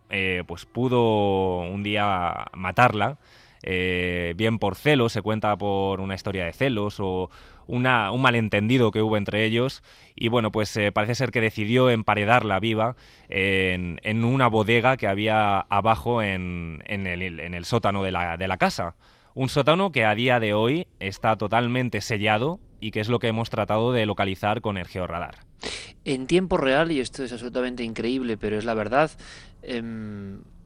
[0.46, 3.18] pues pudo un día matarla.
[3.64, 7.30] Bien por celos, se cuenta por una historia de celos o,
[7.66, 9.82] una, un malentendido que hubo entre ellos
[10.14, 12.96] y bueno, pues eh, parece ser que decidió emparedarla viva
[13.28, 18.94] en, una bodega que había abajo en, en, el, sótano de la, de la casa.
[19.34, 23.28] Un sótano que a día de hoy está totalmente sellado y que es lo que
[23.28, 25.36] hemos tratado de localizar con el georradar.
[26.04, 29.10] En tiempo real, y esto es absolutamente increíble, pero es la verdad,
[29.62, 29.82] eh,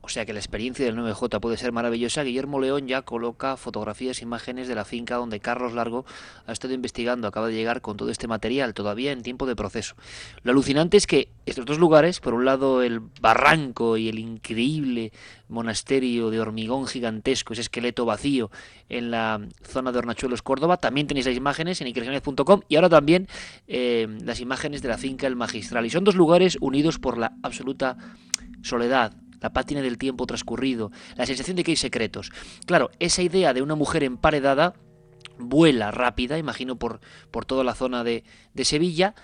[0.08, 2.22] o sea que la experiencia del 9J puede ser maravillosa.
[2.22, 6.06] Guillermo León ya coloca fotografías, imágenes de la finca donde Carlos Largo
[6.46, 9.96] ha estado investigando, acaba de llegar con todo este material, todavía en tiempo de proceso.
[10.44, 15.12] Lo alucinante es que estos dos lugares, por un lado el barranco y el increíble
[15.46, 18.50] monasterio de hormigón gigantesco, ese esqueleto vacío
[18.88, 23.28] en la zona de Hornachuelos, Córdoba, también tenéis las imágenes en increíbles.com y ahora también
[23.66, 25.84] eh, las imágenes de la finca El Magistral.
[25.84, 27.98] Y son dos lugares unidos por la absoluta
[28.62, 32.30] soledad, la pátina del tiempo transcurrido, la sensación de que hay secretos.
[32.66, 34.74] Claro, esa idea de una mujer emparedada
[35.38, 37.00] vuela rápida, imagino por,
[37.30, 38.24] por toda la zona de,
[38.54, 39.14] de Sevilla,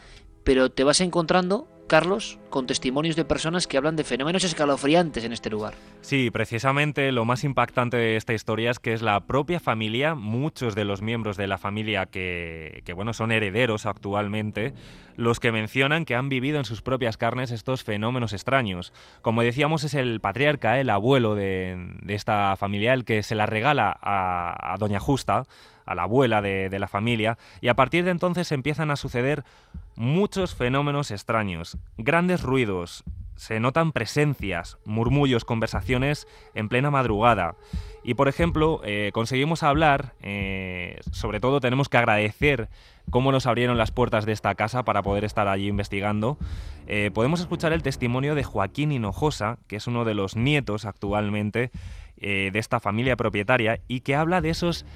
[0.45, 5.33] pero te vas encontrando Carlos, con testimonios de personas que hablan de fenómenos escalofriantes en
[5.33, 5.75] este lugar.
[6.01, 10.75] Sí, precisamente lo más impactante de esta historia es que es la propia familia, muchos
[10.75, 14.73] de los miembros de la familia que, que bueno, son herederos actualmente,
[15.17, 18.93] los que mencionan que han vivido en sus propias carnes estos fenómenos extraños.
[19.23, 23.97] Como decíamos, es el patriarca, el abuelo de, esta familia, el que se la regala
[24.03, 25.45] a Doña Justa,
[25.85, 29.45] a la abuela de, de, la familia, y a partir de entonces empiezan a suceder
[29.97, 33.05] muchos fenómenos extraños, grandes ruidos,
[33.37, 37.57] se notan presencias, murmullos, conversaciones en plena madrugada.
[38.03, 42.69] Y por ejemplo, eh, conseguimos hablar, eh, sobre todo tenemos que agradecer
[43.11, 46.39] cómo nos abrieron las puertas de esta casa para poder estar allí investigando.
[46.87, 51.71] Eh, podemos escuchar el testimonio de Joaquín Hinojosa, que es uno de los nietos actualmente
[52.17, 54.87] de esta familia propietaria, y que habla de esos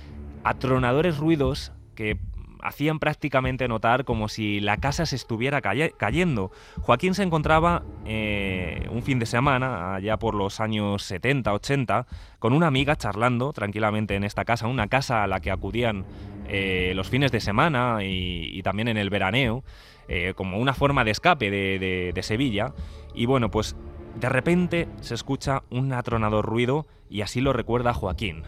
[0.44, 2.18] atronadores ruidos que
[2.62, 6.50] hacían prácticamente notar como si la casa se estuviera cayendo.
[6.80, 12.06] Joaquín se encontraba eh, un fin de semana, allá por los años 70, 80,
[12.38, 16.04] con una amiga charlando tranquilamente en esta casa, una casa a la que acudían
[16.48, 19.64] eh, los fines de semana y, también en el veraneo,
[20.08, 22.74] eh, como una forma de escape de Sevilla.
[23.14, 23.76] Y bueno, pues
[24.16, 28.42] de repente se escucha un atronador ruido y así lo recuerda Joaquín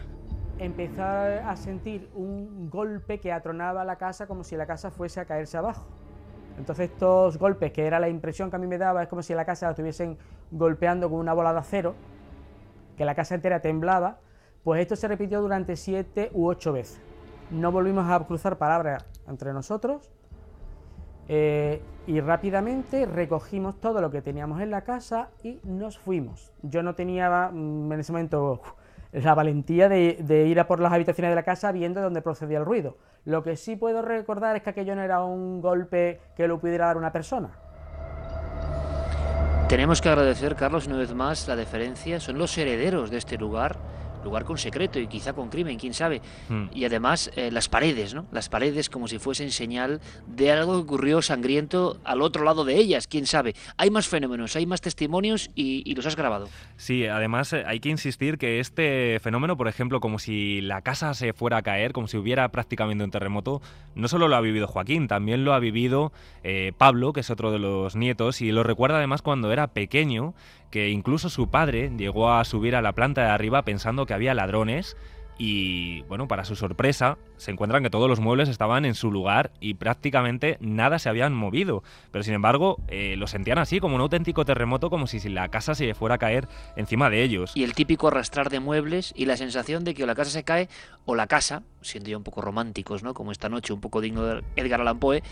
[0.61, 5.25] empezar a sentir un golpe que atronaba la casa como si la casa fuese a
[5.25, 5.87] caerse abajo.
[6.57, 9.33] Entonces estos golpes, que era la impresión que a mí me daba, es como si
[9.33, 10.19] la casa la estuviesen
[10.51, 11.95] golpeando con una bola de acero,
[12.95, 14.19] que la casa entera temblaba,
[14.63, 17.01] pues esto se repitió durante siete u ocho veces.
[17.49, 20.11] No volvimos a cruzar palabras entre nosotros
[21.27, 26.53] eh, y rápidamente recogimos todo lo que teníamos en la casa y nos fuimos.
[26.61, 28.61] Yo no tenía mm, en ese momento
[29.11, 32.59] la valentía de, ir a por las habitaciones de la casa viendo de dónde procedía
[32.59, 32.97] el ruido.
[33.25, 36.87] Lo que sí puedo recordar es que aquello no era un golpe que lo pudiera
[36.87, 37.51] dar una persona.
[39.67, 42.19] Tenemos que agradecer, Carlos, una vez más la deferencia.
[42.19, 43.77] Son los herederos de este lugar
[44.23, 46.21] lugar con secreto y quizá con crimen, quién sabe.
[46.49, 46.65] Hmm.
[46.73, 48.25] Y además eh, las paredes, ¿no?
[48.31, 52.75] Las paredes como si fuesen señal de algo que ocurrió sangriento al otro lado de
[52.75, 53.55] ellas, quién sabe.
[53.77, 56.47] Hay más fenómenos, hay más testimonios y, los has grabado.
[56.77, 61.13] Sí, además eh, hay que insistir que este fenómeno, por ejemplo, como si la casa
[61.13, 63.61] se fuera a caer, como si hubiera prácticamente un terremoto,
[63.95, 66.11] no solo lo ha vivido Joaquín, también lo ha vivido
[66.43, 70.33] eh, Pablo, que es otro de los nietos, y lo recuerda además cuando era pequeño
[70.71, 74.33] que incluso su padre llegó a subir a la planta de arriba pensando que había
[74.33, 74.95] ladrones
[75.43, 79.51] y bueno, para su sorpresa, se encuentran que todos los muebles estaban en su lugar
[79.59, 81.81] y prácticamente nada se habían movido.
[82.11, 85.73] Pero sin embargo, eh, lo sentían así, como un auténtico terremoto, como si la casa
[85.73, 87.53] se fuera a caer encima de ellos.
[87.55, 90.43] Y el típico arrastrar de muebles y la sensación de que o la casa se
[90.43, 90.69] cae
[91.05, 93.15] o la casa, siendo ya un poco románticos, ¿no?
[93.15, 95.23] Como esta noche, un poco digno de Edgar Allan Poe,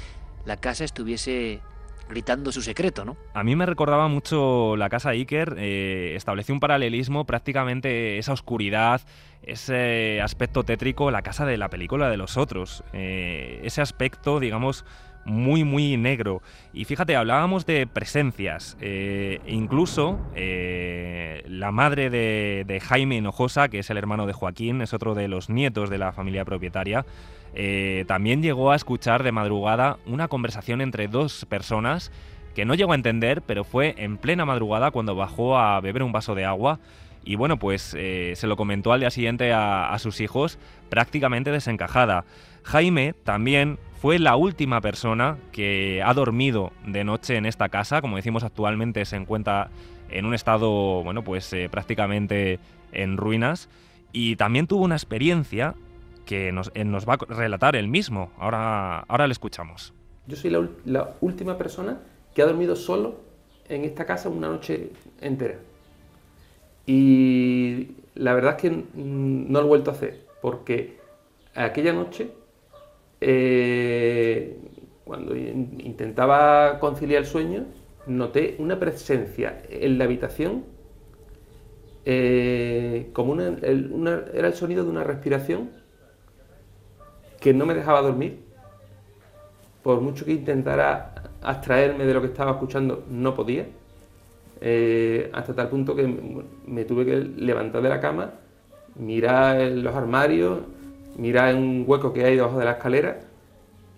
[0.43, 1.61] la casa estuviese
[2.09, 3.15] gritando su secreto, ¿no?
[3.33, 9.01] A mí me recordaba mucho la casa Iker, eh, estableció un paralelismo, prácticamente esa oscuridad,
[9.43, 14.85] ese aspecto tétrico, la casa de la película de los otros, eh, ese aspecto, digamos,
[15.25, 16.41] muy, muy negro.
[16.73, 18.77] Y fíjate, hablábamos de presencias.
[18.81, 24.93] Eh, incluso la madre de, de, Jaime Hinojosa, que es el hermano de Joaquín, es
[24.93, 27.05] otro de los nietos de la familia propietaria,
[27.53, 32.11] eh, también llegó a escuchar de madrugada una conversación entre dos personas
[32.55, 36.11] que no llegó a entender, pero fue en plena madrugada cuando bajó a beber un
[36.11, 36.79] vaso de agua
[37.23, 40.57] y bueno, pues eh, se lo comentó al día siguiente a, sus hijos
[40.89, 42.25] prácticamente desencajada.
[42.63, 48.15] Jaime también fue la última persona que ha dormido de noche en esta casa, como
[48.15, 49.69] decimos actualmente se encuentra
[50.09, 52.59] en un estado, bueno, pues eh, prácticamente
[52.91, 53.69] en ruinas,
[54.11, 55.75] y también tuvo una experiencia
[56.29, 58.31] que nos, nos va a relatar él mismo.
[58.37, 59.95] Ahora, ahora le escuchamos.
[60.27, 62.01] Yo soy la, la última persona
[62.35, 63.15] que ha dormido solo
[63.67, 64.91] en esta casa una noche
[65.21, 65.55] entera.
[66.85, 70.99] Y la verdad es que no lo he vuelto a hacer, porque
[71.55, 72.29] aquella noche,
[73.21, 74.55] eh,
[75.05, 77.65] cuando intentaba conciliar el sueño,
[78.05, 80.63] noté una presencia en la habitación,
[82.05, 83.57] eh, como una,
[84.31, 85.78] era el sonido de una respiración
[87.39, 88.39] que no me dejaba dormir.
[89.83, 93.65] Por mucho que intentara abstraerme de lo que estaba escuchando, no podía.
[94.61, 96.05] Eh, hasta tal punto que
[96.65, 98.31] me tuve que levantar de la cama,
[98.95, 100.59] mirar en los armarios,
[101.17, 103.21] mirar en un hueco que hay debajo de la escalera,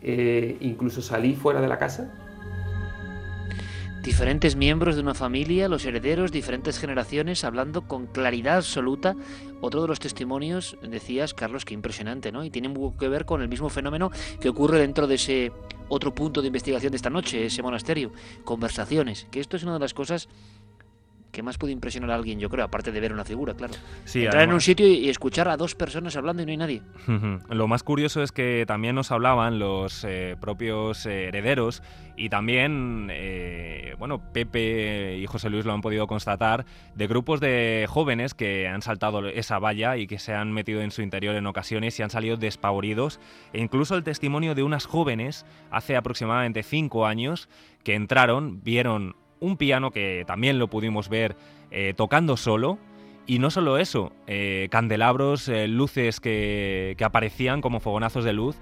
[0.04, 2.21] eh, incluso salí fuera de la casa
[4.02, 9.16] diferentes miembros de una familia, los herederos, diferentes generaciones, hablando con claridad absoluta.
[9.62, 12.44] Otro de los testimonios, decías, Carlos, que impresionante, ¿no?
[12.44, 15.52] Y tiene mucho que ver con el mismo fenómeno que ocurre dentro de ese
[15.88, 18.12] otro punto de investigación de esta noche, ese monasterio.
[18.44, 20.30] Conversaciones, que esto es una de las cosas
[21.32, 23.74] que más puede impresionar a alguien, yo creo, aparte de ver una figura, claro.
[24.06, 26.82] Sí, Entrar en un sitio y escuchar a dos personas hablando y no hay nadie.
[27.50, 31.82] Lo más curioso es que también nos hablaban los eh, propios eh, herederos
[32.16, 37.88] y también, eh, bueno, Pepe y José Luis lo han podido constatar, de grupos de
[37.90, 41.48] jóvenes que han saltado esa valla y que se han metido en su interior en
[41.48, 43.20] ocasiones y han salido despavoridos.
[43.54, 47.50] E incluso el testimonio de unas jóvenes hace aproximadamente cinco años
[47.84, 51.36] que entraron, vieron un piano que también lo pudimos ver
[51.72, 52.80] eh, tocando solo.
[53.28, 58.56] Y no solo eso, eh, candelabros, eh, luces que, que aparecían como fogonazos de luz.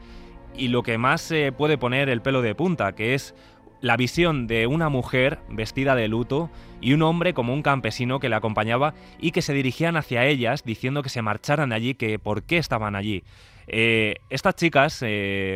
[0.56, 3.36] Y lo que más se puede poner el pelo de punta, que es
[3.82, 6.50] la visión de una mujer vestida de luto
[6.82, 10.64] y un hombre como un campesino que le acompañaba y que se dirigían hacia ellas
[10.66, 13.24] diciendo que se marcharan de allí, que por qué estaban allí.
[13.68, 15.00] Estas chicas,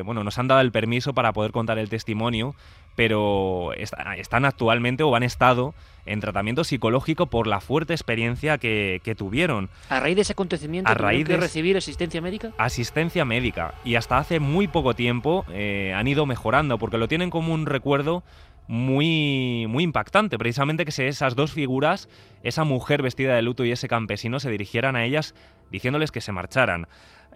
[0.06, 2.56] bueno, nos han dado el permiso para poder contar el testimonio,
[2.96, 5.74] pero est- están actualmente o han estado
[6.06, 9.70] en tratamiento psicológico por la fuerte experiencia que, que tuvieron.
[9.90, 12.52] A raíz de ese acontecimiento, A ¿tuvieron raíz de- recibir asistencia médica?
[12.58, 13.74] Asistencia médica.
[13.86, 17.66] Y hasta hace muy poco tiempo eh, han ido mejorando, porque lo tienen como un
[17.66, 18.24] recuerdo
[18.68, 22.10] muy, muy impactante, precisamente que esas dos figuras,
[22.44, 25.36] esa mujer vestida de luto y ese campesino, se dirigieran a ellas
[25.72, 26.88] diciéndoles que se marcharan.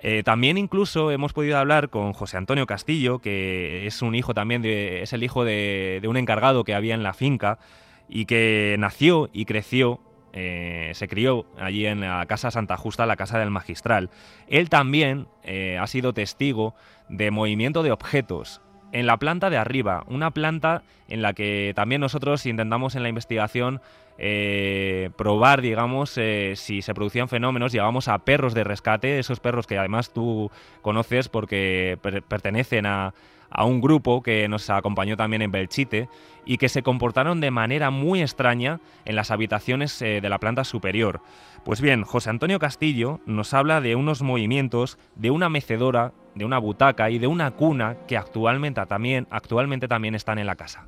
[0.02, 4.62] Eh, también incluso hemos podido hablar con José Antonio Castillo, que es un hijo también
[4.62, 7.60] de, es el hijo de, un encargado que había en la finca
[8.08, 10.00] y que nació y creció,
[10.34, 14.10] eh, se crió allí en la casa Santa Justa, la casa del magistral.
[14.48, 16.76] Él también eh, ha sido testigo
[17.10, 18.62] de movimiento de objetos
[18.92, 23.10] en la planta de arriba, una planta en la que también nosotros intentamos en la
[23.10, 23.82] investigación
[24.18, 27.72] eh, probar, digamos, eh, si se producían fenómenos.
[27.72, 30.50] Llevamos a perros de rescate, esos perros que además tú
[30.82, 33.14] conoces porque per- pertenecen a,
[33.50, 36.10] a un grupo que nos acompañó también en Belchite
[36.46, 40.64] y que se comportaron de manera muy extraña en las habitaciones eh, de la planta
[40.64, 41.22] superior.
[41.64, 46.60] Pues bien, José Antonio Castillo nos habla de unos movimientos de una mecedora, de una
[46.60, 50.88] butaca y de una cuna que actualmente también, actualmente también están en la casa.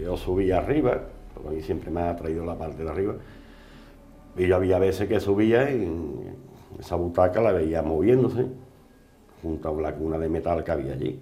[0.00, 1.00] Yo subía arriba,
[1.32, 3.14] porque a mí siempre me ha traído la parte de arriba,
[4.36, 5.88] y yo había veces que subía y
[6.78, 8.46] esa butaca la veía moviéndose,
[9.42, 11.20] junto a la cuna de metal que había allí.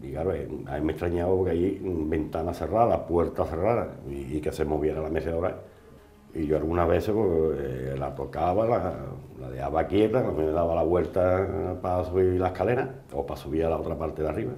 [0.00, 4.40] Y claro, eh, a mí me extrañaba porque allí ventanas cerradas, puertas cerradas, y, y
[4.40, 5.56] que se moviera la mecedora.
[6.38, 8.94] Y yo algunas veces pues, eh, la tocaba, la,
[9.40, 13.70] la dejaba quieta, me daba la vuelta para subir la escalera o para subir a
[13.70, 14.52] la otra parte de arriba.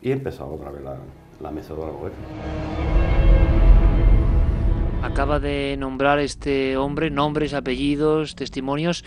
[0.00, 0.96] Y empezaba otra vez la,
[1.40, 2.12] la mecedora a.
[5.02, 9.04] Acaba de nombrar este hombre nombres, apellidos, testimonios,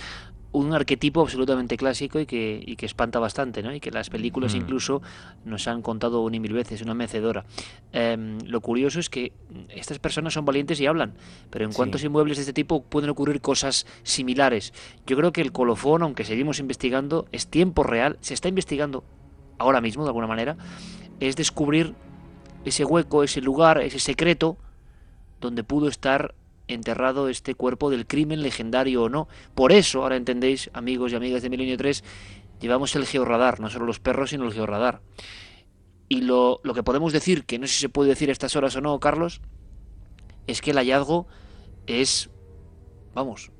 [0.56, 3.74] un arquetipo absolutamente clásico y que, y que espanta bastante, ¿no?
[3.74, 4.58] Y que las películas Mm.
[4.58, 5.02] incluso
[5.44, 7.46] nos han contado una y mil veces, una mecedora.
[7.92, 9.34] Em, lo curioso es que
[9.70, 11.14] estas personas son valientes y hablan,
[11.50, 11.76] pero en Sí.
[11.76, 14.74] cuantos inmuebles de este tipo pueden ocurrir cosas similares.
[15.06, 19.04] Yo creo que el colofón, aunque seguimos investigando, es tiempo real, se está investigando
[19.58, 20.56] ahora mismo de alguna manera,
[21.20, 21.96] es descubrir
[22.64, 24.58] ese hueco, ese lugar, ese secreto
[25.42, 26.34] donde pudo estar
[26.68, 29.28] enterrado este cuerpo del crimen legendario o no.
[29.54, 32.04] Por eso, ahora entendéis, amigos y amigas de Milenio 3,
[32.60, 35.02] llevamos el georradar, no solo los perros, sino el georradar.
[36.08, 38.56] Y lo, lo que podemos decir, que no sé si se puede decir a estas
[38.56, 39.42] horas o no, Carlos,
[40.48, 41.28] es que el hallazgo
[41.88, 42.30] es,
[43.14, 43.52] vamos,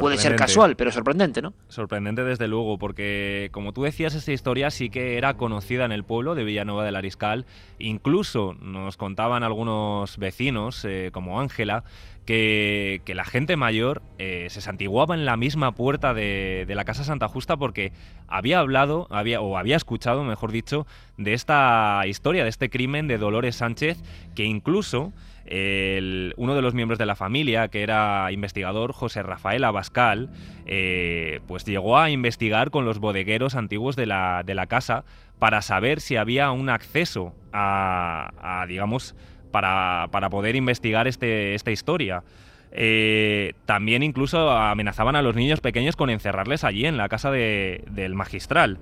[0.00, 1.54] puede ser casual, pero sorprendente, ¿no?
[1.68, 6.04] Sorprendente desde luego, porque como tú decías, esta historia sí que era conocida en el
[6.04, 7.46] pueblo de Villanueva del Ariscal.
[7.78, 11.84] Incluso nos contaban algunos vecinos, eh, como Ángela,
[12.26, 16.84] que, que la gente mayor eh, se santiguaba en la misma puerta de, de la
[16.84, 17.92] Casa Santa Justa porque
[18.26, 20.86] había hablado, había, o había escuchado, mejor dicho,
[21.16, 24.02] de esta historia, de este crimen de Dolores Sánchez,
[24.34, 25.12] que incluso
[25.48, 30.30] uno de los miembros de la familia, que era investigador, José Rafael Abascal,
[30.66, 35.04] eh, pues llegó a investigar con los bodegueros antiguos de la, de la casa
[35.38, 38.30] para saber si había un acceso a,
[38.62, 39.14] a, digamos,
[39.52, 42.24] para, para poder investigar este, esta historia.
[42.72, 47.84] Eh, también incluso amenazaban a los niños pequeños con encerrarles allí en la casa de-
[47.90, 48.78] del magistral.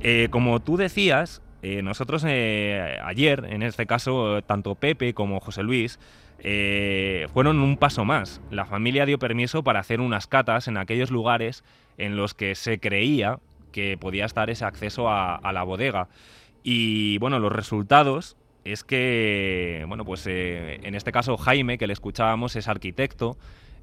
[0.00, 5.62] Eh, como tú decías, eh, nosotros eh, ayer, en este caso, tanto Pepe como José
[5.62, 5.98] Luis,
[6.38, 8.40] eh, fueron un paso más.
[8.50, 11.64] La familia dio permiso para hacer unas catas en aquellos lugares
[11.98, 13.38] en los que se creía
[13.72, 16.08] que podía estar ese acceso a, a la bodega.
[16.62, 22.56] Y bueno, los resultados es que, bueno, pues en este caso Jaime, que le escuchábamos,
[22.56, 23.36] es arquitecto,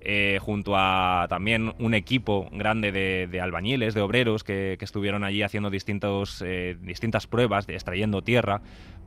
[0.05, 5.69] eh, junto a también un equipo grande de, albañiles, de obreros que, estuvieron allí haciendo
[5.69, 8.61] distintos, eh, distintas pruebas, de extrayendo tierra,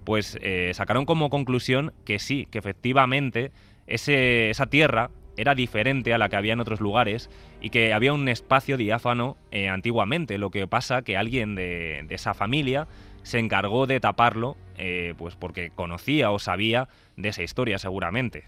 [0.04, 3.52] pues eh, sacaron como conclusión que sí, que efectivamente
[3.86, 7.28] ese, esa tierra era diferente a la que había en otros lugares
[7.60, 9.36] y que había un espacio diáfano
[9.70, 10.38] antiguamente.
[10.38, 12.88] Lo que pasa que alguien de, esa familia
[13.22, 14.56] se encargó de taparlo,
[15.18, 18.44] pues porque conocía o sabía de esa historia seguramente.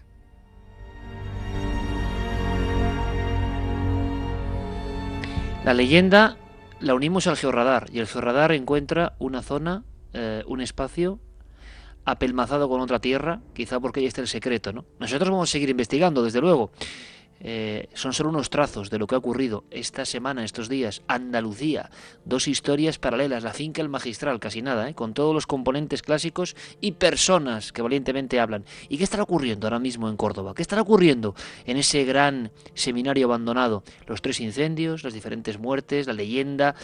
[5.63, 6.37] La leyenda
[6.79, 9.83] la unimos al georradar y el georradar encuentra una zona,
[10.13, 11.19] eh, un espacio
[12.05, 14.85] apelmazado con otra tierra, quizá porque ahí está el secreto, ¿no?
[14.99, 16.71] Nosotros vamos a seguir investigando, desde luego.
[17.41, 21.01] Eh, son solo unos trazos de lo que ha ocurrido esta semana, estos días.
[21.07, 21.89] Andalucía,
[22.25, 24.93] dos historias paralelas, la finca El Magistral, casi nada, ¿eh?
[24.93, 28.65] con todos los componentes clásicos y personas que valientemente hablan.
[28.89, 30.53] ¿Y qué estará ocurriendo ahora mismo en Córdoba?
[30.53, 31.35] ¿Qué estará ocurriendo
[31.65, 33.83] en ese gran seminario abandonado?
[34.07, 36.75] Los tres incendios, las diferentes muertes, la leyenda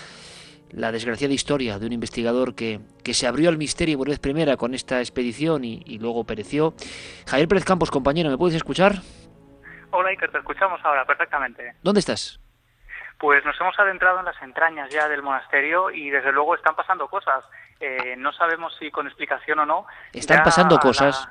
[0.72, 4.58] la desgraciada historia de un investigador que, que, se abrió al misterio por vez primera
[4.58, 6.74] con esta expedición y, y luego pereció.
[7.28, 9.02] Javier Pérez Campos, compañero, ¿me puedes escuchar?
[9.98, 11.74] Hola Iker, te escuchamos ahora perfectamente.
[11.82, 12.38] ¿Dónde estás?
[13.18, 17.08] Pues nos hemos adentrado en las entrañas ya del monasterio y desde luego están pasando
[17.08, 17.46] cosas.
[17.80, 19.88] Eh, no sabemos si con explicación o no.
[20.12, 21.30] Están pasando cosas.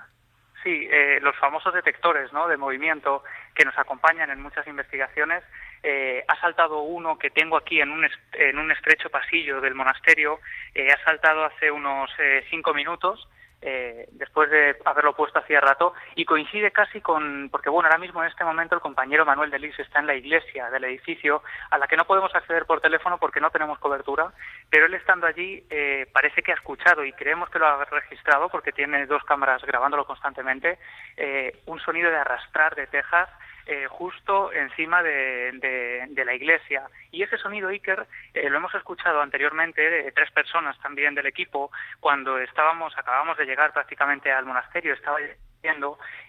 [0.63, 2.49] Sí, eh, los famosos detectores ¿no?
[2.49, 3.23] de movimiento
[3.55, 5.45] que nos acompañan en muchas investigaciones.
[5.83, 10.41] Eh, ha saltado uno que tengo aquí en un, en un estrecho pasillo del monasterio.
[10.75, 12.11] ha saltado hace unos
[12.49, 13.29] cinco minutos
[13.67, 18.23] eh, después de haberlo puesto hacía rato, y coincide casi con, porque bueno, ahora mismo
[18.23, 21.79] en este momento el compañero Manuel de Lis está en la iglesia del edificio, a
[21.79, 24.33] la que no podemos acceder por teléfono porque no tenemos cobertura,
[24.69, 28.51] pero él estando allí eh, parece que ha escuchado y creemos que lo ha registrado
[28.51, 30.79] porque tiene dos cámaras grabándolo constantemente,
[31.17, 33.31] eh, un sonido de arrastrar de tejas
[33.67, 36.89] eh, justo encima de, la iglesia.
[37.11, 41.71] Y ese sonido Iker eh, lo hemos escuchado anteriormente de tres personas también del equipo
[42.01, 45.19] cuando estábamos, acabamos de llegar prácticamente al monasterio, estaba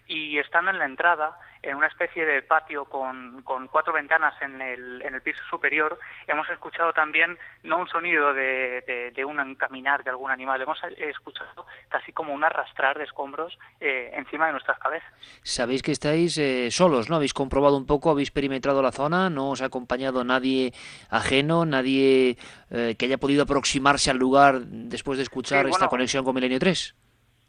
[0.08, 4.62] y estando en la entrada, en una especie de patio con, con cuatro ventanas en
[4.62, 10.04] el, en el, piso superior, hemos escuchado también no un sonido de, de, un caminar
[10.04, 14.78] de algún animal, hemos escuchado casi como un arrastrar de escombros eh, encima de nuestras
[14.78, 15.12] cabezas.
[15.42, 17.16] Sabéis que estáis eh, solos, ¿no?
[17.16, 20.72] Habéis comprobado un poco, habéis perimetrado la zona, no os ha acompañado nadie
[21.10, 22.38] ajeno, nadie
[22.70, 26.96] eh, que haya podido aproximarse al lugar después de escuchar esta conexión con Milenio 3.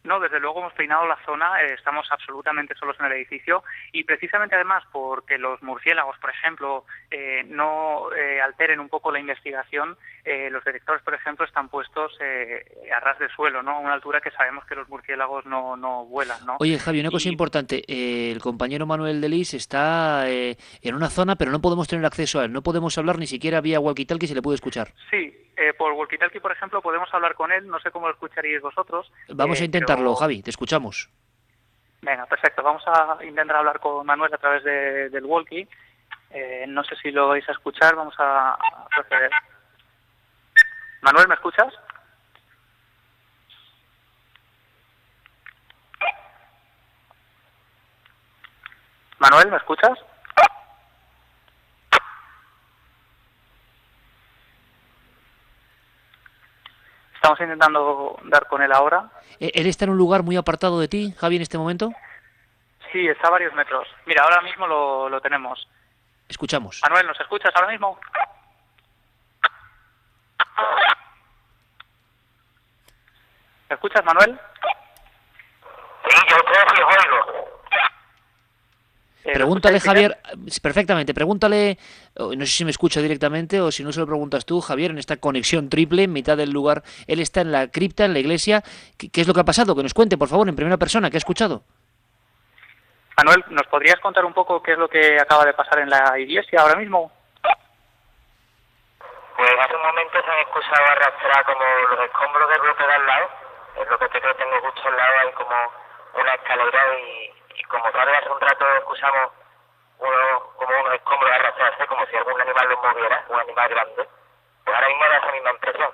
[0.07, 4.05] No, desde luego hemos peinado la zona, eh, estamos absolutamente solos en el edificio y
[4.05, 9.97] precisamente además porque los murciélagos, por ejemplo, eh, no eh, alteren un poco la investigación,
[10.51, 13.73] los detectores, por ejemplo, están puestos a ras de suelo, ¿no?
[13.73, 16.57] A una altura que sabemos que los murciélagos no, no vuelan, ¿no?
[16.59, 21.61] Oye, Javi, una cosa importante, el compañero Manuel Delis está en una zona, pero no
[21.61, 24.57] podemos tener acceso a él, no podemos hablar ni siquiera vía walkie-talkie se le puede
[24.57, 24.93] escuchar.
[25.11, 25.33] Sí,
[25.79, 29.13] por walkie-talkie, por ejemplo, podemos hablar con él, no sé cómo lo escucharíais vosotros.
[29.29, 31.09] Vamos a intentar Javi, te escuchamos.
[32.03, 32.63] Venga, perfecto.
[32.63, 35.67] Vamos a intentar hablar con Manuel a través del walkie.
[36.31, 38.57] Eh, no sé si lo vais a escuchar, vamos a
[38.95, 39.31] proceder.
[41.07, 41.73] Manuel, ¿me escuchas?
[49.21, 49.97] Manuel, ¿me escuchas?
[57.15, 59.09] Estamos intentando dar con él ahora.
[59.39, 61.93] Eh, ¿Él está en un lugar muy apartado de ti, Javi, en este momento?
[62.91, 63.87] Sí, está a varios metros.
[64.07, 65.69] Mira, ahora mismo lo, lo tenemos.
[66.29, 66.81] Escuchamos.
[66.83, 67.97] Manuel, ¿nos escuchas ahora mismo?
[73.69, 74.39] ¿Me escuchas, Manuel?
[76.09, 77.47] Sí, yo creo que oigo.
[79.27, 80.19] Eh, pregúntale, Javier,
[80.63, 81.79] perfectamente, pregúntale,
[82.17, 84.99] no sé si me escucha directamente o si no se lo preguntas tú, Javier, en
[84.99, 86.85] esta conexión triple en mitad del lugar.
[87.09, 88.63] Él está en la cripta, en la iglesia.
[88.97, 89.75] ¿Qué, es lo que ha pasado?
[89.75, 91.65] Que nos cuente, por favor, en primera persona, ¿qué ha escuchado?
[93.17, 96.17] Manuel, ¿nos podrías contar un poco qué es lo que acaba de pasar en la
[96.21, 97.11] iglesia ahora mismo?
[99.37, 103.07] Pues hace un momento se han escuchado arrastrar como los escombros del bloque de al
[103.07, 103.46] lado.
[103.81, 105.57] Es lo que te creo tengo justo al lado, hay como
[106.21, 109.33] una escalera y y como tal hace un rato escuchamos
[109.99, 114.09] uno, como unos escombros arrastrarse como si algún animal los moviera, un animal grande,
[114.65, 115.89] pues ahora mismo da esa misma impresión.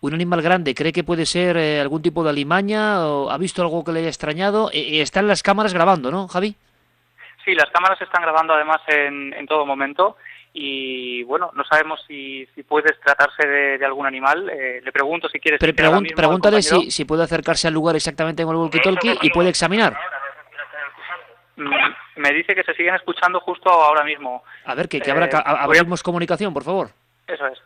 [0.00, 3.62] ¿Un animal grande cree que puede ser eh, algún tipo de alimaña o ha visto
[3.62, 4.70] algo que le haya extrañado?
[4.72, 6.56] Eh, eh, están las cámaras grabando, ¿no, Javi?
[7.44, 10.16] Sí, las cámaras están grabando además en, en todo momento
[10.54, 14.50] y bueno, no sabemos si, si puede tratarse de, algún animal.
[14.50, 15.58] Eh, le pregunto si quieres...
[15.58, 15.74] Pero
[16.14, 19.96] pregúntale si, si puede acercarse al lugar exactamente con el walkie-talkie y puede examinar.
[21.56, 21.70] mm,
[22.16, 24.42] me dice que se siguen escuchando justo ahora mismo.
[24.66, 26.90] A ver, que, que Eh, voy a- abrimos comunicación, por favor.
[27.26, 27.58] Eso es.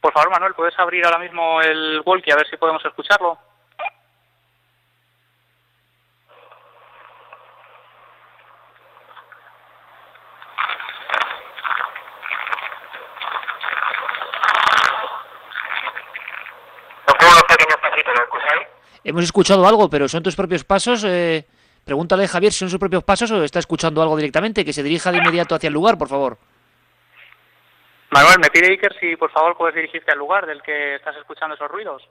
[0.00, 3.36] Por favor, Manuel, ¿puedes abrir ahora mismo el walkie a ver si podemos escucharlo?
[19.08, 21.04] Hemos escuchado algo, pero ¿son tus propios pasos?
[21.04, 21.46] Eh,
[21.84, 24.64] pregúntale Javier si son sus propios pasos o está escuchando algo directamente.
[24.64, 26.36] Que se dirija de inmediato hacia el lugar, por favor.
[28.10, 31.54] Manuel, me pide Iker si por favor puedes dirigirte al lugar del que estás escuchando
[31.54, 32.02] esos ruidos.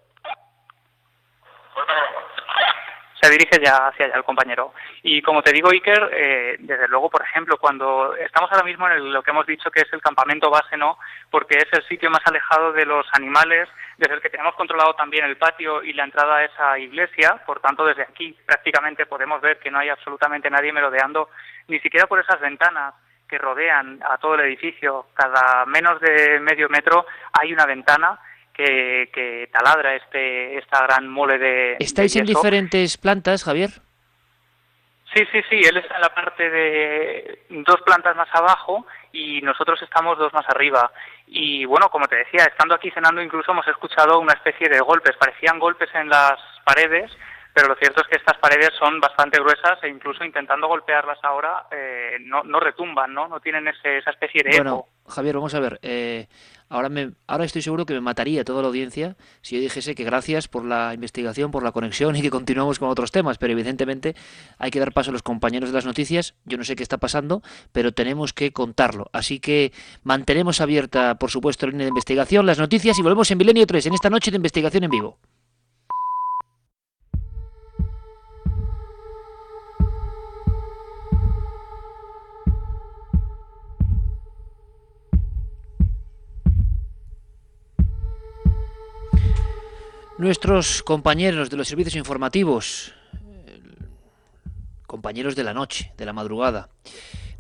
[3.26, 4.74] Se dirige ya hacia allá el compañero.
[5.02, 8.98] Y como te digo, Iker, eh, desde luego, por ejemplo, cuando estamos ahora mismo en
[8.98, 11.00] el- lo que hemos dicho que es el campamento base, ¿no?
[11.32, 15.26] Porque es el sitio más alejado de los animales, desde el que tenemos controlado también
[15.26, 17.42] el patio y la entrada a esa iglesia.
[17.48, 21.30] Por tanto, desde aquí prácticamente podemos ver que no hay absolutamente nadie merodeando,
[21.68, 22.94] ni siquiera por esas ventanas
[23.28, 25.08] que rodean a todo el edificio.
[25.16, 28.20] Cada menos de medio metro hay una ventana
[28.56, 31.78] que, que taladra este esta gran mole de.
[31.80, 33.70] ¿Estáis de en diferentes plantas, Javier?
[35.14, 39.82] Sí, sí, sí, él está en la parte de dos plantas más abajo y nosotros
[39.82, 40.92] estamos dos más arriba.
[41.28, 45.16] Y bueno, como te decía, estando aquí cenando incluso hemos escuchado una especie de golpes,
[45.18, 47.12] parecían golpes en las paredes,
[47.56, 51.66] pero lo cierto es que estas paredes son bastante gruesas e incluso intentando golpearlas ahora
[51.72, 53.28] eh, no, no retumban, ¿no?
[53.30, 55.12] No tienen ese- esa especie de Bueno, eco.
[55.12, 55.80] Javier, vamos a ver.
[55.84, 56.28] eh,
[56.68, 60.04] ahora, me, ahora estoy seguro que me mataría toda la audiencia si yo dijese que
[60.04, 63.38] gracias por la investigación, por la conexión y que continuamos con otros temas.
[63.38, 64.16] Pero evidentemente
[64.58, 66.36] hay que dar paso a los compañeros de las noticias.
[66.44, 67.42] Yo no sé qué está pasando,
[67.72, 69.08] pero tenemos que contarlo.
[69.14, 69.72] Así que
[70.04, 73.86] mantenemos abierta, por supuesto, la línea de investigación, las noticias y volvemos en Milenio 3
[73.86, 75.20] en esta noche de investigación en vivo.
[90.18, 92.94] Nuestros compañeros de los servicios informativos,
[93.46, 93.62] eh,
[94.88, 96.70] compañeros de la noche, de la madrugada,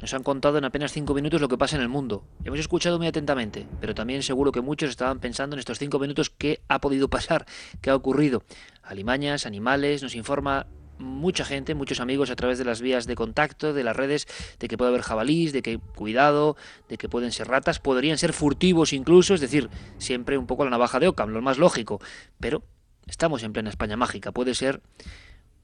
[0.01, 2.25] nos han contado en apenas cinco minutos lo que pasa en el mundo.
[2.43, 6.29] Hemos escuchado muy atentamente, pero también seguro que muchos estaban pensando en estos cinco minutos
[6.29, 7.45] qué ha podido pasar,
[7.79, 8.43] qué ha ocurrido.
[8.83, 13.73] Alimañas, animales, nos informa mucha gente, muchos amigos a través de las vías de contacto,
[13.73, 14.27] de las redes,
[14.59, 16.55] de que puede haber jabalís, de que cuidado,
[16.89, 20.71] de que pueden ser ratas, podrían ser furtivos incluso, es decir, siempre un poco la
[20.71, 21.99] navaja de Ockham, lo más lógico,
[22.39, 22.63] pero
[23.07, 24.81] estamos en plena España mágica, puede ser,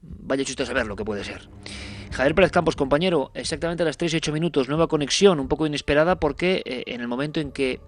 [0.02, 1.48] vaya a saber lo que puede ser.
[2.12, 5.66] Javier Pérez Campos, compañero, exactamente a las 3 y 8 minutos, nueva conexión, un poco
[5.66, 7.80] inesperada porque eh, en el momento en que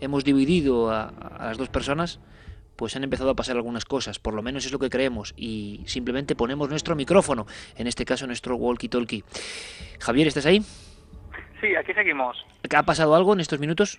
[0.00, 2.20] hemos dividido a las dos personas,
[2.76, 5.82] pues han empezado a pasar algunas cosas, por lo menos es lo que creemos, y
[5.86, 7.46] simplemente ponemos nuestro micrófono,
[7.76, 9.24] en este caso nuestro walkie-talkie.
[10.00, 10.60] Javier, ¿estás ahí?
[11.60, 12.44] Sí, aquí seguimos.
[12.74, 13.98] ¿Ha pasado algo en estos minutos?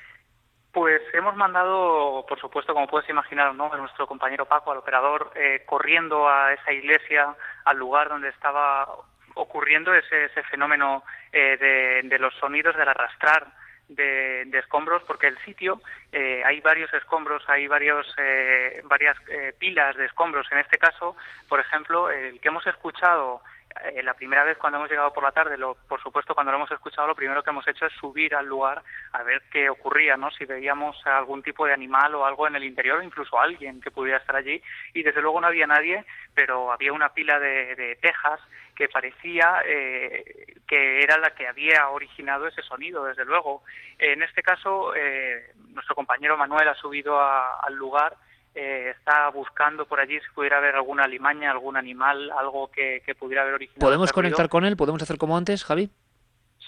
[0.73, 3.71] Pues hemos mandado, por supuesto, como puedes imaginar, ¿no?
[3.71, 7.35] a nuestro compañero Paco, al operador, eh, corriendo a esa iglesia,
[7.65, 8.87] al lugar donde estaba
[9.35, 13.47] ocurriendo ese, ese fenómeno eh, de, de los sonidos, del arrastrar
[13.95, 19.53] de, de escombros, porque el sitio eh, hay varios escombros, hay varios, eh, varias eh,
[19.57, 20.47] pilas de escombros.
[20.51, 21.15] En este caso,
[21.47, 23.41] por ejemplo, el que hemos escuchado
[23.85, 26.57] eh, la primera vez cuando hemos llegado por la tarde, lo, por supuesto, cuando lo
[26.57, 28.81] hemos escuchado, lo primero que hemos hecho es subir al lugar
[29.11, 30.31] a ver qué ocurría, ¿no?
[30.31, 34.19] Si veíamos algún tipo de animal o algo en el interior, incluso alguien que pudiera
[34.19, 34.61] estar allí.
[34.93, 38.39] Y desde luego no había nadie, pero había una pila de, de tejas
[38.75, 43.63] que parecía eh, que era la que había originado ese sonido, desde luego.
[43.99, 48.15] En este caso, eh, nuestro compañero Manuel ha subido al lugar
[48.55, 53.15] eh, está buscando por allí si pudiera haber alguna alimaña, algún animal, algo que, que
[53.15, 53.79] pudiera haber originado.
[53.79, 54.77] ¿Podemos este conectar con él?
[54.77, 55.89] ¿Podemos hacer como antes, Javi?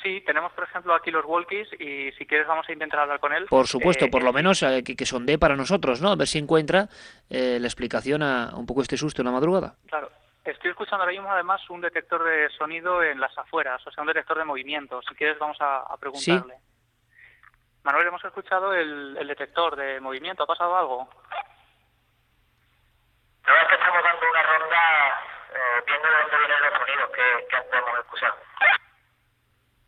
[0.04, 3.34] Sí, tenemos por ejemplo aquí los walkies y si quieres vamos a intentar hablar con
[3.34, 3.48] él.
[3.50, 6.12] Por supuesto, Eh, por lo menos eh, que, que sondee para nosotros, ¿no?
[6.12, 6.88] A ver si encuentra
[7.28, 9.76] eh, la explicación a, un poco este susto en la madrugada.
[9.88, 10.12] Claro.
[10.44, 14.08] Estoy escuchando ahora mismo además un detector de sonido en las afueras, o sea, un
[14.08, 15.02] detector de movimiento.
[15.10, 16.54] Si quieres vamos a, a preguntarle.
[17.82, 20.44] Manuel, hemos escuchado el, el detector de movimiento.
[20.44, 21.10] ¿Ha pasado algo?
[23.48, 25.22] No, es que estamos dando una ronda
[25.54, 28.36] eh, viendo de dónde vienen los sonidos que, que antes hemos escuchado.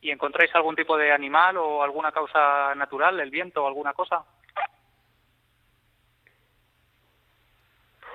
[0.02, 4.24] ¿Y encontráis algún tipo de animal o alguna causa natural, el viento o alguna cosa?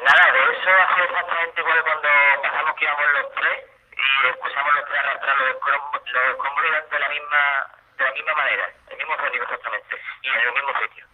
[0.02, 2.08] Nada, de eso ha sido exactamente igual cuando
[2.42, 6.90] pasamos que íbamos los tres y escuchamos los tres arrastrar los escombros, los escombros iban
[6.90, 7.66] de la misma
[7.98, 11.06] de la misma manera, el mismo sonido exactamente, y en el mismo sitio.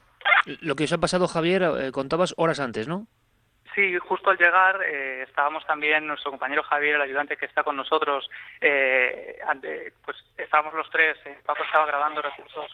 [0.63, 3.07] Lo que os ha pasado, Javier, eh, contabas horas antes, ¿no?
[3.79, 7.77] Sí, justo al llegar eh, estábamos también nuestro compañero Javier, el ayudante que está con
[7.77, 8.29] nosotros,
[8.61, 12.67] eh, ante- pues estábamos los tres, eh, Paco estaba grabando recursos.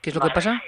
[0.00, 0.62] ¿Qué es lo que pasa?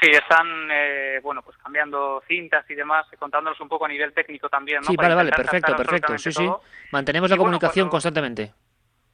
[0.00, 4.48] Sí, están, eh, bueno, pues cambiando cintas y demás, contándonos un poco a nivel técnico
[4.48, 4.86] también, ¿no?
[4.86, 6.16] Sí, Para vale, vale, perfecto, perfecto.
[6.18, 6.48] Sí, sí.
[6.92, 8.52] Mantenemos la bueno, comunicación cuando- constantemente.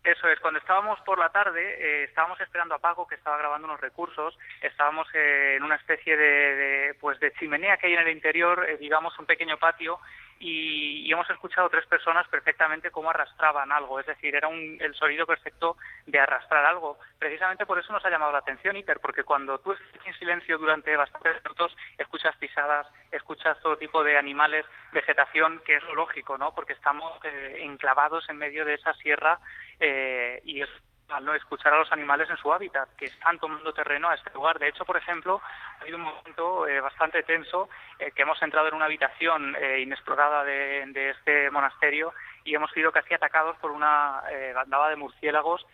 [0.04, 3.68] Eso es, cuando estábamos por la tarde, eh, estábamos esperando a Paco, que estaba grabando
[3.68, 8.00] unos recursos, estábamos eh, en una especie de, de, pues de chimenea que hay en
[8.00, 10.00] el interior, eh, digamos un pequeño patio,
[10.42, 14.92] y, y hemos escuchado tres personas perfectamente cómo arrastraban algo, es decir, era un, el
[14.94, 16.98] sonido perfecto de arrastrar algo.
[17.16, 20.58] Precisamente por eso nos ha llamado la atención, Iker, porque cuando tú estás en silencio
[20.58, 26.36] durante bastantes minutos, escuchas pisadas, escuchas todo tipo de animales, vegetación, que es lo lógico,
[26.36, 26.52] ¿no?
[26.54, 29.38] Porque estamos eh, enclavados en medio de esa sierra
[29.78, 30.68] eh, y es
[31.08, 34.30] al no escuchar a los animales en su hábitat, que están tomando terreno a este
[34.32, 34.58] lugar.
[34.58, 35.40] De hecho, por ejemplo,
[35.78, 37.68] ha habido un momento eh, bastante tenso
[37.98, 42.14] eh, que hemos entrado en una habitación eh, inexplorada de, de este monasterio
[42.44, 45.66] y hemos sido casi atacados por una eh, bandada de murciélagos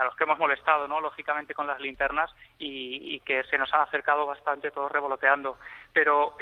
[0.00, 1.00] a los que hemos molestado, ¿no?
[1.00, 5.56] Lógicamente con las linternas y, y que se nos han acercado bastante todos revoloteando.
[5.92, 6.36] Pero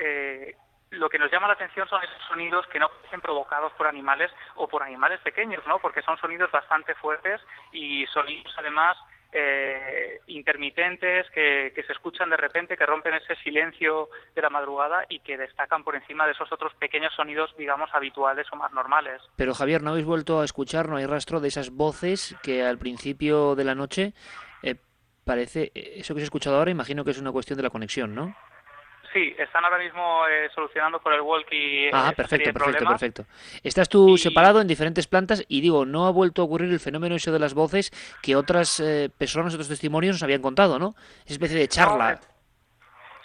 [0.91, 4.31] lo que nos llama la atención son esos sonidos que no parecen provocados por animales
[4.55, 5.79] o por animales pequeños, ¿no?
[5.79, 7.41] Porque son sonidos bastante fuertes
[7.73, 8.97] y sonidos además
[9.33, 15.19] eh, intermitentes que, se escuchan de repente, que rompen ese silencio de la madrugada y
[15.21, 19.21] que destacan por encima de esos otros pequeños sonidos, digamos, habituales o más normales.
[19.37, 22.79] Pero Javier, ¿no habéis vuelto a escuchar, no hay rastro de esas voces que al
[22.79, 24.15] principio de la noche
[24.63, 24.77] eh,
[25.25, 27.71] parece, eh, eso que se ha escuchado ahora, imagino que es una cuestión de la
[27.71, 28.35] conexión, ¿no?
[29.17, 31.87] Sí, están ahora mismo eh, solucionando por el walkie.
[31.87, 33.01] eh, Ah, perfecto, perfecto, problemas.
[33.01, 33.25] perfecto.
[33.63, 37.15] Estás tú separado en diferentes plantas y digo, no ha vuelto a ocurrir el fenómeno
[37.15, 37.91] eso de las voces
[38.23, 40.95] que otras eh, personas, otros testimonios nos habían contado, ¿no?
[41.25, 42.21] Esa especie de charla.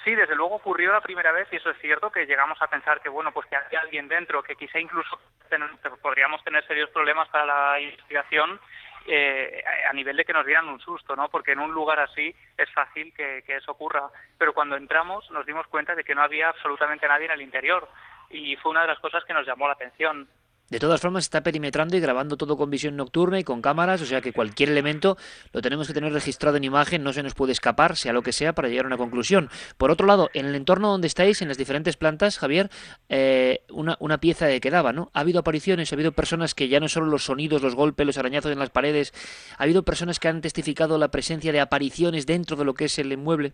[0.06, 3.02] Sí, desde luego ocurrió la primera vez y eso es cierto que llegamos a pensar
[3.02, 5.20] que bueno, pues que había alguien dentro, que quizá incluso
[5.50, 8.62] ten- podríamos tener serios problemas para la investigación
[9.08, 11.30] eh, a nivel de que nos dieran un susto, ¿no?
[11.30, 14.10] Porque en un lugar así es fácil que, que eso ocurra.
[14.38, 17.88] Pero cuando entramos nos dimos cuenta de que no había absolutamente nadie en el interior
[18.30, 20.28] y fue una de las cosas que nos llamó la atención.
[20.72, 24.06] De todas formas, está perimetrando y grabando todo con visión nocturna y con cámaras, o
[24.06, 25.18] sea que cualquier elemento
[25.52, 28.32] lo tenemos que tener registrado en imagen, no se nos puede escapar, sea lo que
[28.32, 29.50] sea, para llegar a una conclusión.
[29.76, 32.70] Por otro lado, en el entorno donde estáis, en las diferentes plantas, Javier,
[33.10, 35.12] eh, una, una pieza de quedaba, ¿no?
[35.14, 38.18] Ha habido apariciones, ha habido personas que ya no solo los sonidos, los golpes, los
[38.18, 39.14] arañazos en las paredes,
[39.58, 42.98] ha habido personas que han testificado la presencia de apariciones dentro de lo que es
[42.98, 43.52] el inmueble.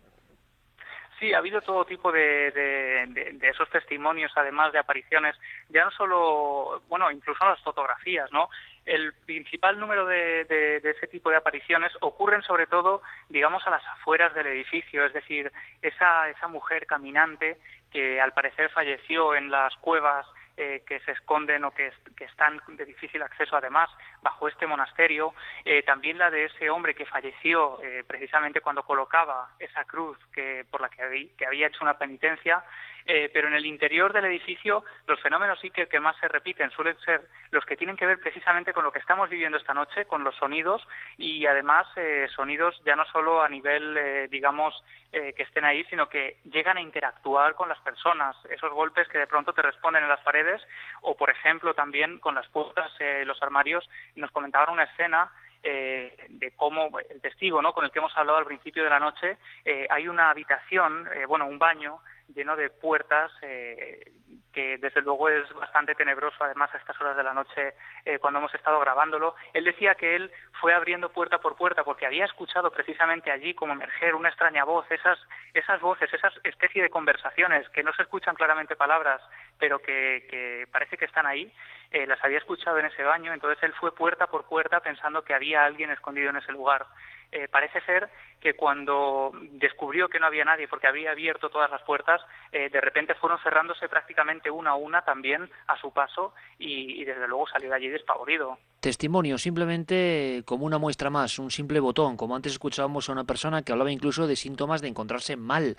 [1.19, 5.35] Sí, ha habido todo tipo de, de- esos testimonios, además de apariciones,
[5.69, 8.49] ya no solo, bueno, incluso las fotografías, ¿no?
[8.85, 13.85] El principal número de- de ese tipo de apariciones ocurren sobre todo, digamos, a las
[13.87, 17.57] afueras del edificio, es decir, esa, esa mujer caminante
[17.91, 20.27] que al parecer falleció en las cuevas
[20.57, 23.89] eh, que se esconden o que, que están de difícil acceso además
[24.23, 29.51] bajo este monasterio, eh, también la de ese hombre que falleció eh, precisamente cuando colocaba
[29.59, 32.63] esa cruz que, por la que que había hecho una penitencia,
[33.07, 36.69] eh, pero en el interior del edificio los fenómenos sí que, que más se repiten
[36.71, 37.21] suelen ser
[37.51, 40.35] los que tienen que ver precisamente con lo que estamos viviendo esta noche, con los
[40.35, 40.85] sonidos
[41.17, 45.83] y además eh, sonidos ya no solo a nivel, eh, digamos, eh, que estén ahí,
[45.85, 50.03] sino que llegan a interactuar con las personas, esos golpes que de pronto te responden
[50.03, 50.61] en las paredes
[51.01, 55.31] o, por ejemplo, también con las puertas, eh, los armarios, nos comentaban una escena
[55.63, 57.73] eh, de cómo el testigo ¿no?
[57.73, 61.25] con el que hemos hablado al principio de la noche, eh, hay una habitación, eh,
[61.25, 61.99] bueno, un baño
[62.33, 64.11] lleno de puertas eh,
[64.57, 67.75] que desde luego es bastante tenebroso además a estas horas de la noche
[68.05, 69.35] eh, cuando hemos estado grabándolo.
[69.53, 73.73] Él decía que él fue abriendo puerta por puerta porque había escuchado precisamente allí como
[73.73, 75.19] emerger una extraña voz, esas,
[75.53, 79.21] esas voces, esas especie de conversaciones que no se escuchan claramente palabras,
[79.59, 81.53] pero que, parece que están ahí,
[81.91, 85.35] eh, las había escuchado en ese baño, entonces él fue puerta por puerta pensando que
[85.35, 86.85] había alguien escondido en ese lugar.
[87.31, 88.09] Eh, parece ser
[88.39, 92.21] que cuando descubrió que no había nadie porque había abierto todas las puertas,
[92.51, 97.27] eh, de repente fueron cerrándose prácticamente una a una también a su paso y, desde
[97.27, 98.59] luego salió de allí despavorido.
[98.79, 103.63] Testimonio, simplemente como una muestra más, un simple botón, como antes escuchábamos a una persona
[103.63, 105.75] que hablaba incluso de síntomas de encontrarse mal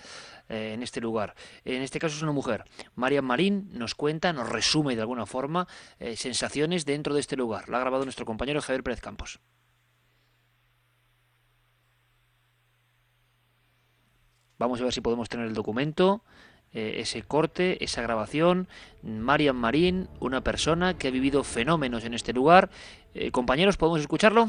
[0.48, 1.34] eh, en este lugar.
[1.64, 2.64] En este caso es una mujer.
[2.96, 5.66] Marian Marín nos cuenta, nos resume de alguna forma
[6.00, 7.68] eh, sensaciones dentro de este lugar.
[7.68, 9.40] La ha grabado nuestro compañero Javier Pérez Campos.
[14.58, 16.20] Vamos a ver si podemos tener el documento,
[16.74, 18.66] eh, ese corte, esa grabación.
[19.02, 22.68] Marian Marín, una persona que ha vivido fenómenos en este lugar.
[23.14, 24.48] Eh, compañeros, ¿podemos escucharlo?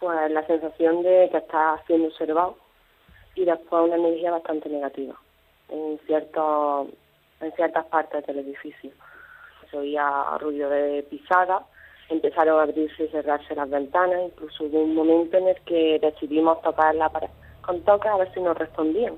[0.00, 2.58] Pues la sensación de que estás siendo observado
[3.36, 5.14] y después una energía bastante negativa.
[5.68, 6.88] en, ciertos,
[7.40, 8.90] en ciertas partes del edificio.
[9.70, 11.64] Se oía ruido de pisada,
[12.08, 16.60] empezaron a abrirse y cerrarse las ventanas, incluso hubo un momento en el que decidimos
[16.62, 17.30] tocar la pared
[17.64, 19.14] con toques a ver si nos respondían.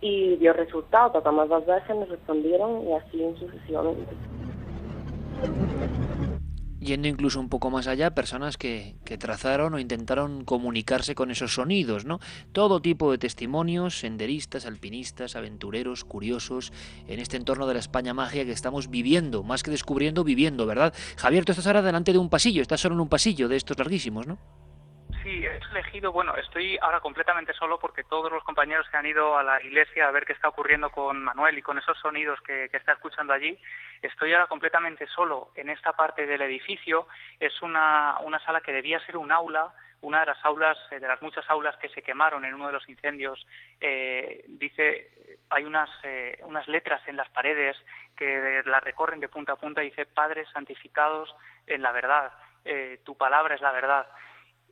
[0.00, 4.14] Y dio resultado, tocamos dos veces, nos respondieron y así sucesivamente
[6.80, 11.54] yendo incluso un poco más allá, personas que, que, trazaron o intentaron comunicarse con esos
[11.54, 12.18] sonidos, ¿no?
[12.52, 16.72] Todo tipo de testimonios, senderistas, alpinistas, aventureros, curiosos,
[17.06, 20.94] en este entorno de la España magia que estamos viviendo, más que descubriendo, viviendo, ¿verdad?
[21.16, 23.78] Javier, tú estás ahora delante de un pasillo, estás solo en un pasillo de estos
[23.78, 24.38] larguísimos, ¿no?
[25.28, 29.36] Sí, he elegido, bueno, estoy ahora completamente solo porque todos los compañeros que han ido
[29.36, 32.70] a la iglesia a ver qué está ocurriendo con Manuel y con esos sonidos que,
[32.72, 33.58] está escuchando allí,
[34.00, 37.08] estoy ahora completamente solo en esta parte del edificio.
[37.38, 41.06] Es una, una sala que debía ser un aula, una de las aulas, eh, de
[41.06, 43.46] las muchas aulas que se quemaron en uno de los incendios.
[43.82, 45.10] Eh, dice,
[45.50, 47.76] hay unas, eh, unas letras en las paredes
[48.16, 51.36] que la recorren de punta a punta, dice, Padres santificados
[51.66, 52.32] en la verdad,
[53.04, 54.06] tu palabra es la verdad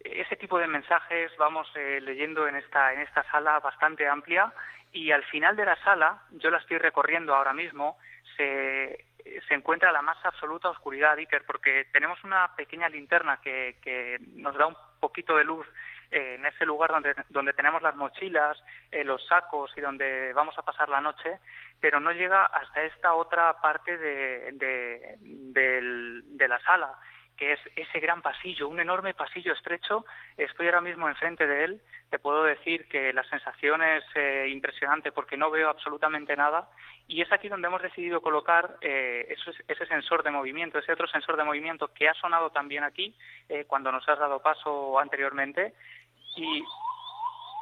[0.05, 4.53] ese tipo de mensajes vamos eh, leyendo en esta, en esta sala bastante amplia
[4.93, 7.99] y al final de la sala, yo la estoy recorriendo ahora mismo,
[8.37, 9.05] se,
[9.47, 14.57] se encuentra la más absoluta oscuridad, Iker, porque tenemos una pequeña linterna que, que nos
[14.57, 15.67] da un poquito de luz
[16.11, 18.57] eh, en ese lugar donde, donde tenemos las mochilas,
[18.91, 21.41] eh, los sacos y donde vamos a pasar la noche,
[21.81, 26.97] pero no llega hasta esta otra parte de, de, de la sala
[27.37, 30.05] que es ese gran pasillo, un enorme pasillo estrecho.
[30.37, 31.81] Estoy ahora mismo enfrente de él.
[32.11, 36.69] Te puedo decir que la sensación es eh, impresionante porque no veo absolutamente nada.
[37.09, 39.35] Y es aquí donde hemos decidido colocar eh,
[39.69, 43.15] ese sensor de movimiento, ese otro sensor de movimiento que ha sonado también aquí
[43.49, 45.75] eh, cuando nos has dado paso anteriormente.
[46.37, 46.65] Y,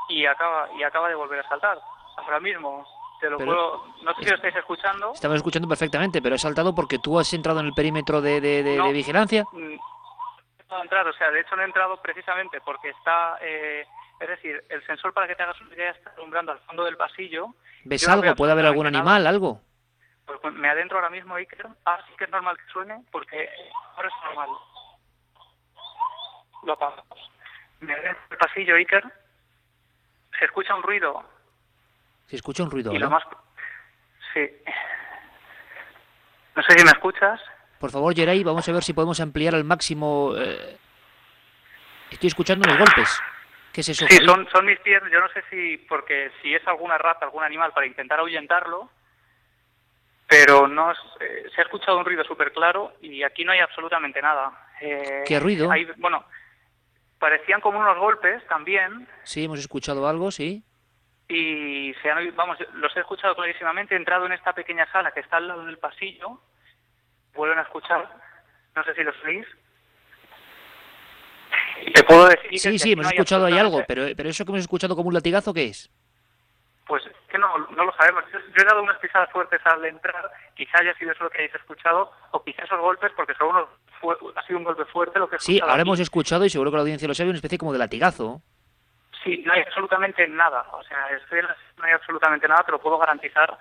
[0.08, 1.78] y, acaba, y acaba de volver a saltar.
[2.16, 2.86] Ahora mismo
[3.30, 5.12] no sé si lo estáis escuchando.
[5.14, 8.92] Estamos escuchando perfectamente, pero he saltado porque tú has entrado en el perímetro de, de,
[8.92, 9.44] vigilancia.
[9.52, 9.76] Mm,
[10.70, 13.38] no he entrado, o sea, de hecho no he entrado precisamente porque está...
[13.40, 13.84] Eh,
[14.20, 16.96] es decir, el sensor para que te hagas una idea está alumbrando al fondo del
[16.96, 17.48] pasillo.
[17.84, 18.34] ¿Ves algo?
[18.36, 19.60] ¿Puede haber algún animal, algo?
[20.24, 21.66] Pues, pues, me adentro ahora mismo, Iker.
[21.84, 23.48] Ahora sí que es normal que suene porque
[23.96, 24.48] ahora es normal.
[26.62, 27.30] Lo apagamos.
[27.80, 29.04] Me adentro el pasillo, Iker.
[30.38, 31.22] Se escucha un ruido
[32.26, 32.92] se escucha un ruido.
[32.92, 33.22] Y lo más...
[34.32, 34.50] Sí.
[36.56, 37.40] No sé si me escuchas.
[37.78, 40.32] Por favor, Geray, vamos a ver si podemos ampliar al máximo.
[40.36, 40.76] Eh,
[42.10, 43.20] estoy escuchando unos golpes.
[43.72, 44.06] ¿Qué es eso?
[44.08, 45.10] Sí, son, son mis piernas.
[45.12, 48.88] Yo no sé si, porque si es alguna rata, algún animal, para intentar ahuyentarlo,
[50.28, 54.22] pero no eh, se ha escuchado un ruido súper claro y aquí no hay absolutamente
[54.22, 54.52] nada.
[54.80, 55.68] Eh, ¿Qué ruido?
[55.96, 56.24] bueno,
[57.18, 59.08] parecían como unos golpes también.
[59.24, 60.64] Sí, hemos escuchado algo, sí
[61.28, 65.20] y se han, vamos, los he escuchado clarísimamente, he entrado en esta pequeña sala que
[65.20, 66.40] está al lado del pasillo,
[67.34, 68.08] vuelven a escuchar,
[68.74, 69.46] no sé si los oís.
[71.94, 74.94] Te puedo decir sí, sí, hemos escuchado ahí algo, pero, pero eso que hemos escuchado
[74.94, 75.90] como un latigazo, ¿qué es?
[76.86, 78.22] Pues que no, no lo sabemos.
[78.32, 81.54] Yo, he dado unas pisadas fuertes al entrar, quizá haya sido eso lo que hayáis
[81.54, 83.68] escuchado, o quizá esos golpes, porque son unos,
[84.36, 86.76] ha sido un golpe fuerte lo que he Sí, ahora hemos escuchado, y seguro que
[86.76, 88.42] la audiencia lo sabe, una especie como de latigazo.
[89.24, 90.66] Sí, no hay absolutamente nada.
[90.72, 91.08] O sea,
[91.78, 93.58] no hay absolutamente nada, te lo puedo garantizar.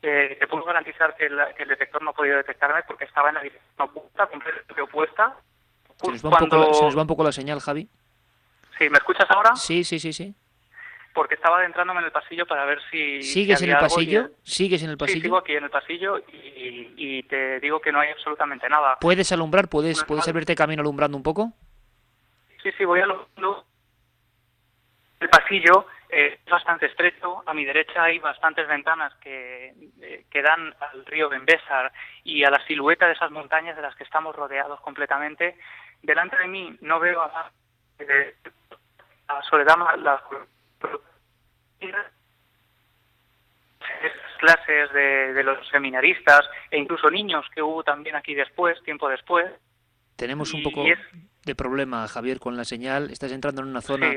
[0.00, 3.42] Eh, te puedo garantizar que, el detector no ha podido detectarme porque estaba en la
[3.42, 5.36] dirección opuesta, completamente opuesta.
[5.96, 7.88] Se nos, va un poco se nos va un poco la señal, Javi.
[8.78, 9.54] Sí, ¿me escuchas ahora?
[9.54, 10.34] Sí, sí, sí, sí.
[11.14, 13.22] Porque estaba adentrándome en el pasillo para ver si...
[13.22, 14.30] ¿Sigues en el pasillo?
[14.42, 15.18] ¿Sigues en el pasillo?
[15.18, 18.96] Sí, sigo aquí en el pasillo y, te digo que no hay absolutamente nada.
[18.98, 19.68] ¿Puedes alumbrar?
[19.68, 21.52] ¿Puedes, ¿puedes abrirte camino alumbrando un poco?
[22.62, 23.66] Sí, sí, voy alumbrando
[25.22, 27.42] el pasillo es bastante estrecho.
[27.46, 31.92] A mi derecha hay bastantes ventanas que, eh, que dan al río Bembésar
[32.24, 35.56] y a la silueta de esas montañas de las que estamos rodeados completamente.
[36.02, 37.50] Delante de mí no veo a,
[37.98, 38.34] eh,
[39.28, 40.20] a Soledad, las
[44.38, 46.40] clases de, de, los seminaristas
[46.70, 49.46] e incluso niños que hubo también aquí después, tiempo después.
[50.16, 50.84] Tenemos un poco
[51.44, 53.10] de problema, Javier, con la señal.
[53.10, 54.12] Estás entrando en una zona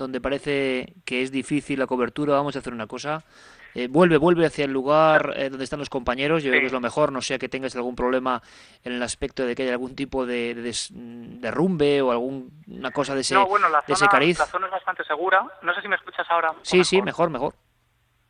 [0.00, 3.24] donde parece que es difícil la cobertura, vamos a hacer una cosa.
[3.74, 6.42] Eh, vuelve, vuelve hacia el lugar eh, donde están los compañeros.
[6.42, 8.42] Yo creo que es lo mejor, no sea que tengas algún problema
[8.82, 10.54] en el aspecto de que haya algún tipo de,
[11.40, 14.38] derrumbe o alguna cosa de ese, no, bueno, la de zona, cariz.
[14.38, 15.44] La zona es bastante segura.
[15.62, 16.52] No sé si me escuchas ahora.
[16.62, 17.54] Sí, sí, mejor, mejor.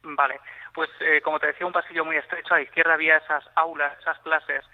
[0.03, 0.41] Vale,
[0.75, 2.55] pues eh, como te decía, un pasillo muy estrecho.
[2.55, 4.65] A la izquierda había esas aulas, esas clases,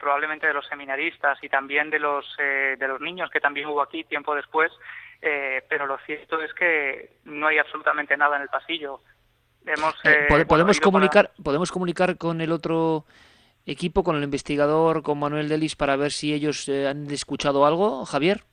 [0.00, 4.02] probablemente de los seminaristas y también de los, de los niños que también hubo aquí
[4.02, 4.72] tiempo después.
[5.20, 9.00] Eh, pero lo cierto es que no hay absolutamente nada en el pasillo.
[9.66, 13.04] Hemos, Eh, eh, ¿pode- bueno, ¿Podemos para- comunicar podemos comunicar con el otro
[13.66, 18.04] equipo, con el investigador, con Manuel Delis, para ver si ellos eh, han escuchado algo,
[18.06, 18.44] Javier?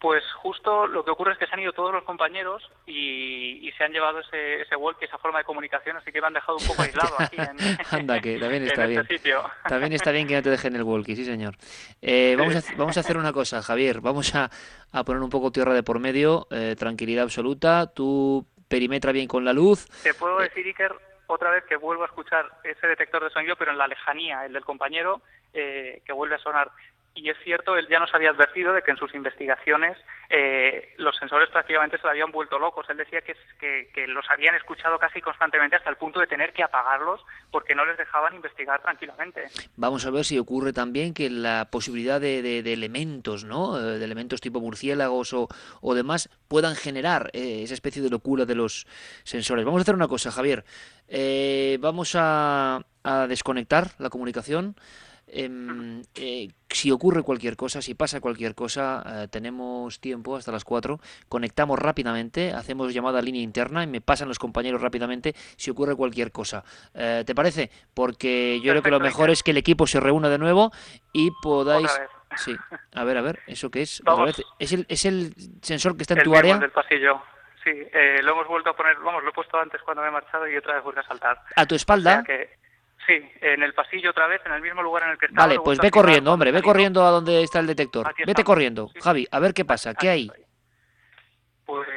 [0.00, 3.70] Pues justo lo que ocurre es que se han ido todos los compañeros y, y
[3.72, 6.56] se han llevado ese, ese walkie, esa forma de comunicación, así que me han dejado
[6.56, 7.58] un poco aislado aquí en,
[8.00, 9.06] Anda, que también en está este bien.
[9.06, 9.42] sitio.
[9.68, 11.54] También está bien que no te dejen el walkie, sí señor.
[12.00, 14.00] Eh, vamos, a, vamos a hacer una cosa, Javier.
[14.00, 14.50] Vamos a,
[14.92, 17.92] a poner un poco tierra de por medio, eh, tranquilidad absoluta.
[17.92, 19.86] Tú perimetra bien con la luz.
[20.02, 20.94] Te puedo decir, Iker,
[21.26, 24.54] otra vez que vuelvo a escuchar ese detector de sonido, pero en la lejanía, el
[24.54, 25.20] del compañero,
[25.52, 26.70] eh, que vuelve a sonar.
[27.22, 29.98] Y es cierto, él ya nos había advertido de que en sus investigaciones
[30.30, 32.86] eh, los sensores prácticamente se lo habían vuelto locos.
[32.88, 33.36] Él decía que,
[34.06, 37.20] los habían escuchado casi constantemente hasta el punto de tener que apagarlos
[37.50, 39.48] porque no les dejaban investigar tranquilamente.
[39.76, 43.78] Vamos a ver si ocurre también que la posibilidad de, de- de elementos, ¿no?
[43.78, 45.48] Eh, De elementos tipo murciélagos o,
[45.82, 48.86] o demás puedan generar eh, esa especie de locura de los
[49.24, 49.66] sensores.
[49.66, 50.64] Vamos a hacer una cosa, Javier.
[51.06, 54.74] Eh, vamos a, a desconectar la comunicación.
[55.32, 60.64] Em, eh, si ocurre cualquier cosa, si pasa cualquier cosa, eh, tenemos tiempo hasta las
[60.64, 60.98] 4.
[61.28, 65.94] Conectamos rápidamente, hacemos llamada a línea interna y me pasan los compañeros rápidamente si ocurre
[65.94, 66.64] cualquier cosa.
[66.94, 67.70] Eh, ¿Te parece?
[67.94, 70.72] Porque yo creo que lo Perfecto, mejor es que el equipo se reúna de nuevo
[71.12, 71.90] y podáis.
[72.36, 72.54] Sí,
[72.94, 74.02] a ver, a ver, ¿eso qué es?
[74.06, 74.42] Otra vez.
[74.58, 76.54] ¿Es, el, ¿Es el sensor que está en El tu área?
[76.54, 77.22] el del pasillo.
[77.62, 80.12] Sí, eh, lo hemos vuelto a poner, vamos, lo he puesto antes cuando me he
[80.12, 81.42] marchado y otra vez vuelve a saltar.
[81.56, 82.10] ¿A tu espalda?
[82.10, 82.59] O sea que,
[83.10, 85.46] sí, en el pasillo otra vez, en el mismo lugar en el que estaba.
[85.46, 88.06] Vale, pues ve corriendo, hombre, ve corriendo a donde está el detector.
[88.06, 88.46] Aquí Vete estamos.
[88.46, 90.30] corriendo, Javi, a ver qué pasa, qué hay.
[91.64, 91.88] Pues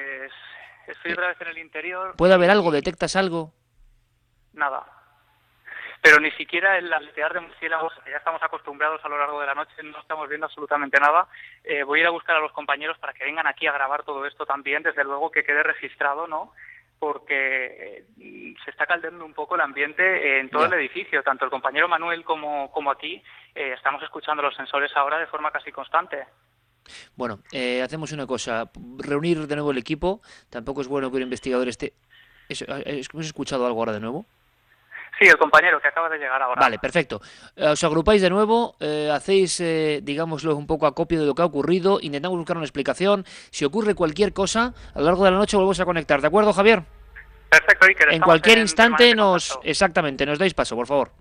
[0.88, 2.16] estoy otra vez en el interior.
[2.16, 2.72] ¿Puede haber algo?
[2.72, 3.54] ¿Detectas algo?
[4.54, 4.86] Nada.
[6.02, 9.56] Pero ni siquiera el aletear de murciélagos, ya estamos acostumbrados a lo largo de la
[9.56, 11.28] noche, no estamos viendo absolutamente nada.
[11.64, 14.04] Eh, voy a ir a buscar a los compañeros para que vengan aquí a grabar
[14.04, 16.52] todo esto también, desde luego que quede registrado, ¿no?
[17.00, 21.22] Porque eh, se está caldeando un poco el ambiente en todo el edificio.
[21.24, 23.22] Tanto el compañero Manuel como, como aquí
[23.54, 26.26] eh, estamos escuchando los sensores ahora de forma casi constante.
[27.16, 30.22] Bueno, eh, hacemos una cosa, reunir de nuevo el equipo.
[30.50, 31.94] Tampoco es bueno que un investigador esté...
[32.50, 34.26] ¿Hemos escuchado algo ahora de nuevo?
[35.20, 36.60] Sí, el compañero que acaba de llegar ahora.
[36.60, 37.22] Vale, perfecto.
[37.56, 41.44] Eh, Os agrupáis de nuevo, eh, hacéis, eh, digámoslo, un poco acopio de lo que
[41.44, 43.24] ha ocurrido, intentamos buscar una explicación.
[43.52, 46.52] Si ocurre cualquier cosa, a lo largo de la noche volvemos a conectar, ¿de acuerdo,
[46.52, 46.84] Javier?
[47.50, 48.14] Perfecto, Iker.
[48.14, 49.60] En cualquier en instante nos...
[49.64, 51.12] Exactamente, nos dais paso, por favor.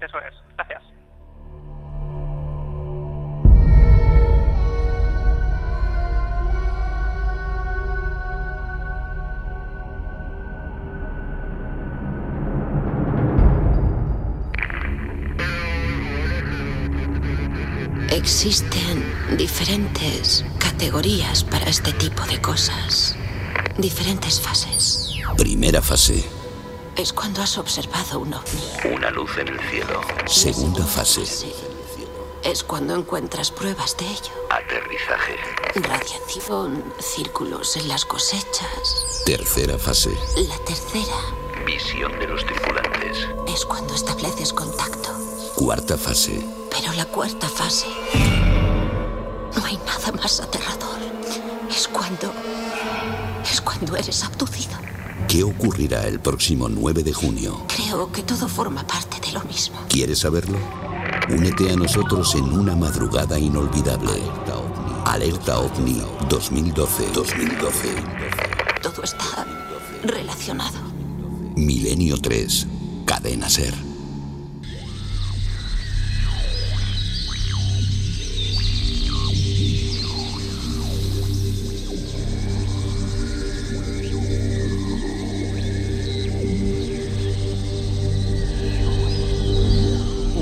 [0.00, 0.34] Eso es.
[0.56, 0.87] Gracias.
[18.18, 23.14] Existen diferentes categorías para este tipo de cosas.
[23.76, 25.14] Diferentes fases.
[25.36, 26.24] Primera fase.
[26.96, 28.92] Es cuando has observado un ovni.
[28.92, 30.00] Una luz en el cielo.
[30.26, 31.22] Segunda fase.
[32.42, 34.32] Es cuando encuentras pruebas de ello.
[34.50, 35.36] Aterrizaje.
[35.76, 39.22] Radiación, círculos en las cosechas.
[39.26, 40.10] Tercera fase.
[40.36, 41.16] La tercera
[41.64, 43.28] Visión de los tripulantes.
[43.46, 45.27] es cuando estableces contacto.
[45.58, 46.40] Cuarta fase.
[46.70, 47.88] Pero la cuarta fase...
[48.14, 51.00] No hay nada más aterrador.
[51.68, 52.32] Es cuando...
[53.42, 54.78] Es cuando eres abducido.
[55.26, 57.64] ¿Qué ocurrirá el próximo 9 de junio?
[57.66, 59.80] Creo que todo forma parte de lo mismo.
[59.88, 60.58] ¿Quieres saberlo?
[61.28, 64.22] Únete a nosotros en una madrugada inolvidable.
[65.06, 68.80] Alerta OVNI 2012-2012.
[68.80, 69.44] Todo está
[70.04, 70.78] relacionado.
[71.56, 72.68] Milenio 3.
[73.04, 73.87] Cadena Ser.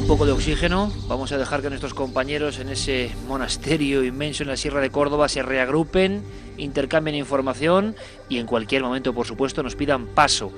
[0.07, 4.49] Un poco de oxígeno, vamos a dejar que nuestros compañeros en ese monasterio inmenso en
[4.49, 6.23] la Sierra de Córdoba se reagrupen,
[6.59, 7.97] intercambien información
[8.29, 10.53] y en cualquier momento, por supuesto, nos pidan paso.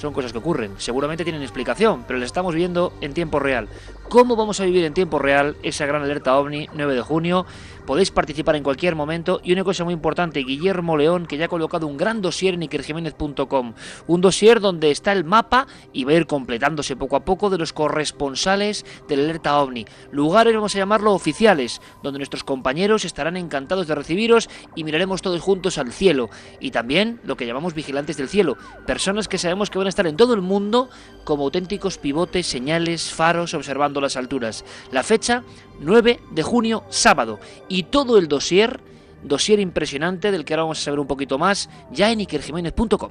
[0.00, 3.68] Son cosas que ocurren, seguramente tienen explicación, pero las estamos viendo en tiempo real.
[4.08, 7.44] ¿Cómo vamos a vivir en tiempo real esa gran alerta OVNI 9 de junio?
[7.86, 11.48] Podéis participar en cualquier momento y una cosa muy importante, Guillermo León, que ya ha
[11.48, 13.74] colocado un gran dossier en ikerjiménez.com,
[14.06, 17.58] un dossier donde está el mapa y va a ir completándose poco a poco de
[17.58, 19.86] los corresponsales del alerta OVNI.
[20.12, 25.40] Lugares, vamos a llamarlo oficiales, donde nuestros compañeros estarán encantados de recibiros y miraremos todos
[25.40, 26.30] juntos al cielo.
[26.58, 28.56] Y también lo que llamamos vigilantes del cielo,
[28.86, 30.88] personas que sabemos que van a estar en todo el mundo
[31.24, 34.64] como auténticos pivotes, señales, faros observando las alturas.
[34.90, 35.44] La fecha
[35.80, 37.38] 9 de junio, sábado,
[37.68, 38.80] y todo el dossier,
[39.22, 43.10] dossier impresionante del que ahora vamos a saber un poquito más, ya en ikerjiménez.com.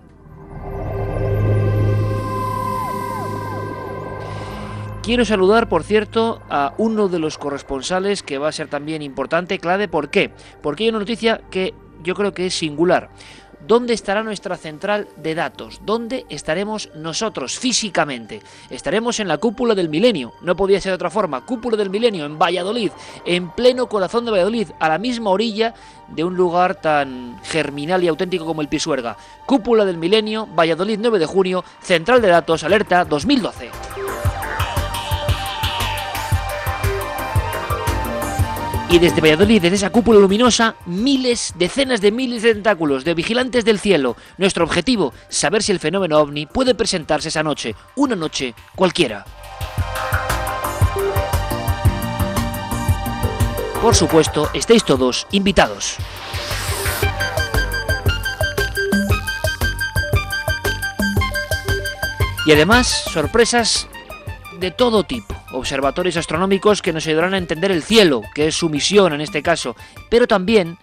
[5.01, 9.57] Quiero saludar, por cierto, a uno de los corresponsales que va a ser también importante,
[9.57, 10.31] clave, ¿por qué?
[10.61, 11.73] Porque hay una noticia que
[12.03, 13.09] yo creo que es singular.
[13.69, 15.81] ¿Dónde estará nuestra central de datos?
[15.85, 18.41] ¿Dónde estaremos nosotros físicamente?
[18.71, 22.25] Estaremos en la cúpula del milenio, no podía ser de otra forma, cúpula del milenio
[22.25, 22.91] en Valladolid,
[23.27, 25.75] en pleno corazón de Valladolid, a la misma orilla
[26.07, 29.15] de un lugar tan germinal y auténtico como el Pisuerga.
[29.45, 33.69] Cúpula del milenio, Valladolid 9 de junio, central de datos, alerta 2012.
[38.91, 43.63] Y desde Valladolid, desde esa cúpula luminosa, miles, decenas de miles de tentáculos de vigilantes
[43.63, 44.15] del cielo.
[44.39, 49.25] Nuestro objetivo, saber si el fenómeno ovni puede presentarse esa noche, una noche cualquiera.
[53.79, 55.97] Por supuesto, estáis todos invitados.
[62.47, 63.87] Y además, sorpresas
[64.59, 65.35] de todo tipo.
[65.51, 69.41] Observatorios astronómicos que nos ayudarán a entender el cielo, que es su misión en este
[69.41, 69.75] caso,
[70.09, 70.77] pero también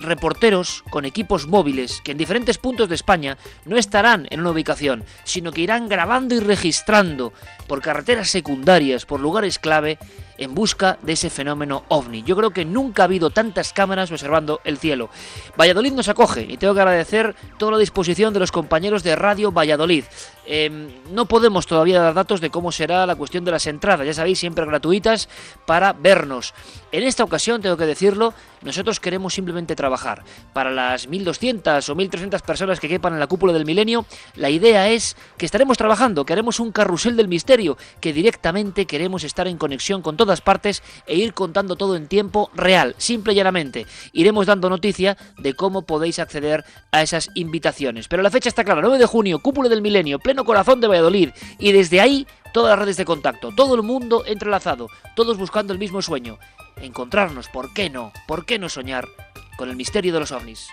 [0.00, 3.36] reporteros con equipos móviles que en diferentes puntos de España
[3.66, 7.32] no estarán en una ubicación, sino que irán grabando y registrando
[7.66, 9.98] por carreteras secundarias, por lugares clave,
[10.38, 12.22] en busca de ese fenómeno ovni.
[12.22, 15.10] Yo creo que nunca ha habido tantas cámaras observando el cielo.
[15.58, 19.52] Valladolid nos acoge y tengo que agradecer toda la disposición de los compañeros de Radio
[19.52, 20.04] Valladolid.
[20.52, 24.14] Em, no podemos todavía dar datos de cómo será la cuestión de las entradas, ya
[24.14, 25.28] sabéis, siempre gratuitas
[25.64, 26.54] para vernos.
[26.90, 30.24] En esta ocasión, tengo que decirlo, nosotros queremos simplemente trabajar.
[30.52, 34.88] Para las 1.200 o 1.300 personas que quepan en la cúpula del milenio, la idea
[34.90, 39.56] es que estaremos trabajando, que haremos un carrusel del misterio, que directamente queremos estar en
[39.56, 43.86] conexión con todas partes e ir contando todo en tiempo real, simple y llanamente.
[44.12, 48.08] Iremos dando noticia de cómo podéis acceder a esas invitaciones.
[48.08, 51.30] Pero la fecha está clara, 9 de junio, cúpula del milenio, pleno corazón de Valladolid,
[51.58, 55.78] y desde ahí todas las redes de contacto, todo el mundo entrelazado, todos buscando el
[55.78, 56.38] mismo sueño,
[56.76, 58.12] encontrarnos, ¿por qué no?
[58.26, 59.06] ¿Por qué no soñar
[59.56, 60.68] con el misterio de los ovnis?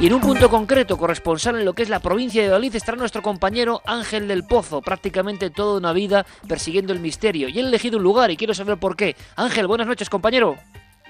[0.00, 2.96] Y en un punto concreto, corresponsal en lo que es la provincia de Valladolid, estará
[2.96, 7.48] nuestro compañero Ángel del Pozo, prácticamente toda una vida persiguiendo el misterio.
[7.48, 9.16] Y él ha elegido un lugar y quiero saber por qué.
[9.34, 10.56] Ángel, buenas noches, compañero.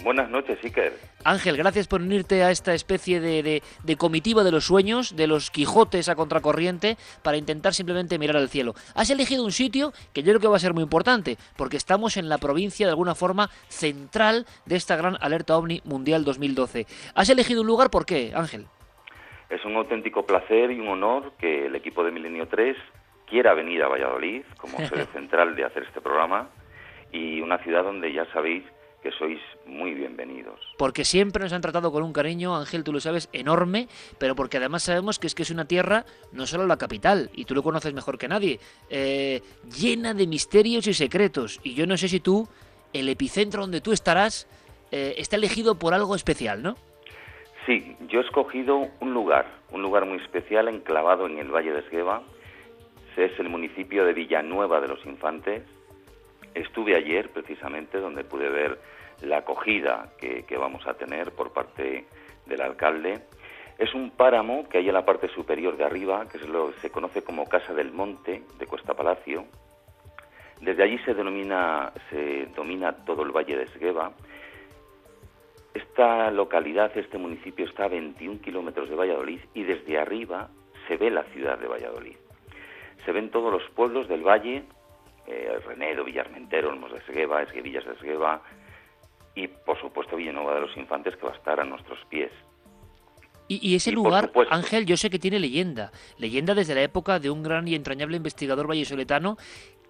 [0.03, 0.93] Buenas noches, Iker.
[1.25, 5.51] Ángel, gracias por unirte a esta especie de, de, comitiva de los sueños, de los
[5.51, 8.75] Quijotes a contracorriente, para intentar simplemente mirar al cielo.
[8.95, 12.17] Has elegido un sitio que yo creo que va a ser muy importante, porque estamos
[12.17, 16.87] en la provincia de alguna forma central de esta gran alerta ovni mundial 2012.
[17.15, 18.67] ¿Has elegido un lugar por qué, Ángel?
[19.51, 22.77] Es un auténtico placer y un honor que el equipo de Milenio 3
[23.27, 26.49] quiera venir a Valladolid como sede central de hacer este programa
[27.13, 28.65] y una ciudad donde ya sabéis
[29.03, 30.59] que sois muy bienvenidos.
[30.77, 33.89] Porque siempre nos han tratado con un cariño, Ángel, tú lo sabes, enorme,
[34.19, 37.45] pero porque además sabemos que es que es una tierra, no solo la capital, y
[37.45, 38.59] tú lo conoces mejor que nadie,
[38.91, 39.43] eh,
[39.77, 41.61] llena de misterios y secretos.
[41.63, 42.49] Y yo no sé si tú,
[42.93, 44.49] el epicentro donde tú estarás,
[44.91, 46.77] eh, está elegido por algo especial, ¿no?
[47.67, 51.81] Sí, yo he escogido un lugar, un lugar muy especial enclavado en el Valle de
[51.81, 52.23] Esgueva.
[53.17, 55.65] Es el municipio de Villanueva de los Infantes,
[56.59, 58.81] Estuve ayer precisamente donde pude ver
[59.23, 62.05] la acogida que, vamos a tener por parte
[62.47, 63.21] del alcalde.
[63.79, 66.39] Es un páramo que hay en la parte superior de arriba, que
[66.81, 69.45] se conoce como Casa del Monte de Cuesta Palacio.
[70.61, 74.11] Desde allí se denomina, se domina todo el Valle de Esgueva.
[75.75, 80.49] Esta localidad, este municipio está a 21 kilómetros de Valladolid y desde arriba
[80.89, 82.17] se ve la ciudad de Valladolid.
[83.05, 84.65] Se ven todos los pueblos del valle
[85.29, 88.43] eh, Renedo, Villarmentero, Olmos de Segueva, Esguevillas de Segueva
[89.35, 92.33] y, por supuesto, Villanueva de los Infantes, que va a estar a nuestros pies.
[93.51, 95.91] Y, ese lugar, Ángel, yo sé que tiene leyenda.
[96.19, 99.39] Leyenda desde la época de un gran y entrañable investigador vallesoletano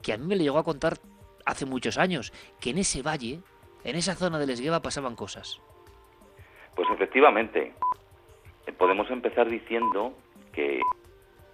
[0.01, 0.95] que a mí me le llegó a contar
[1.45, 3.41] hace muchos años, que en ese valle,
[3.83, 5.61] en esa zona de Esgueva, pasaban cosas.
[6.77, 7.73] Pues efectivamente,
[8.67, 10.15] eh, podemos empezar diciendo
[10.53, 10.81] que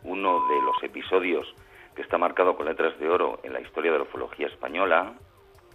[0.03, 1.55] uno de los episodios
[1.95, 5.15] que está marcado con letras de oro en la historia de la ufología española,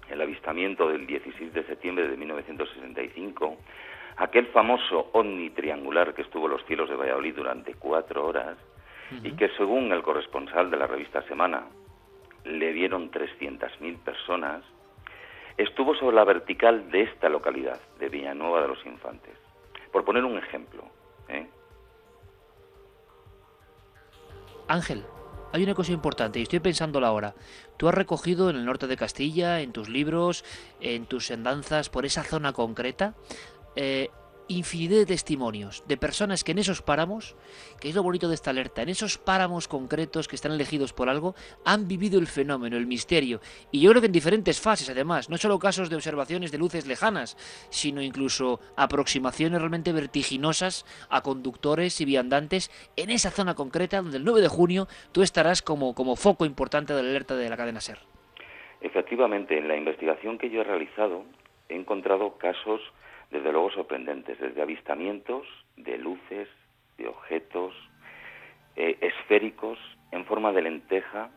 [0.10, 3.58] el avistamiento del 16 de septiembre de 1965,
[4.18, 8.58] aquel famoso ovni triangular que estuvo en los cielos de Valladolid durante cuatro horas
[9.24, 11.66] y que según el corresponsal de la revista Semana
[12.44, 14.64] le vieron 300.000 personas,
[15.58, 19.36] estuvo sobre la vertical de esta localidad, de Villanueva de los Infantes.
[19.92, 20.84] Por poner un ejemplo.
[21.28, 21.48] ¿eh?
[24.68, 25.04] Ángel,
[25.52, 27.36] hay una cosa importante y estoy pensando ahora.
[27.78, 30.44] Tú has recogido en el norte de Castilla, en tus libros,
[30.80, 33.16] en tus andanzas por esa zona concreta,
[33.76, 34.10] eh,
[34.50, 37.36] infinidad de testimonios de personas que en esos páramos,
[37.80, 41.08] que es lo bonito de esta alerta, en esos páramos concretos que están elegidos por
[41.08, 43.40] algo, han vivido el fenómeno, el misterio.
[43.72, 46.88] Y yo creo que en diferentes fases, además, no solo casos de observaciones de luces
[46.88, 47.38] lejanas,
[47.70, 54.26] sino incluso aproximaciones realmente vertiginosas a conductores y viandantes en esa zona concreta donde el
[54.26, 57.82] 9 de junio tú estarás como, como foco importante de la alerta de la cadena
[57.82, 58.00] SER.
[58.82, 61.24] Efectivamente, en la investigación que yo he realizado
[61.68, 62.82] he encontrado casos
[63.32, 65.46] desde luego sorprendentes, desde avistamientos
[65.78, 66.48] de luces,
[66.98, 67.74] de objetos
[68.76, 69.78] eh, esféricos
[70.12, 71.30] en forma de lenteja,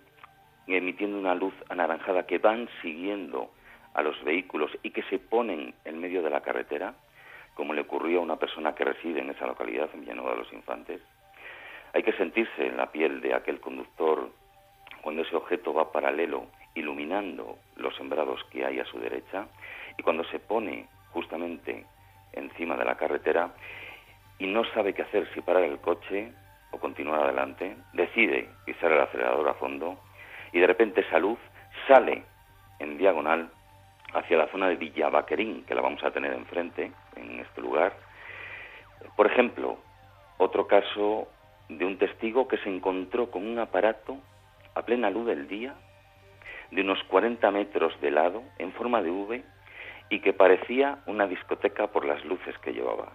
[0.67, 3.51] emitiendo una luz anaranjada que van siguiendo
[3.95, 6.95] a los vehículos y que se ponen en medio de la carretera,
[7.55, 10.53] como le ocurrió a una persona que reside en esa localidad, en Villanueva de los
[10.53, 11.03] Infantes.
[11.93, 14.31] Hay que sentirse en la piel de aquel conductor
[15.03, 19.47] cuando ese objeto va paralelo, iluminando los sembrados que hay a su derecha,
[19.99, 21.87] y cuando se pone justamente
[22.33, 23.51] encima de la carretera
[24.39, 26.33] y no sabe qué hacer, si parar el coche
[26.71, 29.99] o continuar adelante, decide pisar el acelerador a fondo
[30.53, 31.39] y de repente esa luz
[31.87, 32.25] sale
[32.79, 33.51] en diagonal
[34.15, 37.95] hacia la zona de Villa Vaquerín, que la vamos a tener enfrente, en este lugar.
[39.17, 39.79] Por ejemplo,
[40.39, 41.29] otro caso
[41.69, 44.19] de un testigo que se encontró con un aparato
[44.75, 45.75] a plena luz del día,
[46.71, 49.43] de unos 40 metros de lado, en forma de V,
[50.13, 53.13] y que parecía una discoteca por las luces que llevaba.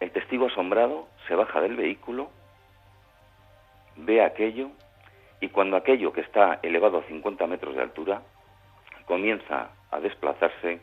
[0.00, 2.28] El testigo asombrado se baja del vehículo,
[3.96, 4.68] ve aquello
[5.40, 8.20] y cuando aquello que está elevado a 50 metros de altura
[9.06, 10.78] comienza a desplazarse,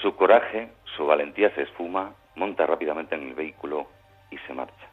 [0.00, 3.88] su coraje, su valentía se esfuma, monta rápidamente en el vehículo
[4.30, 4.86] y se marcha.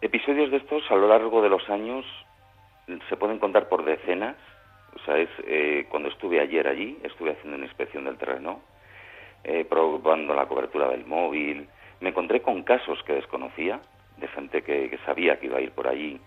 [0.00, 2.04] Episodios de estos a lo largo de los años
[3.08, 4.34] se pueden contar por decenas
[4.94, 8.60] o sea, es, eh, cuando estuve ayer allí, estuve haciendo una inspección del terreno,
[9.44, 11.68] eh, probando la cobertura del móvil,
[12.00, 13.80] me encontré con casos que desconocía,
[14.18, 16.20] de gente que, sabía que iba a ir por allí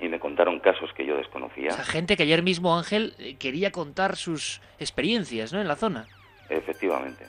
[0.00, 1.70] y me contaron casos que yo desconocía.
[1.70, 5.60] O gente que ayer mismo Ángel eh, quería contar sus experiencias ¿no?
[5.60, 6.06] en la zona.
[6.48, 7.26] Efectivamente.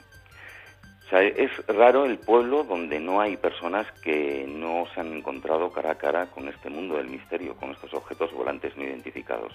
[1.14, 5.92] Sea, es raro el pueblo donde no hay personas que no se han encontrado cara
[5.92, 9.52] a cara con este mundo del misterio, con estos objetos volantes no identificados.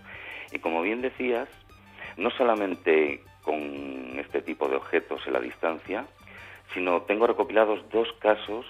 [0.54, 1.50] Y como bien decías,
[2.16, 6.06] no solamente con este tipo de objetos en la distancia,
[6.74, 8.66] sino tengo recopilados dos casos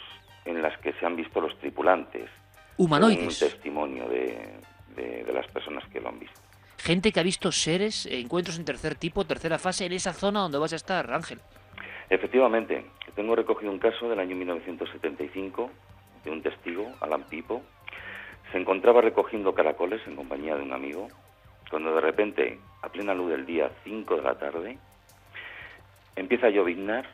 [0.46, 2.28] en las que se han visto los tripulantes.
[2.78, 3.40] Humanoides.
[3.40, 4.36] Un testimonio de,
[4.96, 6.40] de las personas que lo han visto.
[6.78, 10.58] Gente que ha visto seres, encuentros en tercer tipo, tercera fase, en esa zona donde
[10.58, 11.40] vas a estar, Ángel.
[12.10, 15.70] Efectivamente, tengo recogido un caso del año 1975
[16.24, 17.62] de un testigo, Alan Pipo.
[18.52, 21.08] Se encontraba recogiendo caracoles en compañía de un amigo
[21.70, 24.80] cuando de repente, a plena luz del día, 5 de la tarde,
[26.16, 27.06] empieza a lloviznar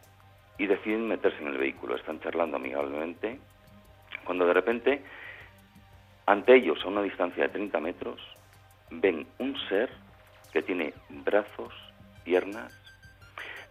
[0.57, 1.97] y deciden meterse en el vehículo.
[1.97, 3.39] Están charlando amigablemente
[4.23, 5.03] cuando de repente,
[6.25, 8.21] ante ellos, a una distancia de 30 metros,
[8.89, 9.89] ven un ser
[10.53, 11.73] que tiene brazos,
[12.23, 12.84] piernas,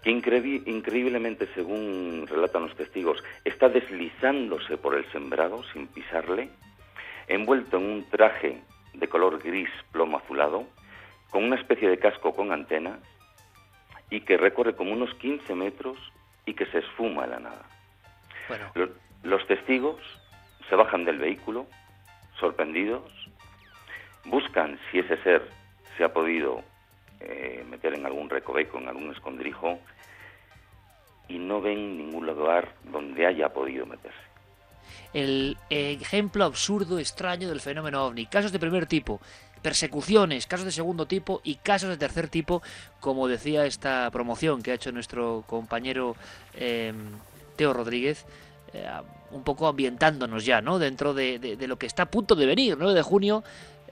[0.04, 6.50] que increíblemente, según relatan los testigos, está deslizándose por el sembrado sin pisarle,
[7.26, 8.60] envuelto en un traje
[8.92, 10.66] de color gris plomo azulado,
[11.30, 13.00] con una especie de casco con antenas,
[14.10, 15.96] y que recorre como unos 15 metros
[16.46, 17.64] y que se esfuma en la nada.
[19.22, 20.00] Los, testigos
[20.68, 21.66] se bajan del vehículo,
[22.38, 23.10] sorprendidos,
[24.26, 25.48] buscan si ese ser
[25.96, 26.62] se ha podido
[27.20, 29.78] eh, meter en algún recoveco, en algún escondrijo,
[31.28, 34.18] y no ven ningún lugar donde haya podido meterse.
[35.12, 38.26] El ejemplo absurdo, extraño del fenómeno ovni.
[38.26, 39.20] Casos de primer tipo,
[39.64, 42.62] persecuciones, casos de segundo tipo y casos de tercer tipo,
[43.00, 46.16] como decía esta promoción que ha hecho nuestro compañero
[46.54, 47.12] em,
[47.56, 48.26] Teo Rodríguez,
[48.74, 48.86] eh,
[49.30, 50.78] un poco ambientándonos ya, ¿no?
[50.78, 53.42] Dentro de, de, lo que está a punto de venir, 9 de junio,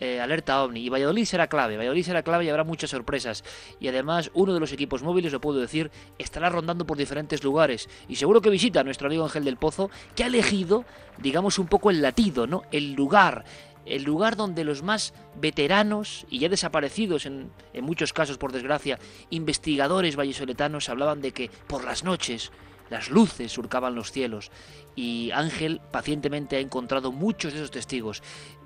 [0.02, 0.80] eh, alerta OVNI.
[0.80, 3.44] Y Valladolid será clave, Valladolid será clave y habrá muchas sorpresas.
[3.78, 7.88] Y además, uno de los equipos móviles, lo puedo decir, estará rondando por diferentes lugares.
[8.08, 10.84] Y seguro que visita a nuestro amigo Ángel del Pozo, que ha elegido,
[11.18, 12.64] digamos, un poco el latido, ¿no?
[12.72, 13.44] El lugar,
[13.86, 18.98] el lugar donde los más veteranos y ya desaparecidos en, en, muchos casos por desgracia,
[19.30, 22.50] investigadores vallesoletanos hablaban de que por las noches
[22.90, 24.50] las luces surcaban los cielos
[24.94, 28.22] y Ángel pacientemente ha encontrado muchos de esos testigos.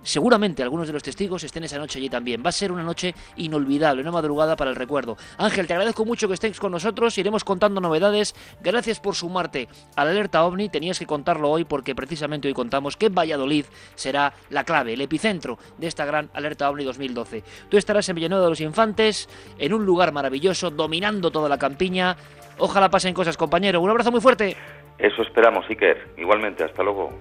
[0.07, 2.43] Seguramente algunos de los testigos estén esa noche allí también.
[2.45, 5.17] Va a ser una noche inolvidable, una madrugada para el recuerdo.
[5.37, 8.35] Ángel, te agradezco mucho que estéis con nosotros, iremos contando novedades.
[8.63, 12.97] Gracias por sumarte a la alerta OVNI, tenías que contarlo hoy porque precisamente hoy contamos
[12.97, 17.43] que Valladolid será la clave, el epicentro de esta gran alerta OVNI 2012.
[17.69, 19.29] Tú estarás en Villanueva de los Infantes,
[19.59, 22.17] en un lugar maravilloso, dominando toda la campiña.
[22.59, 23.81] Ojalá pasen cosas, compañero.
[23.81, 24.57] Un abrazo muy fuerte.
[24.99, 26.15] Eso esperamos, Iker.
[26.17, 27.13] Igualmente, hasta luego.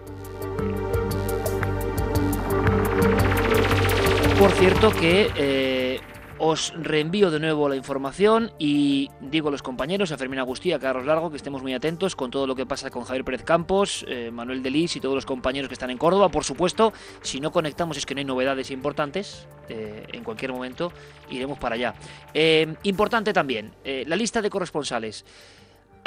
[4.46, 6.00] Por cierto que eh,
[6.38, 10.78] os reenvío de nuevo la información y digo a los compañeros, a Fermín Agustí, a
[10.78, 14.06] Carlos Largo, que estemos muy atentos con todo lo que pasa con Javier Pérez Campos,
[14.08, 16.30] eh, Manuel Delis y todos los compañeros que están en Córdoba.
[16.30, 16.94] Por supuesto,
[17.24, 20.92] si no conectamos es que no hay novedades importantes, eh, en cualquier momento
[21.32, 21.96] iremos para allá.
[22.84, 25.26] importante también, la lista de corresponsales.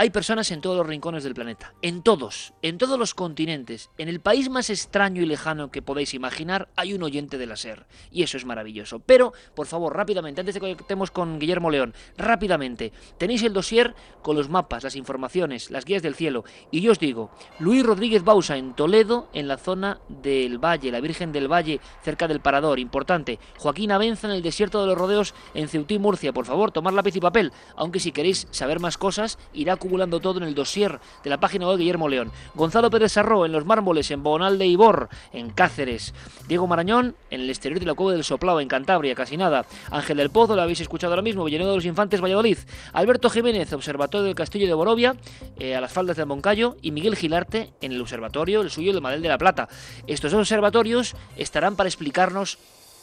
[0.00, 4.08] Hay personas en todos los rincones del planeta, en todos, en todos los continentes, en
[4.08, 7.88] el país más extraño y lejano que podéis imaginar, hay un oyente de la SER,
[8.12, 9.00] y eso es maravilloso.
[9.00, 13.96] Pero, por favor, rápidamente, antes de que conectemos con Guillermo León, rápidamente, tenéis el dossier
[14.22, 18.22] con los mapas, las informaciones, las guías del cielo, y yo os digo, Luis Rodríguez
[18.22, 22.78] Bausa en Toledo, en la zona del Valle, la Virgen del Valle, cerca del Parador,
[22.78, 23.40] importante.
[23.58, 27.16] Joaquín Avenza en el desierto de los rodeos en Ceutí, Murcia, por favor, tomar lápiz
[27.16, 31.00] y papel, aunque si queréis saber más cosas, irá a acumulando todo en el dossier
[31.24, 32.30] de la página de Guillermo León.
[32.54, 36.12] Gonzalo Pérez Sarró en Los Mármoles, en Bonal de Ibor, en Cáceres.
[36.46, 39.64] Diego Marañón en el exterior de la Cueva del Soplao, en Cantabria, casi nada.
[39.90, 42.58] Ángel del Pozo, lo habéis escuchado ahora mismo, Villanueva de los Infantes, Valladolid.
[42.92, 45.16] Alberto Jiménez, Observatorio del Castillo de Borovia,
[45.58, 46.76] eh, a las faldas del Moncayo.
[46.82, 49.68] Y Miguel Gilarte en el Observatorio, el suyo, de Madel de la Plata.
[50.06, 52.58] Estos dos observatorios estarán para explicarnos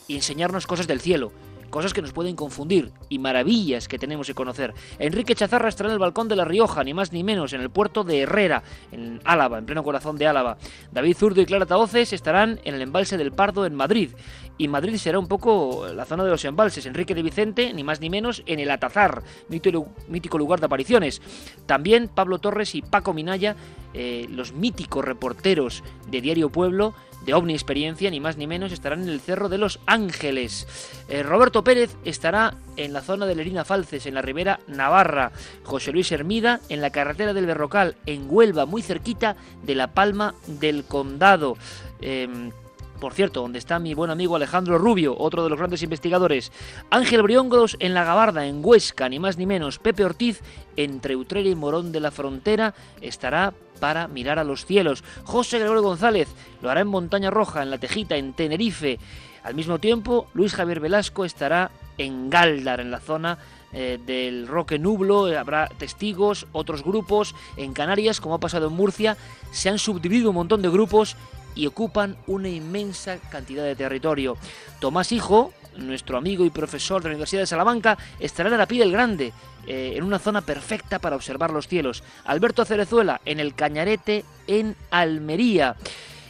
[0.07, 1.31] y enseñarnos cosas del cielo
[1.75, 4.73] cosas que nos pueden confundir y maravillas que tenemos que conocer.
[4.97, 7.69] Enrique Chazarra estará en el balcón de La Rioja, ni más ni menos, en el
[7.69, 10.57] puerto de Herrera, en Álava, en pleno corazón de Álava.
[10.93, 14.11] David Zurdo y Clara Taoces estarán en el embalse del Pardo en Madrid.
[14.57, 16.85] Y Madrid será un poco la zona de los embalses.
[16.85, 21.21] Enrique de Vicente, ni más ni menos, en el Atazar, mítico lugar de apariciones.
[21.65, 23.57] También Pablo Torres y Paco Minaya,
[23.93, 26.93] eh, los míticos reporteros de Diario Pueblo,
[27.25, 30.67] de OVNI Experiencia, ni más ni menos, estarán en el Cerro de los Ángeles.
[31.09, 35.31] Eh, Roberto Pérez estará en la zona de Lerina Falces, en la Ribera Navarra.
[35.63, 40.35] José Luis Hermida en la carretera del Berrocal, en Huelva, muy cerquita de La Palma
[40.47, 41.57] del Condado.
[42.01, 42.51] Em,
[42.99, 46.51] por cierto, donde está mi buen amigo Alejandro Rubio, otro de los grandes investigadores.
[46.89, 49.79] Ángel Briongos en La Gabarda, en Huesca, ni más ni menos.
[49.79, 50.41] Pepe Ortiz
[50.75, 55.03] entre Utrera y Morón de la Frontera estará para mirar a los cielos.
[55.23, 56.29] José Gregorio González
[56.61, 58.99] lo hará en Montaña Roja, en La Tejita, en Tenerife.
[59.43, 63.37] Al mismo tiempo, Luis Javier Velasco estará en Galdar, en la zona
[63.73, 67.35] eh, del Roque Nublo, habrá testigos, otros grupos.
[67.57, 69.17] En Canarias, como ha pasado en Murcia,
[69.51, 71.17] se han subdividido un montón de grupos
[71.55, 74.37] y ocupan una inmensa cantidad de territorio.
[74.79, 78.85] Tomás Hijo, nuestro amigo y profesor de la Universidad de Salamanca, estará en la Pila
[78.85, 79.33] el Grande,
[79.67, 82.03] eh, en una zona perfecta para observar los cielos.
[82.25, 85.75] Alberto Cerezuela en el Cañarete en Almería.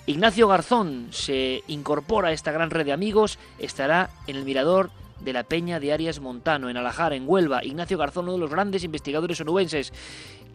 [0.06, 5.34] Ignacio Garzón se incorpora a esta gran red de amigos, estará en el mirador de
[5.34, 7.64] la Peña de Arias Montano, en Alajar, en Huelva.
[7.64, 9.92] Ignacio Garzón, uno de los grandes investigadores onubenses.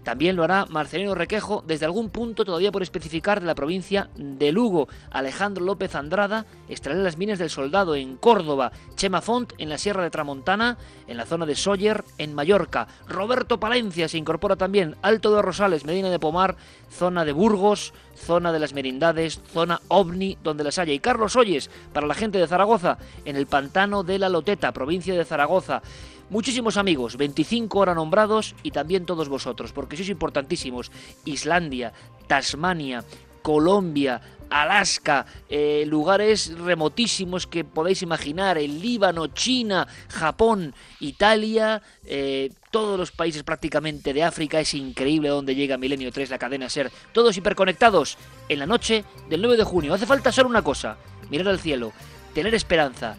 [0.04, 4.50] También lo hará Marcelino Requejo desde algún punto todavía por especificar de la provincia de
[4.52, 4.88] Lugo.
[5.10, 8.72] Alejandro López Andrada estará en las minas del Soldado en Córdoba.
[8.96, 12.88] Chema Font en la Sierra de Tramontana, en la zona de Sóller en Mallorca.
[13.08, 14.96] Roberto Palencia se incorpora también.
[15.02, 16.56] Alto de Rosales, Medina de Pomar,
[16.90, 20.92] zona de Burgos, zona de las Merindades, zona OVNI, donde las haya.
[20.92, 25.14] Y Carlos Oyes, para la gente de Zaragoza, en el Pantano de la Loteta, provincia
[25.14, 25.82] de Zaragoza.
[26.30, 30.92] Muchísimos amigos, 25 ahora nombrados y también todos vosotros, porque sois importantísimos.
[31.24, 31.92] Islandia,
[32.28, 33.02] Tasmania,
[33.42, 42.96] Colombia, Alaska, eh, lugares remotísimos que podéis imaginar, el Líbano, China, Japón, Italia, eh, todos
[42.96, 44.60] los países prácticamente de África.
[44.60, 46.92] Es increíble donde llega Milenio 3, la cadena Ser.
[47.12, 49.94] Todos hiperconectados en la noche del 9 de junio.
[49.94, 50.96] Hace falta solo una cosa,
[51.28, 51.92] mirar al cielo,
[52.34, 53.16] tener esperanza,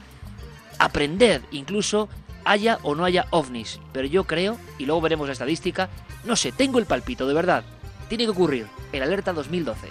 [0.79, 2.07] aprender incluso
[2.45, 3.79] haya o no haya ovnis.
[3.93, 5.89] Pero yo creo, y luego veremos la estadística,
[6.23, 7.63] no sé, tengo el palpito, de verdad.
[8.09, 8.67] Tiene que ocurrir.
[8.91, 9.87] El alerta 2012.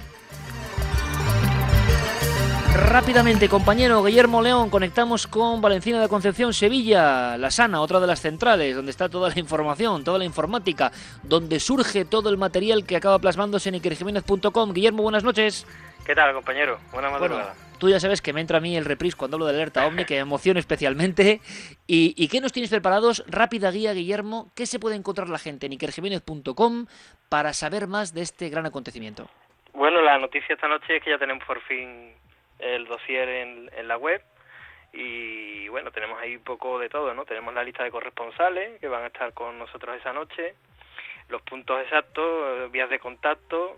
[2.75, 8.21] Rápidamente, compañero Guillermo León, conectamos con Valencina de Concepción, Sevilla, La Sana, otra de las
[8.21, 12.97] centrales, donde está toda la información, toda la informática, donde surge todo el material que
[12.97, 14.73] acaba plasmándose en ikerjiménez.com.
[14.73, 15.67] Guillermo, buenas noches.
[16.05, 16.79] ¿Qué tal, compañero?
[16.93, 17.55] Buena madrugada.
[17.79, 20.05] tú ya sabes que me entra a mí el reprise cuando hablo de alerta OVNI,
[20.05, 21.41] que me emociona especialmente.
[21.87, 23.25] ¿Y, qué nos tienes preparados?
[23.29, 24.51] Rápida guía, Guillermo.
[24.57, 26.87] ¿Qué se puede encontrar la gente en ikerjiménez.com
[27.29, 29.29] para saber más de este gran acontecimiento?
[29.73, 32.13] Bueno, la noticia esta noche es que ya tenemos por fin
[32.59, 34.23] el dossier en, en la web
[34.93, 37.25] y bueno, tenemos ahí un poco de todo, ¿no?
[37.25, 40.55] Tenemos la lista de corresponsales que van a estar con nosotros esa noche,
[41.29, 43.77] los puntos exactos, vías de contacto.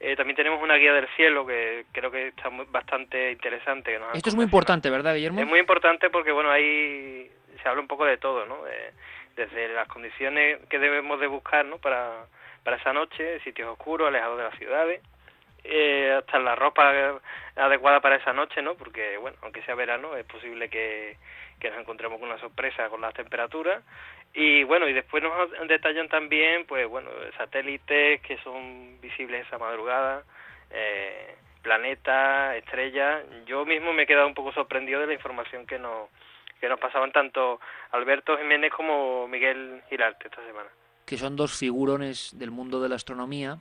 [0.00, 3.92] Eh, también tenemos una guía del cielo que creo que está muy, bastante interesante.
[3.92, 5.40] Que nos Esto es muy importante, ¿verdad, Guillermo?
[5.40, 7.28] es muy importante porque, bueno, ahí
[7.62, 8.62] se habla un poco de todo, ¿no?
[8.64, 8.92] De-
[9.34, 11.78] desde las condiciones que debemos de buscar, ¿no?
[11.78, 12.26] Para,
[12.64, 15.00] para esa noche, sitios oscuros, alejados de las ciudades,
[15.64, 17.20] eh, hasta la ropa
[17.56, 18.74] adecuada para esa noche, ¿no?
[18.74, 21.16] Porque, bueno, aunque sea verano, es posible que,
[21.62, 23.82] nos encontremos con una sorpresa con las temperaturas.
[24.32, 30.22] Y, bueno, y después nos detallan también, pues, bueno, satélites que son visibles esa madrugada,
[30.70, 33.24] eh, planetas, estrellas.
[33.46, 36.08] Yo mismo me he quedado un poco sorprendido de la información que nos,
[36.60, 37.60] que nos pasaban tanto
[37.90, 40.68] Alberto Jiménez como Miguel Girarte esta semana.
[41.04, 43.58] que son dos figurones del mundo de la astronomía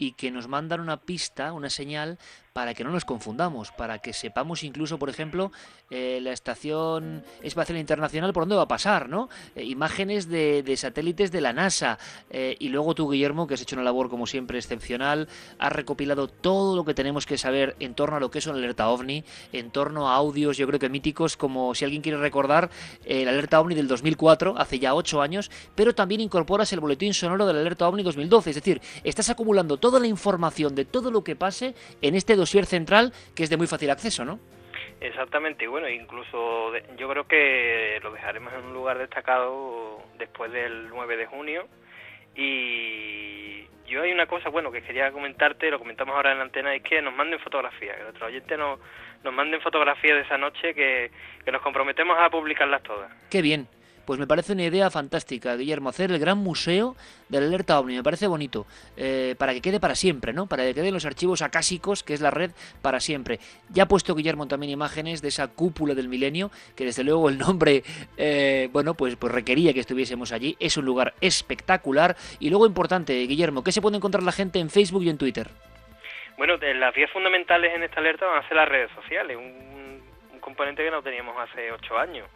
[0.00, 2.18] y que nos mandan una pista, una señal
[2.52, 5.52] para que no nos confundamos, para que sepamos incluso, por ejemplo,
[5.88, 9.28] eh, la Estación Espacial Internacional por dónde va a pasar, ¿no?
[9.54, 11.98] Eh, imágenes de, satélites de la NASA.
[12.28, 15.28] eh, y luego tú, Guillermo, que has hecho una labor como siempre excepcional,
[15.60, 18.58] has recopilado todo lo que tenemos que saber en torno a lo que es una
[18.58, 22.70] alerta ovni, en torno a audios, yo creo que míticos, como si alguien quiere recordar
[23.06, 27.46] la alerta ovni del 2004, hace ya ocho años, pero también incorporas el boletín sonoro
[27.46, 28.50] de la alerta ovni 2012.
[28.50, 32.66] Es decir, estás acumulando toda la información de todo lo que pase en este dossier
[32.66, 34.40] central que es de muy fácil acceso, ¿no?
[35.00, 40.88] Exactamente, y bueno, incluso yo creo que lo dejaremos en un lugar destacado después del
[40.88, 41.68] 9 de junio.
[42.36, 46.74] Y yo hay una cosa, bueno, que quería comentarte, lo comentamos ahora en la antena,
[46.74, 48.78] es que nos manden fotografías, que nuestros oyentes nos,
[49.24, 51.10] nos manden fotografías de esa noche, que,
[51.44, 53.10] que nos comprometemos a publicarlas todas.
[53.30, 53.68] Qué bien.
[54.10, 56.96] Pues me parece una idea fantástica, Guillermo, hacer el gran museo
[57.28, 58.66] de la alerta ovni, me parece bonito,
[58.96, 60.48] eh, para que quede para siempre, ¿no?
[60.48, 62.50] Para que queden los archivos acásicos, que es la red,
[62.82, 63.38] para siempre.
[63.68, 67.38] Ya ha puesto Guillermo también imágenes de esa cúpula del milenio, que desde luego el
[67.38, 67.84] nombre,
[68.16, 70.56] eh, bueno, pues, pues requería que estuviésemos allí.
[70.58, 72.16] Es un lugar espectacular.
[72.40, 75.50] Y luego importante, Guillermo, ¿qué se puede encontrar la gente en Facebook y en Twitter?
[76.36, 80.02] Bueno, de las vías fundamentales en esta alerta van a ser las redes sociales, un,
[80.32, 82.26] un componente que no teníamos hace ocho años.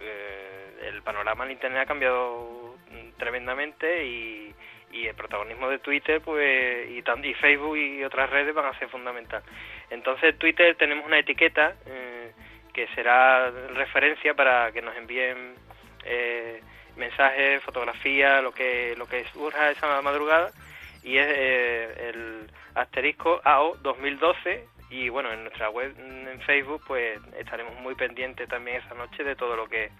[0.00, 2.76] Eh, el panorama en Internet ha cambiado
[3.18, 4.54] tremendamente y,
[4.92, 9.42] el protagonismo de Twitter pues y, y Facebook y otras redes van a ser fundamental.
[9.88, 12.32] Entonces Twitter tenemos una etiqueta eh,
[12.72, 15.54] que será referencia para que nos envíen
[16.04, 16.60] eh,
[16.96, 20.50] mensajes, fotografías, lo que lo que surja esa madrugada
[21.02, 26.82] y es eh, el asterisco AO 2012 y bueno en nuestra web mm, en Facebook
[26.86, 29.90] pues estaremos muy pendientes también esa noche de todo lo que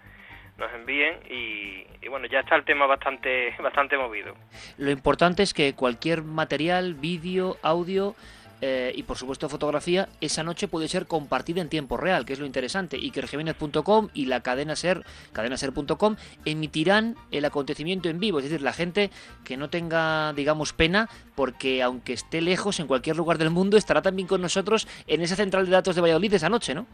[0.57, 4.35] nos envíen y, y bueno ya está el tema bastante bastante movido.
[4.77, 8.15] Lo importante es que cualquier material, vídeo, audio
[8.61, 12.39] eh, y por supuesto fotografía, esa noche puede ser compartida en tiempo real, que es
[12.39, 12.97] lo interesante.
[12.97, 15.01] Ikerjiménez.com y la cadena ser,
[15.33, 16.15] cadenaser.com,
[16.45, 18.39] emitirán el acontecimiento en vivo.
[18.39, 19.09] Es decir, la gente
[19.43, 24.01] que no tenga, digamos, pena, porque aunque esté lejos, en cualquier lugar del mundo, estará
[24.01, 26.85] también con nosotros en esa central de datos de Valladolid esa noche, ¿no?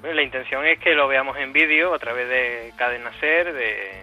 [0.00, 4.02] Bueno, la intención es que lo veamos en vídeo a través de Cadena Ser, de,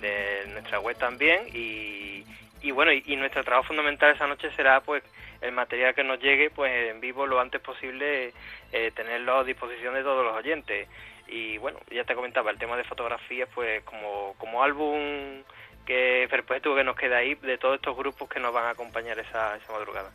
[0.00, 2.24] de nuestra web también y,
[2.62, 5.02] y bueno, y, y nuestro trabajo fundamental esa noche será pues
[5.40, 8.32] el material que nos llegue pues en vivo lo antes posible,
[8.72, 10.88] eh, tenerlo a disposición de todos los oyentes.
[11.28, 15.42] Y bueno, ya te comentaba, el tema de fotografías pues como, como álbum
[15.86, 19.18] que perpetuo que nos queda ahí de todos estos grupos que nos van a acompañar
[19.18, 20.10] esa, esa madrugada.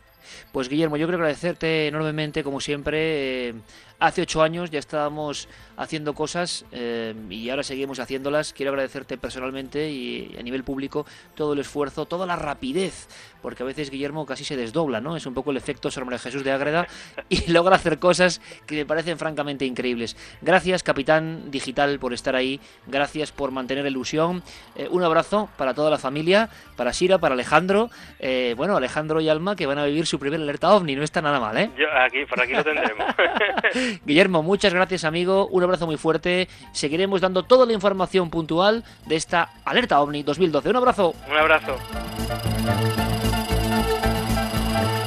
[0.52, 3.48] Pues Guillermo, yo quiero agradecerte enormemente, como siempre.
[3.48, 3.54] eh,
[3.98, 8.52] hace ocho años ya estábamos haciendo cosas eh, y ahora seguimos haciéndolas.
[8.52, 13.08] Quiero agradecerte personalmente y a nivel público todo el esfuerzo, toda la rapidez,
[13.42, 15.16] porque a veces Guillermo casi se desdobla, ¿no?
[15.16, 16.86] Es un poco el efecto Sor María Jesús de Ágreda
[17.28, 20.16] y logra hacer cosas que me parecen francamente increíbles.
[20.40, 22.60] Gracias, capitán digital, por estar ahí.
[22.86, 24.42] Gracias por mantener la ilusión.
[24.76, 27.90] Eh, un abrazo para toda la familia, para Shira, para Alejandro.
[28.18, 30.96] Eh, bueno, Alejandro y Alma que van a vivir su primer alerta ovni.
[30.96, 31.70] No está nada mal, ¿eh?
[31.76, 33.06] Yo aquí, por aquí lo tendremos.
[34.04, 36.48] Guillermo, muchas gracias amigo, un abrazo muy fuerte.
[36.72, 40.70] Seguiremos dando toda la información puntual de esta alerta OVNI 2012.
[40.70, 41.14] Un abrazo.
[41.28, 41.76] Un abrazo.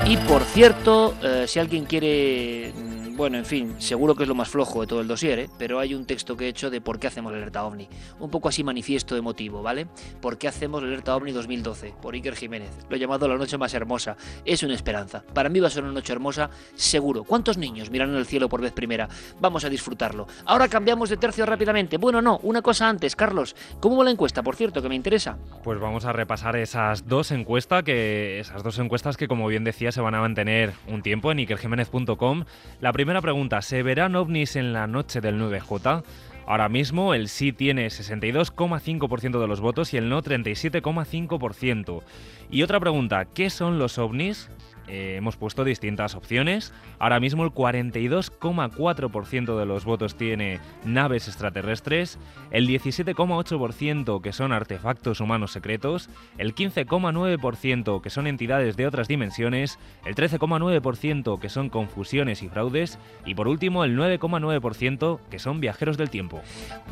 [0.06, 2.74] Y por cierto, eh, si alguien quiere,
[3.20, 5.50] bueno, en fin, seguro que es lo más flojo de todo el dossier, ¿eh?
[5.58, 7.90] pero hay un texto que he hecho de por qué hacemos la alerta OVNI.
[8.22, 9.88] Un poco así manifiesto emotivo, ¿vale?
[10.22, 11.96] ¿Por qué hacemos alerta OVNI 2012?
[12.02, 12.72] Por Iker Jiménez.
[12.88, 14.16] Lo he llamado la noche más hermosa.
[14.46, 15.22] Es una esperanza.
[15.34, 17.26] Para mí va a ser una noche hermosa, seguro.
[17.26, 19.10] ¿Cuántos niños miran el cielo por vez primera?
[19.42, 20.26] Vamos a disfrutarlo.
[20.46, 21.98] Ahora cambiamos de tercio rápidamente.
[21.98, 23.54] Bueno, no, una cosa antes, Carlos.
[23.82, 25.38] ¿Cómo va la encuesta, por cierto, que me interesa?
[25.66, 29.92] Pues vamos a repasar esas dos encuestas que esas dos encuestas que como bien decía
[29.92, 32.46] se van a mantener un tiempo en ikerjiménez.com.
[32.80, 36.04] La primera primera pregunta, ¿se verán ovnis en la noche del 9J?
[36.46, 42.04] Ahora mismo el sí tiene 62,5% de los votos y el no 37,5%.
[42.52, 44.52] Y otra pregunta, ¿qué son los ovnis?
[44.90, 46.74] Eh, hemos puesto distintas opciones.
[46.98, 52.18] Ahora mismo el 42,4% de los votos tiene naves extraterrestres,
[52.50, 56.10] el 17,8% que son artefactos humanos secretos,
[56.40, 62.98] el 15,9% que son entidades de otras dimensiones, el 13,9% que son confusiones y fraudes
[63.26, 66.42] y por último el 9,9% que son viajeros del tiempo.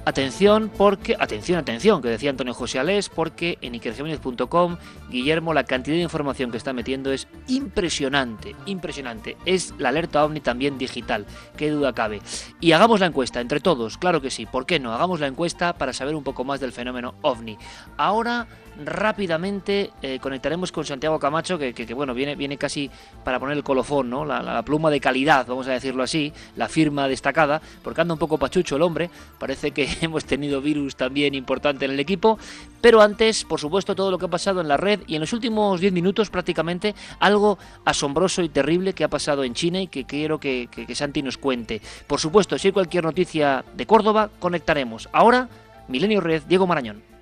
[0.05, 4.77] Atención porque, atención, atención, que decía Antonio José Alés, porque en ikergemenes.com,
[5.09, 9.37] Guillermo, la cantidad de información que está metiendo es impresionante impresionante, impresionante.
[9.45, 12.21] Es la alerta ovni también digital, qué duda cabe.
[12.59, 14.93] Y hagamos la encuesta entre todos, claro que sí, ¿por qué no?
[14.93, 17.57] Hagamos la encuesta para saber un poco más del fenómeno ovni.
[17.95, 18.45] Ahora
[18.83, 22.89] rápidamente eh, conectaremos con Santiago Camacho, que, bueno, viene, viene casi
[23.23, 24.25] para poner el colofón, ¿no?
[24.25, 28.37] La, pluma de calidad, vamos a decirlo así, la firma destacada, porque anda un poco
[28.37, 29.09] pachucho el hombre,
[29.39, 32.37] parece que hemos tenido virus también importante en el equipo,
[32.81, 35.33] pero antes, por supuesto, todo lo que ha pasado en la red y en los
[35.33, 40.05] últimos 10 minutos prácticamente algo asombroso y terrible que ha pasado en China y que
[40.05, 41.81] quiero que, que Santi nos cuente.
[42.07, 45.09] Por supuesto, si hay cualquier noticia de Córdoba, conectaremos.
[45.11, 45.47] Ahora,
[45.87, 47.16] Milenio Red, Diego Marañón.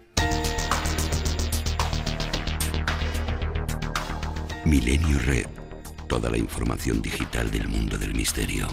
[4.65, 5.45] Milenio Red.
[6.07, 8.67] Toda la información digital del mundo del misterio.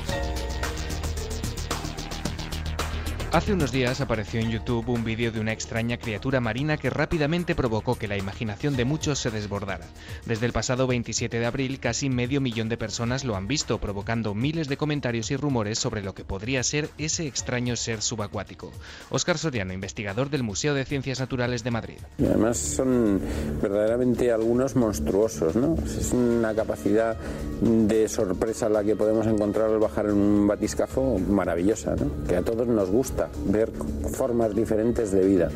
[3.33, 7.55] Hace unos días apareció en YouTube un vídeo de una extraña criatura marina que rápidamente
[7.55, 9.87] provocó que la imaginación de muchos se desbordara.
[10.27, 14.35] Desde el pasado 27 de abril, casi medio millón de personas lo han visto, provocando
[14.35, 18.71] miles de comentarios y rumores sobre lo que podría ser ese extraño ser subacuático.
[19.09, 21.97] Óscar Soriano, investigador del Museo de Ciencias Naturales de Madrid.
[22.19, 23.19] Además son
[23.63, 25.75] verdaderamente algunos monstruosos, ¿no?
[25.87, 27.17] Es una capacidad
[27.63, 32.27] de sorpresa la que podemos encontrar al bajar en un batiscafo maravillosa, ¿no?
[32.29, 33.71] Que a todos nos gusta ver
[34.13, 35.51] formas diferentes de vida.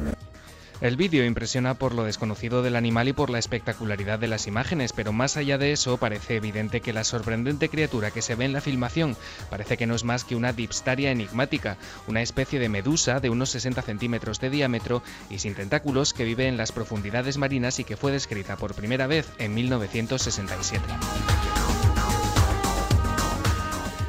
[0.82, 4.92] El vídeo impresiona por lo desconocido del animal y por la espectacularidad de las imágenes,
[4.92, 8.52] pero más allá de eso parece evidente que la sorprendente criatura que se ve en
[8.52, 9.16] la filmación
[9.48, 11.78] parece que no es más que una dipstaria enigmática,
[12.08, 16.46] una especie de medusa de unos 60 centímetros de diámetro y sin tentáculos que vive
[16.46, 20.84] en las profundidades marinas y que fue descrita por primera vez en 1967.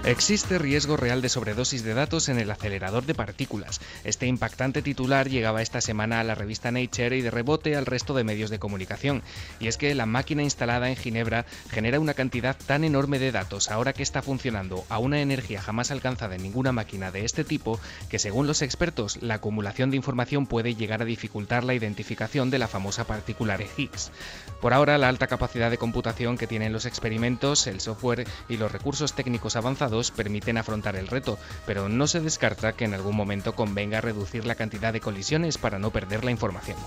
[0.07, 3.81] Existe riesgo real de sobredosis de datos en el acelerador de partículas.
[4.05, 8.13] Este impactante titular llegaba esta semana a la revista Nature y de rebote al resto
[8.13, 9.21] de medios de comunicación.
[9.59, 13.69] Y es que la máquina instalada en Ginebra genera una cantidad tan enorme de datos
[13.69, 17.77] ahora que está funcionando a una energía jamás alcanzada en ninguna máquina de este tipo
[18.07, 22.59] que según los expertos la acumulación de información puede llegar a dificultar la identificación de
[22.59, 24.11] la famosa particular Higgs.
[24.61, 28.71] Por ahora la alta capacidad de computación que tienen los experimentos, el software y los
[28.71, 33.55] recursos técnicos avanzados permiten afrontar el reto, pero no se descarta que en algún momento
[33.55, 36.77] convenga reducir la cantidad de colisiones para no perder la información.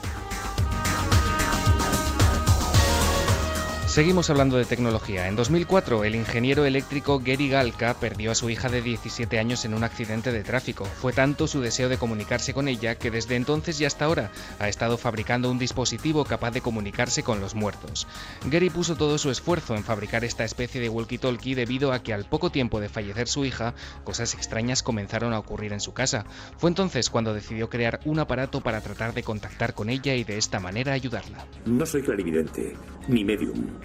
[3.91, 5.27] Seguimos hablando de tecnología.
[5.27, 9.75] En 2004, el ingeniero eléctrico Gary Galka perdió a su hija de 17 años en
[9.75, 10.85] un accidente de tráfico.
[10.85, 14.31] Fue tanto su deseo de comunicarse con ella que desde entonces y hasta ahora
[14.61, 18.07] ha estado fabricando un dispositivo capaz de comunicarse con los muertos.
[18.45, 22.27] Gary puso todo su esfuerzo en fabricar esta especie de walkie-talkie debido a que al
[22.27, 26.27] poco tiempo de fallecer su hija, cosas extrañas comenzaron a ocurrir en su casa.
[26.59, 30.39] Fue entonces cuando decidió crear un aparato para tratar de contactar con ella y de
[30.39, 31.45] esta manera ayudarla.
[31.67, 32.77] No soy clarividente,
[33.09, 33.80] ni medium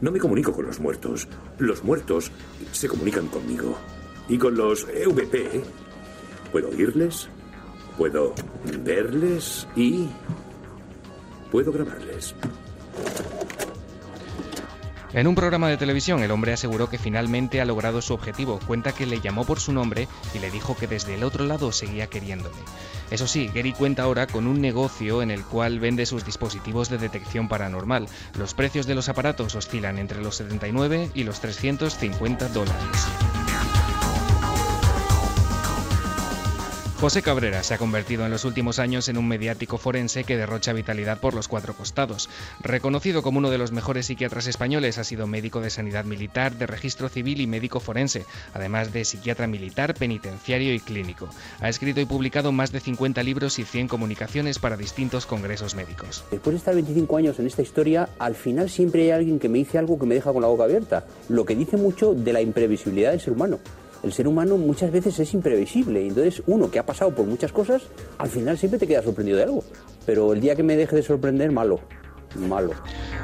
[0.00, 1.28] no me comunico con los muertos.
[1.58, 2.30] Los muertos
[2.72, 3.76] se comunican conmigo.
[4.28, 5.62] Y con los EVP
[6.52, 7.28] puedo oírles,
[7.98, 8.34] puedo
[8.84, 10.08] verles y
[11.50, 12.34] puedo grabarles.
[15.12, 18.60] En un programa de televisión, el hombre aseguró que finalmente ha logrado su objetivo.
[18.64, 21.72] Cuenta que le llamó por su nombre y le dijo que desde el otro lado
[21.72, 22.54] seguía queriéndole.
[23.10, 26.98] Eso sí, Gary cuenta ahora con un negocio en el cual vende sus dispositivos de
[26.98, 28.06] detección paranormal.
[28.38, 33.06] Los precios de los aparatos oscilan entre los 79 y los 350 dólares.
[37.00, 40.74] José Cabrera se ha convertido en los últimos años en un mediático forense que derrocha
[40.74, 42.28] vitalidad por los cuatro costados.
[42.60, 46.66] Reconocido como uno de los mejores psiquiatras españoles, ha sido médico de sanidad militar, de
[46.66, 51.30] registro civil y médico forense, además de psiquiatra militar, penitenciario y clínico.
[51.60, 56.22] Ha escrito y publicado más de 50 libros y 100 comunicaciones para distintos congresos médicos.
[56.30, 59.56] Después de estar 25 años en esta historia, al final siempre hay alguien que me
[59.56, 62.42] dice algo que me deja con la boca abierta, lo que dice mucho de la
[62.42, 63.58] imprevisibilidad del ser humano
[64.02, 66.06] el ser humano muchas veces es imprevisible.
[66.06, 67.82] Entonces, uno que ha pasado por muchas cosas,
[68.18, 69.64] al final siempre te queda sorprendido de algo.
[70.06, 71.80] Pero el día que me deje de sorprender, malo.
[72.36, 72.72] malo.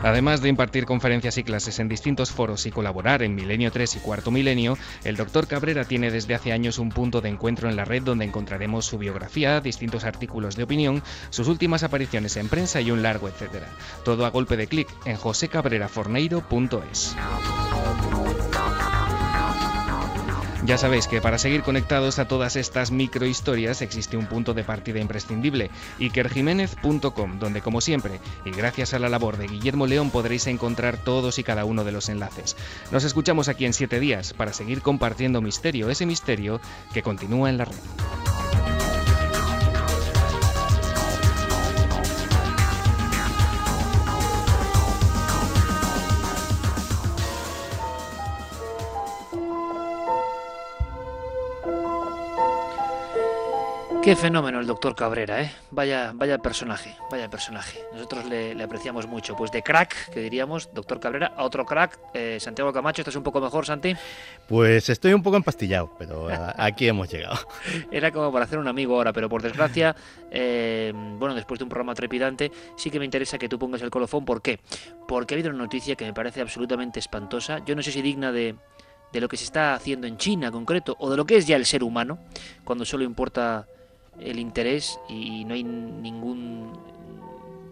[0.03, 3.99] Además de impartir conferencias y clases en distintos foros y colaborar en Milenio 3 y
[4.01, 7.85] Cuarto Milenio, el doctor Cabrera tiene desde hace años un punto de encuentro en la
[7.85, 12.91] red donde encontraremos su biografía, distintos artículos de opinión, sus últimas apariciones en prensa y
[12.91, 13.69] un largo etcétera.
[14.05, 17.17] Todo a golpe de clic en josecabreraforneiro.es.
[20.65, 25.01] Ya sabéis que para seguir conectados a todas estas microhistorias existe un punto de partida
[25.01, 30.97] imprescindible, ikerjiménez.com, donde como siempre, y gracias a la labor de Guillermo León podréis encontrar
[30.97, 32.57] todos y cada uno de los enlaces.
[32.91, 36.61] Nos escuchamos aquí en siete días para seguir compartiendo misterio, ese misterio
[36.93, 38.86] que continúa en la red.
[54.07, 55.51] Qué fenómeno el doctor Cabrera, ¿eh?
[55.73, 57.81] Vaya, vaya personaje, vaya personaje.
[57.93, 59.35] Nosotros le, le apreciamos mucho.
[59.35, 63.25] Pues de crack, que diríamos, doctor Cabrera, a otro crack, eh, Santiago Camacho, ¿estás un
[63.25, 63.97] poco mejor, Santi?
[64.47, 67.37] Pues estoy un poco empastillado, pero aquí hemos llegado.
[67.91, 69.97] Era como para hacer un amigo ahora, pero por desgracia,
[70.31, 73.91] eh, bueno, después de un programa trepidante, sí que me interesa que tú pongas el
[73.91, 74.25] colofón.
[74.25, 74.61] ¿Por qué?
[75.09, 77.59] Porque ha habido una noticia que me parece absolutamente espantosa.
[77.67, 78.55] Yo no sé si digna de,
[79.13, 81.57] de lo que se está haciendo en China concreto, o de lo que es ya
[81.57, 82.21] el ser humano,
[82.63, 83.67] cuando solo importa
[84.21, 86.73] el interés y no hay ningún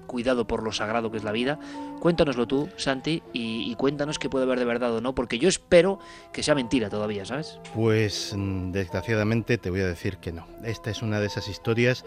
[0.07, 1.59] cuidado por lo sagrado que es la vida.
[2.01, 5.99] Cuéntanoslo tú, Santi, y, cuéntanos qué puede haber de verdad o no, porque yo espero
[6.33, 7.59] que sea mentira todavía, ¿sabes?
[7.75, 10.47] Pues mm, desgraciadamente te voy a decir que no.
[10.63, 12.05] Esta es una de esas historias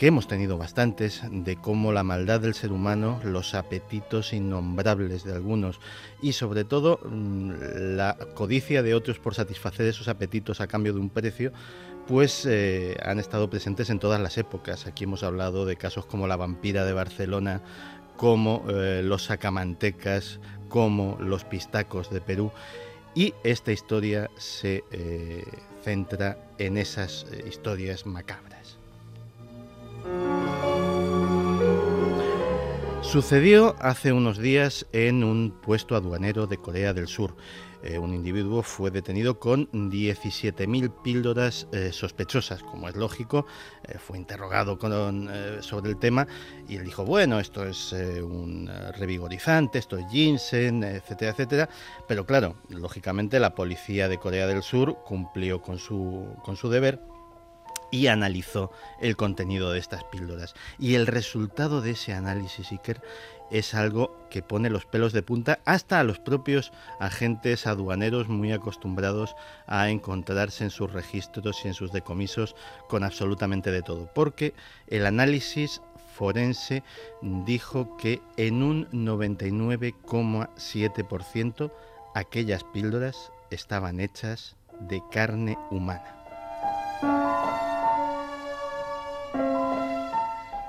[0.00, 5.34] que hemos tenido bastantes de cómo la maldad del ser humano, los apetitos innombrables de
[5.34, 5.78] algunos
[6.22, 7.52] y sobre todo mm,
[7.96, 11.52] la codicia de otros por satisfacer esos apetitos a cambio de un precio,
[12.06, 14.86] pues eh, han estado presentes en todas las épocas.
[14.86, 17.62] Aquí hemos hablado de casos como la vampira de Barcelona,
[18.16, 22.50] como eh, los sacamantecas, como los pistacos de Perú.
[23.14, 25.44] Y esta historia se eh,
[25.82, 28.78] centra en esas historias macabras.
[33.02, 37.34] Sucedió hace unos días en un puesto aduanero de Corea del Sur.
[37.82, 43.46] Eh, un individuo fue detenido con 17.000 píldoras eh, sospechosas, como es lógico.
[43.84, 44.78] Eh, fue interrogado
[45.60, 46.26] sobre el tema
[46.68, 51.68] y él dijo, bueno, esto es un revigorizante, esto es ginseng, etcétera, etcétera.
[52.06, 57.00] Pero claro, lógicamente la policía de Corea del Sur cumplió con su, con su deber
[57.90, 58.70] y analizó
[59.00, 60.54] el contenido de estas píldoras.
[60.78, 63.02] Y el resultado de ese análisis, Iker,
[63.50, 68.52] es algo que pone los pelos de punta hasta a los propios agentes aduaneros muy
[68.52, 69.34] acostumbrados
[69.66, 72.56] a encontrarse en sus registros y en sus decomisos
[72.88, 74.10] con absolutamente de todo.
[74.14, 74.54] Porque
[74.86, 75.82] el análisis
[76.14, 76.82] forense
[77.22, 81.72] dijo que en un 99,7%
[82.14, 86.16] aquellas píldoras estaban hechas de carne humana.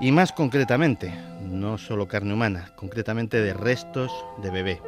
[0.02, 1.14] Y más concretamente,
[1.48, 4.10] no solo carne humana, concretamente de restos
[4.42, 4.82] de bebé.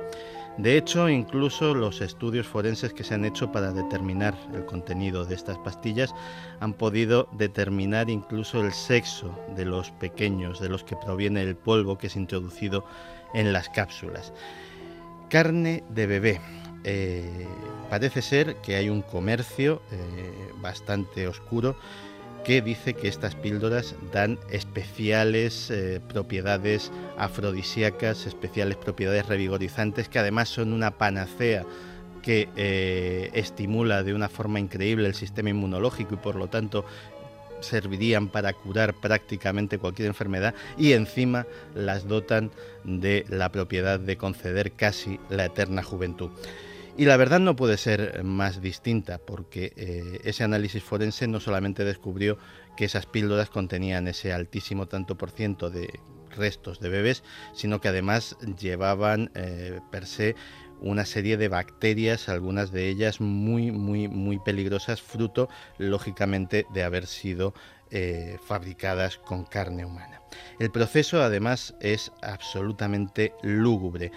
[0.59, 5.36] De hecho, incluso los estudios forenses que se han hecho para determinar el contenido de
[5.36, 6.12] estas pastillas
[6.59, 11.97] han podido determinar incluso el sexo de los pequeños, de los que proviene el polvo
[11.97, 12.85] que es introducido
[13.35, 14.32] en las cápsulas.
[15.31, 16.41] Carne de bebé.
[16.82, 17.47] Eh,
[17.89, 21.77] parece ser que hay un comercio eh, bastante oscuro
[22.44, 30.50] que dice que estas píldoras dan especiales eh, propiedades afrodisíacas, especiales propiedades revigorizantes, que además
[30.50, 31.64] son una panacea
[32.22, 36.84] que eh, estimula de una forma increíble el sistema inmunológico y por lo tanto
[37.60, 42.50] servirían para curar prácticamente cualquier enfermedad y encima las dotan
[42.84, 46.30] de la propiedad de conceder casi la eterna juventud.
[46.96, 51.84] Y la verdad no puede ser más distinta porque eh, ese análisis forense no solamente
[51.84, 52.38] descubrió
[52.76, 56.00] que esas píldoras contenían ese altísimo tanto por ciento de
[56.31, 60.36] restos de bebés, sino que además llevaban eh, per se
[60.81, 65.48] una serie de bacterias, algunas de ellas muy, muy, muy peligrosas, fruto,
[65.78, 67.55] lógicamente, de haber sido
[67.90, 70.20] eh, fabricadas con carne humana.
[70.58, 74.12] El proceso, además, es absolutamente lúgubre.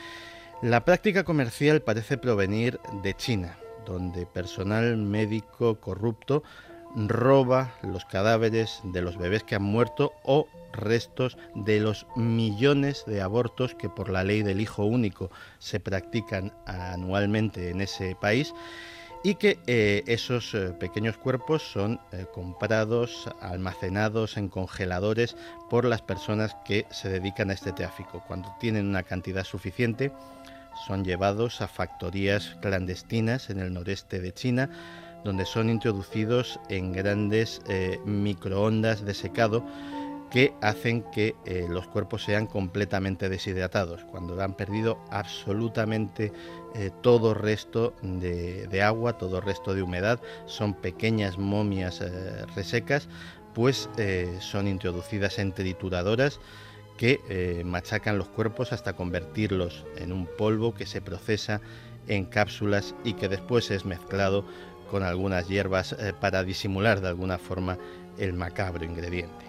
[0.63, 6.41] La práctica comercial parece provenir de China, donde personal médico corrupto
[6.95, 13.21] roba los cadáveres de los bebés que han muerto o restos de los millones de
[13.21, 15.29] abortos que por la ley del hijo único
[15.59, 18.51] se practican anualmente en ese país
[19.23, 25.35] y que eh, esos eh, pequeños cuerpos son eh, comprados, almacenados en congeladores
[25.69, 28.23] por las personas que se dedican a este tráfico.
[28.27, 30.11] Cuando tienen una cantidad suficiente,
[30.85, 34.69] son llevados a factorías clandestinas en el noreste de China,
[35.23, 37.61] donde son introducidos en grandes
[38.05, 39.65] microondas de secado
[40.29, 46.33] que hacen que eh, los cuerpos sean completamente deshidratados, cuando han perdido absolutamente
[46.75, 53.07] eh, todo resto de, agua, todo resto de humedad, son pequeñas momias eh, resecas,
[53.53, 53.89] pues
[54.39, 56.39] son introducidas en trituradoras
[56.97, 61.61] que machacan los cuerpos hasta convertirlos en un polvo que se procesa
[62.07, 64.45] en cápsulas y que después es mezclado
[64.89, 67.77] con algunas hierbas para disimular de alguna forma
[68.17, 69.45] el macabro ingrediente.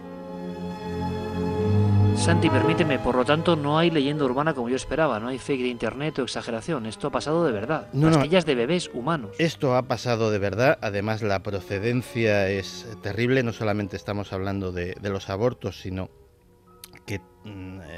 [2.19, 5.63] Santi, permíteme, por lo tanto no hay leyenda urbana como yo esperaba, no hay fake
[5.63, 7.89] de internet o exageración, esto ha pasado de verdad.
[7.93, 9.31] No, Pastillas de bebés humanos.
[9.39, 14.97] Esto ha pasado de verdad, además la procedencia es terrible, no solamente estamos hablando de,
[15.01, 16.11] los abortos, sino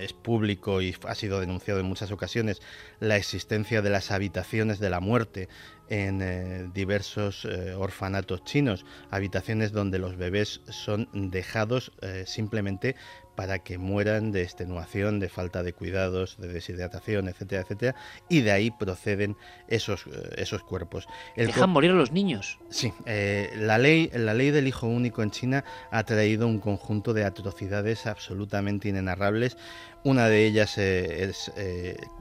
[0.00, 2.60] es público y ha sido denunciado en muchas ocasiones
[3.00, 5.48] la existencia de las habitaciones de la muerte
[5.90, 12.94] en eh, diversos eh, orfanatos chinos, habitaciones donde los bebés son dejados eh, simplemente
[13.34, 17.94] para que mueran de extenuación, de falta de cuidados, de deshidratación, etcétera, etcétera,
[18.28, 19.36] y de ahí proceden
[19.68, 21.06] esos, eh, esos cuerpos.
[21.36, 22.58] Dejan morir a los niños.
[22.68, 27.14] Sí, eh, la, ley, la ley del hijo único en China ha traído un conjunto
[27.14, 29.56] de atrocidades absolutamente inenarrables.
[30.02, 31.52] Una de ellas eh, es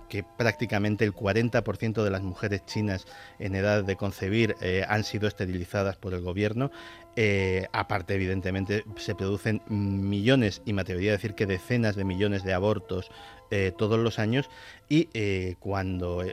[0.10, 3.06] que prácticamente el 40% de las mujeres chinas
[3.38, 4.56] en edad de concebir
[4.88, 6.72] han sido esterilizadas por el gobierno.
[7.22, 12.46] Eh, aparte, evidentemente, se producen millones, y me atrevería a decir que decenas de millones
[12.46, 13.12] de abortos
[13.52, 14.50] eh, todos los años,
[14.88, 16.24] y eh, cuando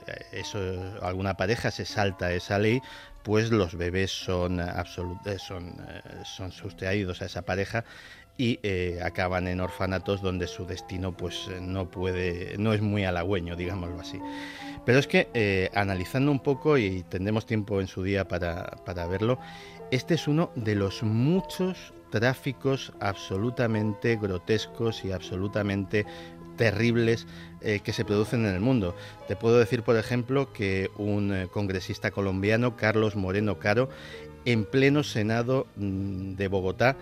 [1.02, 2.82] alguna pareja se salta esa ley,
[3.24, 4.62] pues los bebés son,
[4.94, 5.76] son,
[6.24, 7.84] son sustraídos a esa pareja
[8.38, 8.60] y
[9.02, 14.20] acaban en orfanatos donde su destino pues no puede no es muy halagüeño digámoslo así.
[14.84, 19.40] Pero es que analizando un poco y tendremos tiempo en su día para, para verlo
[19.90, 26.06] este es uno de los muchos tráficos absolutamente grotescos y absolutamente
[26.56, 27.26] terribles
[27.60, 28.96] eh, que se producen en el mundo.
[29.28, 33.88] Te puedo decir, por ejemplo, que un eh, congresista colombiano, Carlos Moreno Caro,
[34.44, 36.96] en pleno Senado mm, de Bogotá,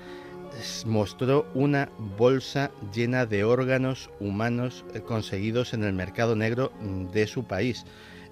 [0.86, 7.26] mostró una bolsa llena de órganos humanos eh, conseguidos en el mercado negro mm, de
[7.26, 7.84] su país.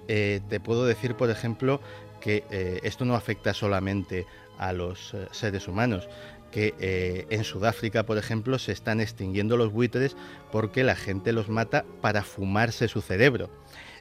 [0.05, 1.79] te puedo decir, por ejemplo,
[2.19, 2.43] que
[2.83, 4.25] esto no afecta solamente
[4.57, 6.07] a los eh, seres humanos
[6.51, 10.15] que eh, en Sudáfrica, por ejemplo, se están extinguiendo los buitres
[10.51, 13.49] porque la gente los mata para fumarse su cerebro.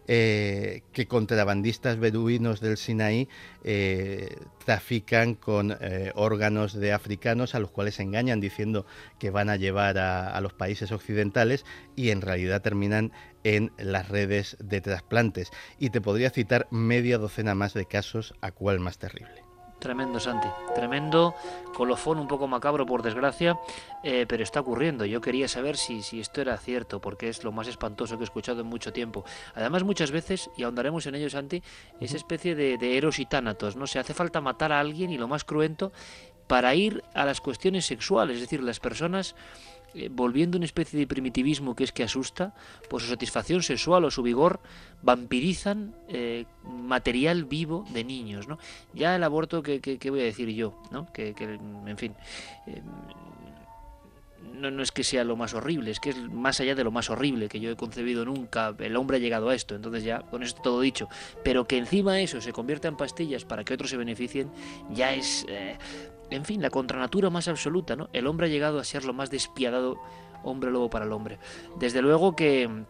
[0.08, 3.28] Eh, que contrabandistas beduinos del Sinaí
[4.64, 5.78] trafican con
[6.14, 8.84] órganos de africanos a los cuales engañan diciendo
[9.20, 11.64] que van a llevar a, los países occidentales
[11.94, 13.12] y en realidad terminan
[13.44, 15.50] en las redes de trasplantes.
[15.78, 19.51] Y te podría citar media docena más de casos, a cuál más terrible.
[19.82, 20.46] Tremendo, Santi.
[20.76, 21.34] Tremendo.
[21.74, 23.58] Colofón un poco macabro, por desgracia,
[24.04, 25.04] eh, pero está ocurriendo.
[25.04, 28.24] Yo quería saber si, si esto era cierto, porque es lo más espantoso que he
[28.24, 29.24] escuchado en mucho tiempo.
[29.56, 31.64] Además, muchas veces, y ahondaremos en ello, Santi,
[31.98, 33.88] esa especie de, de eros y tánatos, ¿no?
[33.88, 35.90] Se hace falta matar a alguien y lo más cruento
[36.46, 38.36] para ir a las cuestiones sexuales.
[38.36, 39.34] Es decir, las personas
[39.94, 42.54] eh, volviendo una especie de primitivismo que es que asusta,
[42.88, 44.60] por su satisfacción sexual o su vigor,
[45.02, 48.48] vampirizan eh, material vivo de niños.
[48.48, 48.58] ¿no?
[48.94, 50.80] Ya el aborto, ¿qué, voy a decir yo?
[50.90, 51.12] ¿no?
[51.12, 51.34] Que,
[51.86, 52.14] en fin,
[52.66, 52.80] eh,
[54.54, 56.90] no, no, es que sea lo más horrible, es que es más allá de lo
[56.90, 58.74] más horrible que yo he concebido nunca.
[58.78, 61.08] El hombre ha llegado a esto, entonces ya con esto todo dicho.
[61.44, 64.50] Pero que encima eso se convierta en pastillas para que otros se beneficien,
[64.90, 65.46] ya es
[66.32, 68.08] en fin, la contranatura más absoluta, ¿no?
[68.12, 69.98] El hombre ha llegado a ser lo más despiadado
[70.44, 71.38] hombre lobo para el hombre.
[71.78, 72.84] Desde luego que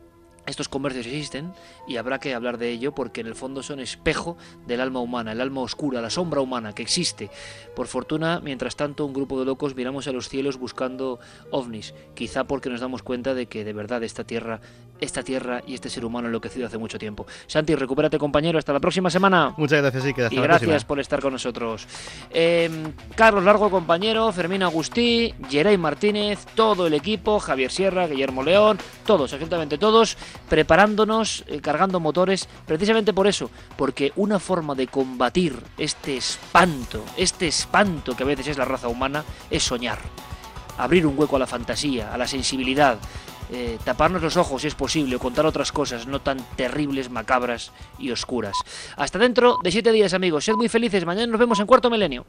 [0.46, 1.52] estos comercios existen
[1.86, 5.32] y habrá que hablar de ello porque en el fondo son espejo del alma humana,
[5.32, 7.30] el alma oscura, la sombra humana que existe.
[7.76, 12.44] Por fortuna, mientras tanto, un grupo de locos miramos a los cielos buscando ovnis, quizá
[12.44, 14.60] porque nos damos cuenta de que de verdad esta tierra
[15.02, 17.26] esta tierra y este ser humano enloquecido hace mucho tiempo.
[17.46, 19.52] Santi, recupérate compañero, hasta la próxima semana.
[19.56, 21.86] Muchas gracias, y, y gracias por estar con nosotros.
[22.30, 28.78] Em, Carlos Largo, compañero, Fermín Agustí, Geray Martínez, todo el equipo, Javier Sierra, Guillermo León,
[29.04, 30.16] todos, absolutamente todos,
[30.48, 37.48] preparándonos, eh, cargando motores, precisamente por eso, porque una forma de combatir este espanto, este
[37.48, 39.98] espanto que a veces es la raza humana, es soñar
[40.78, 42.98] abrir un hueco a la fantasía, a la sensibilidad,
[43.50, 47.72] eh, taparnos los ojos si es posible o contar otras cosas no tan terribles, macabras
[47.98, 48.56] y oscuras.
[48.96, 52.24] Hasta dentro de siete días amigos, sed muy felices, mañana nos vemos en Cuarto Milenio.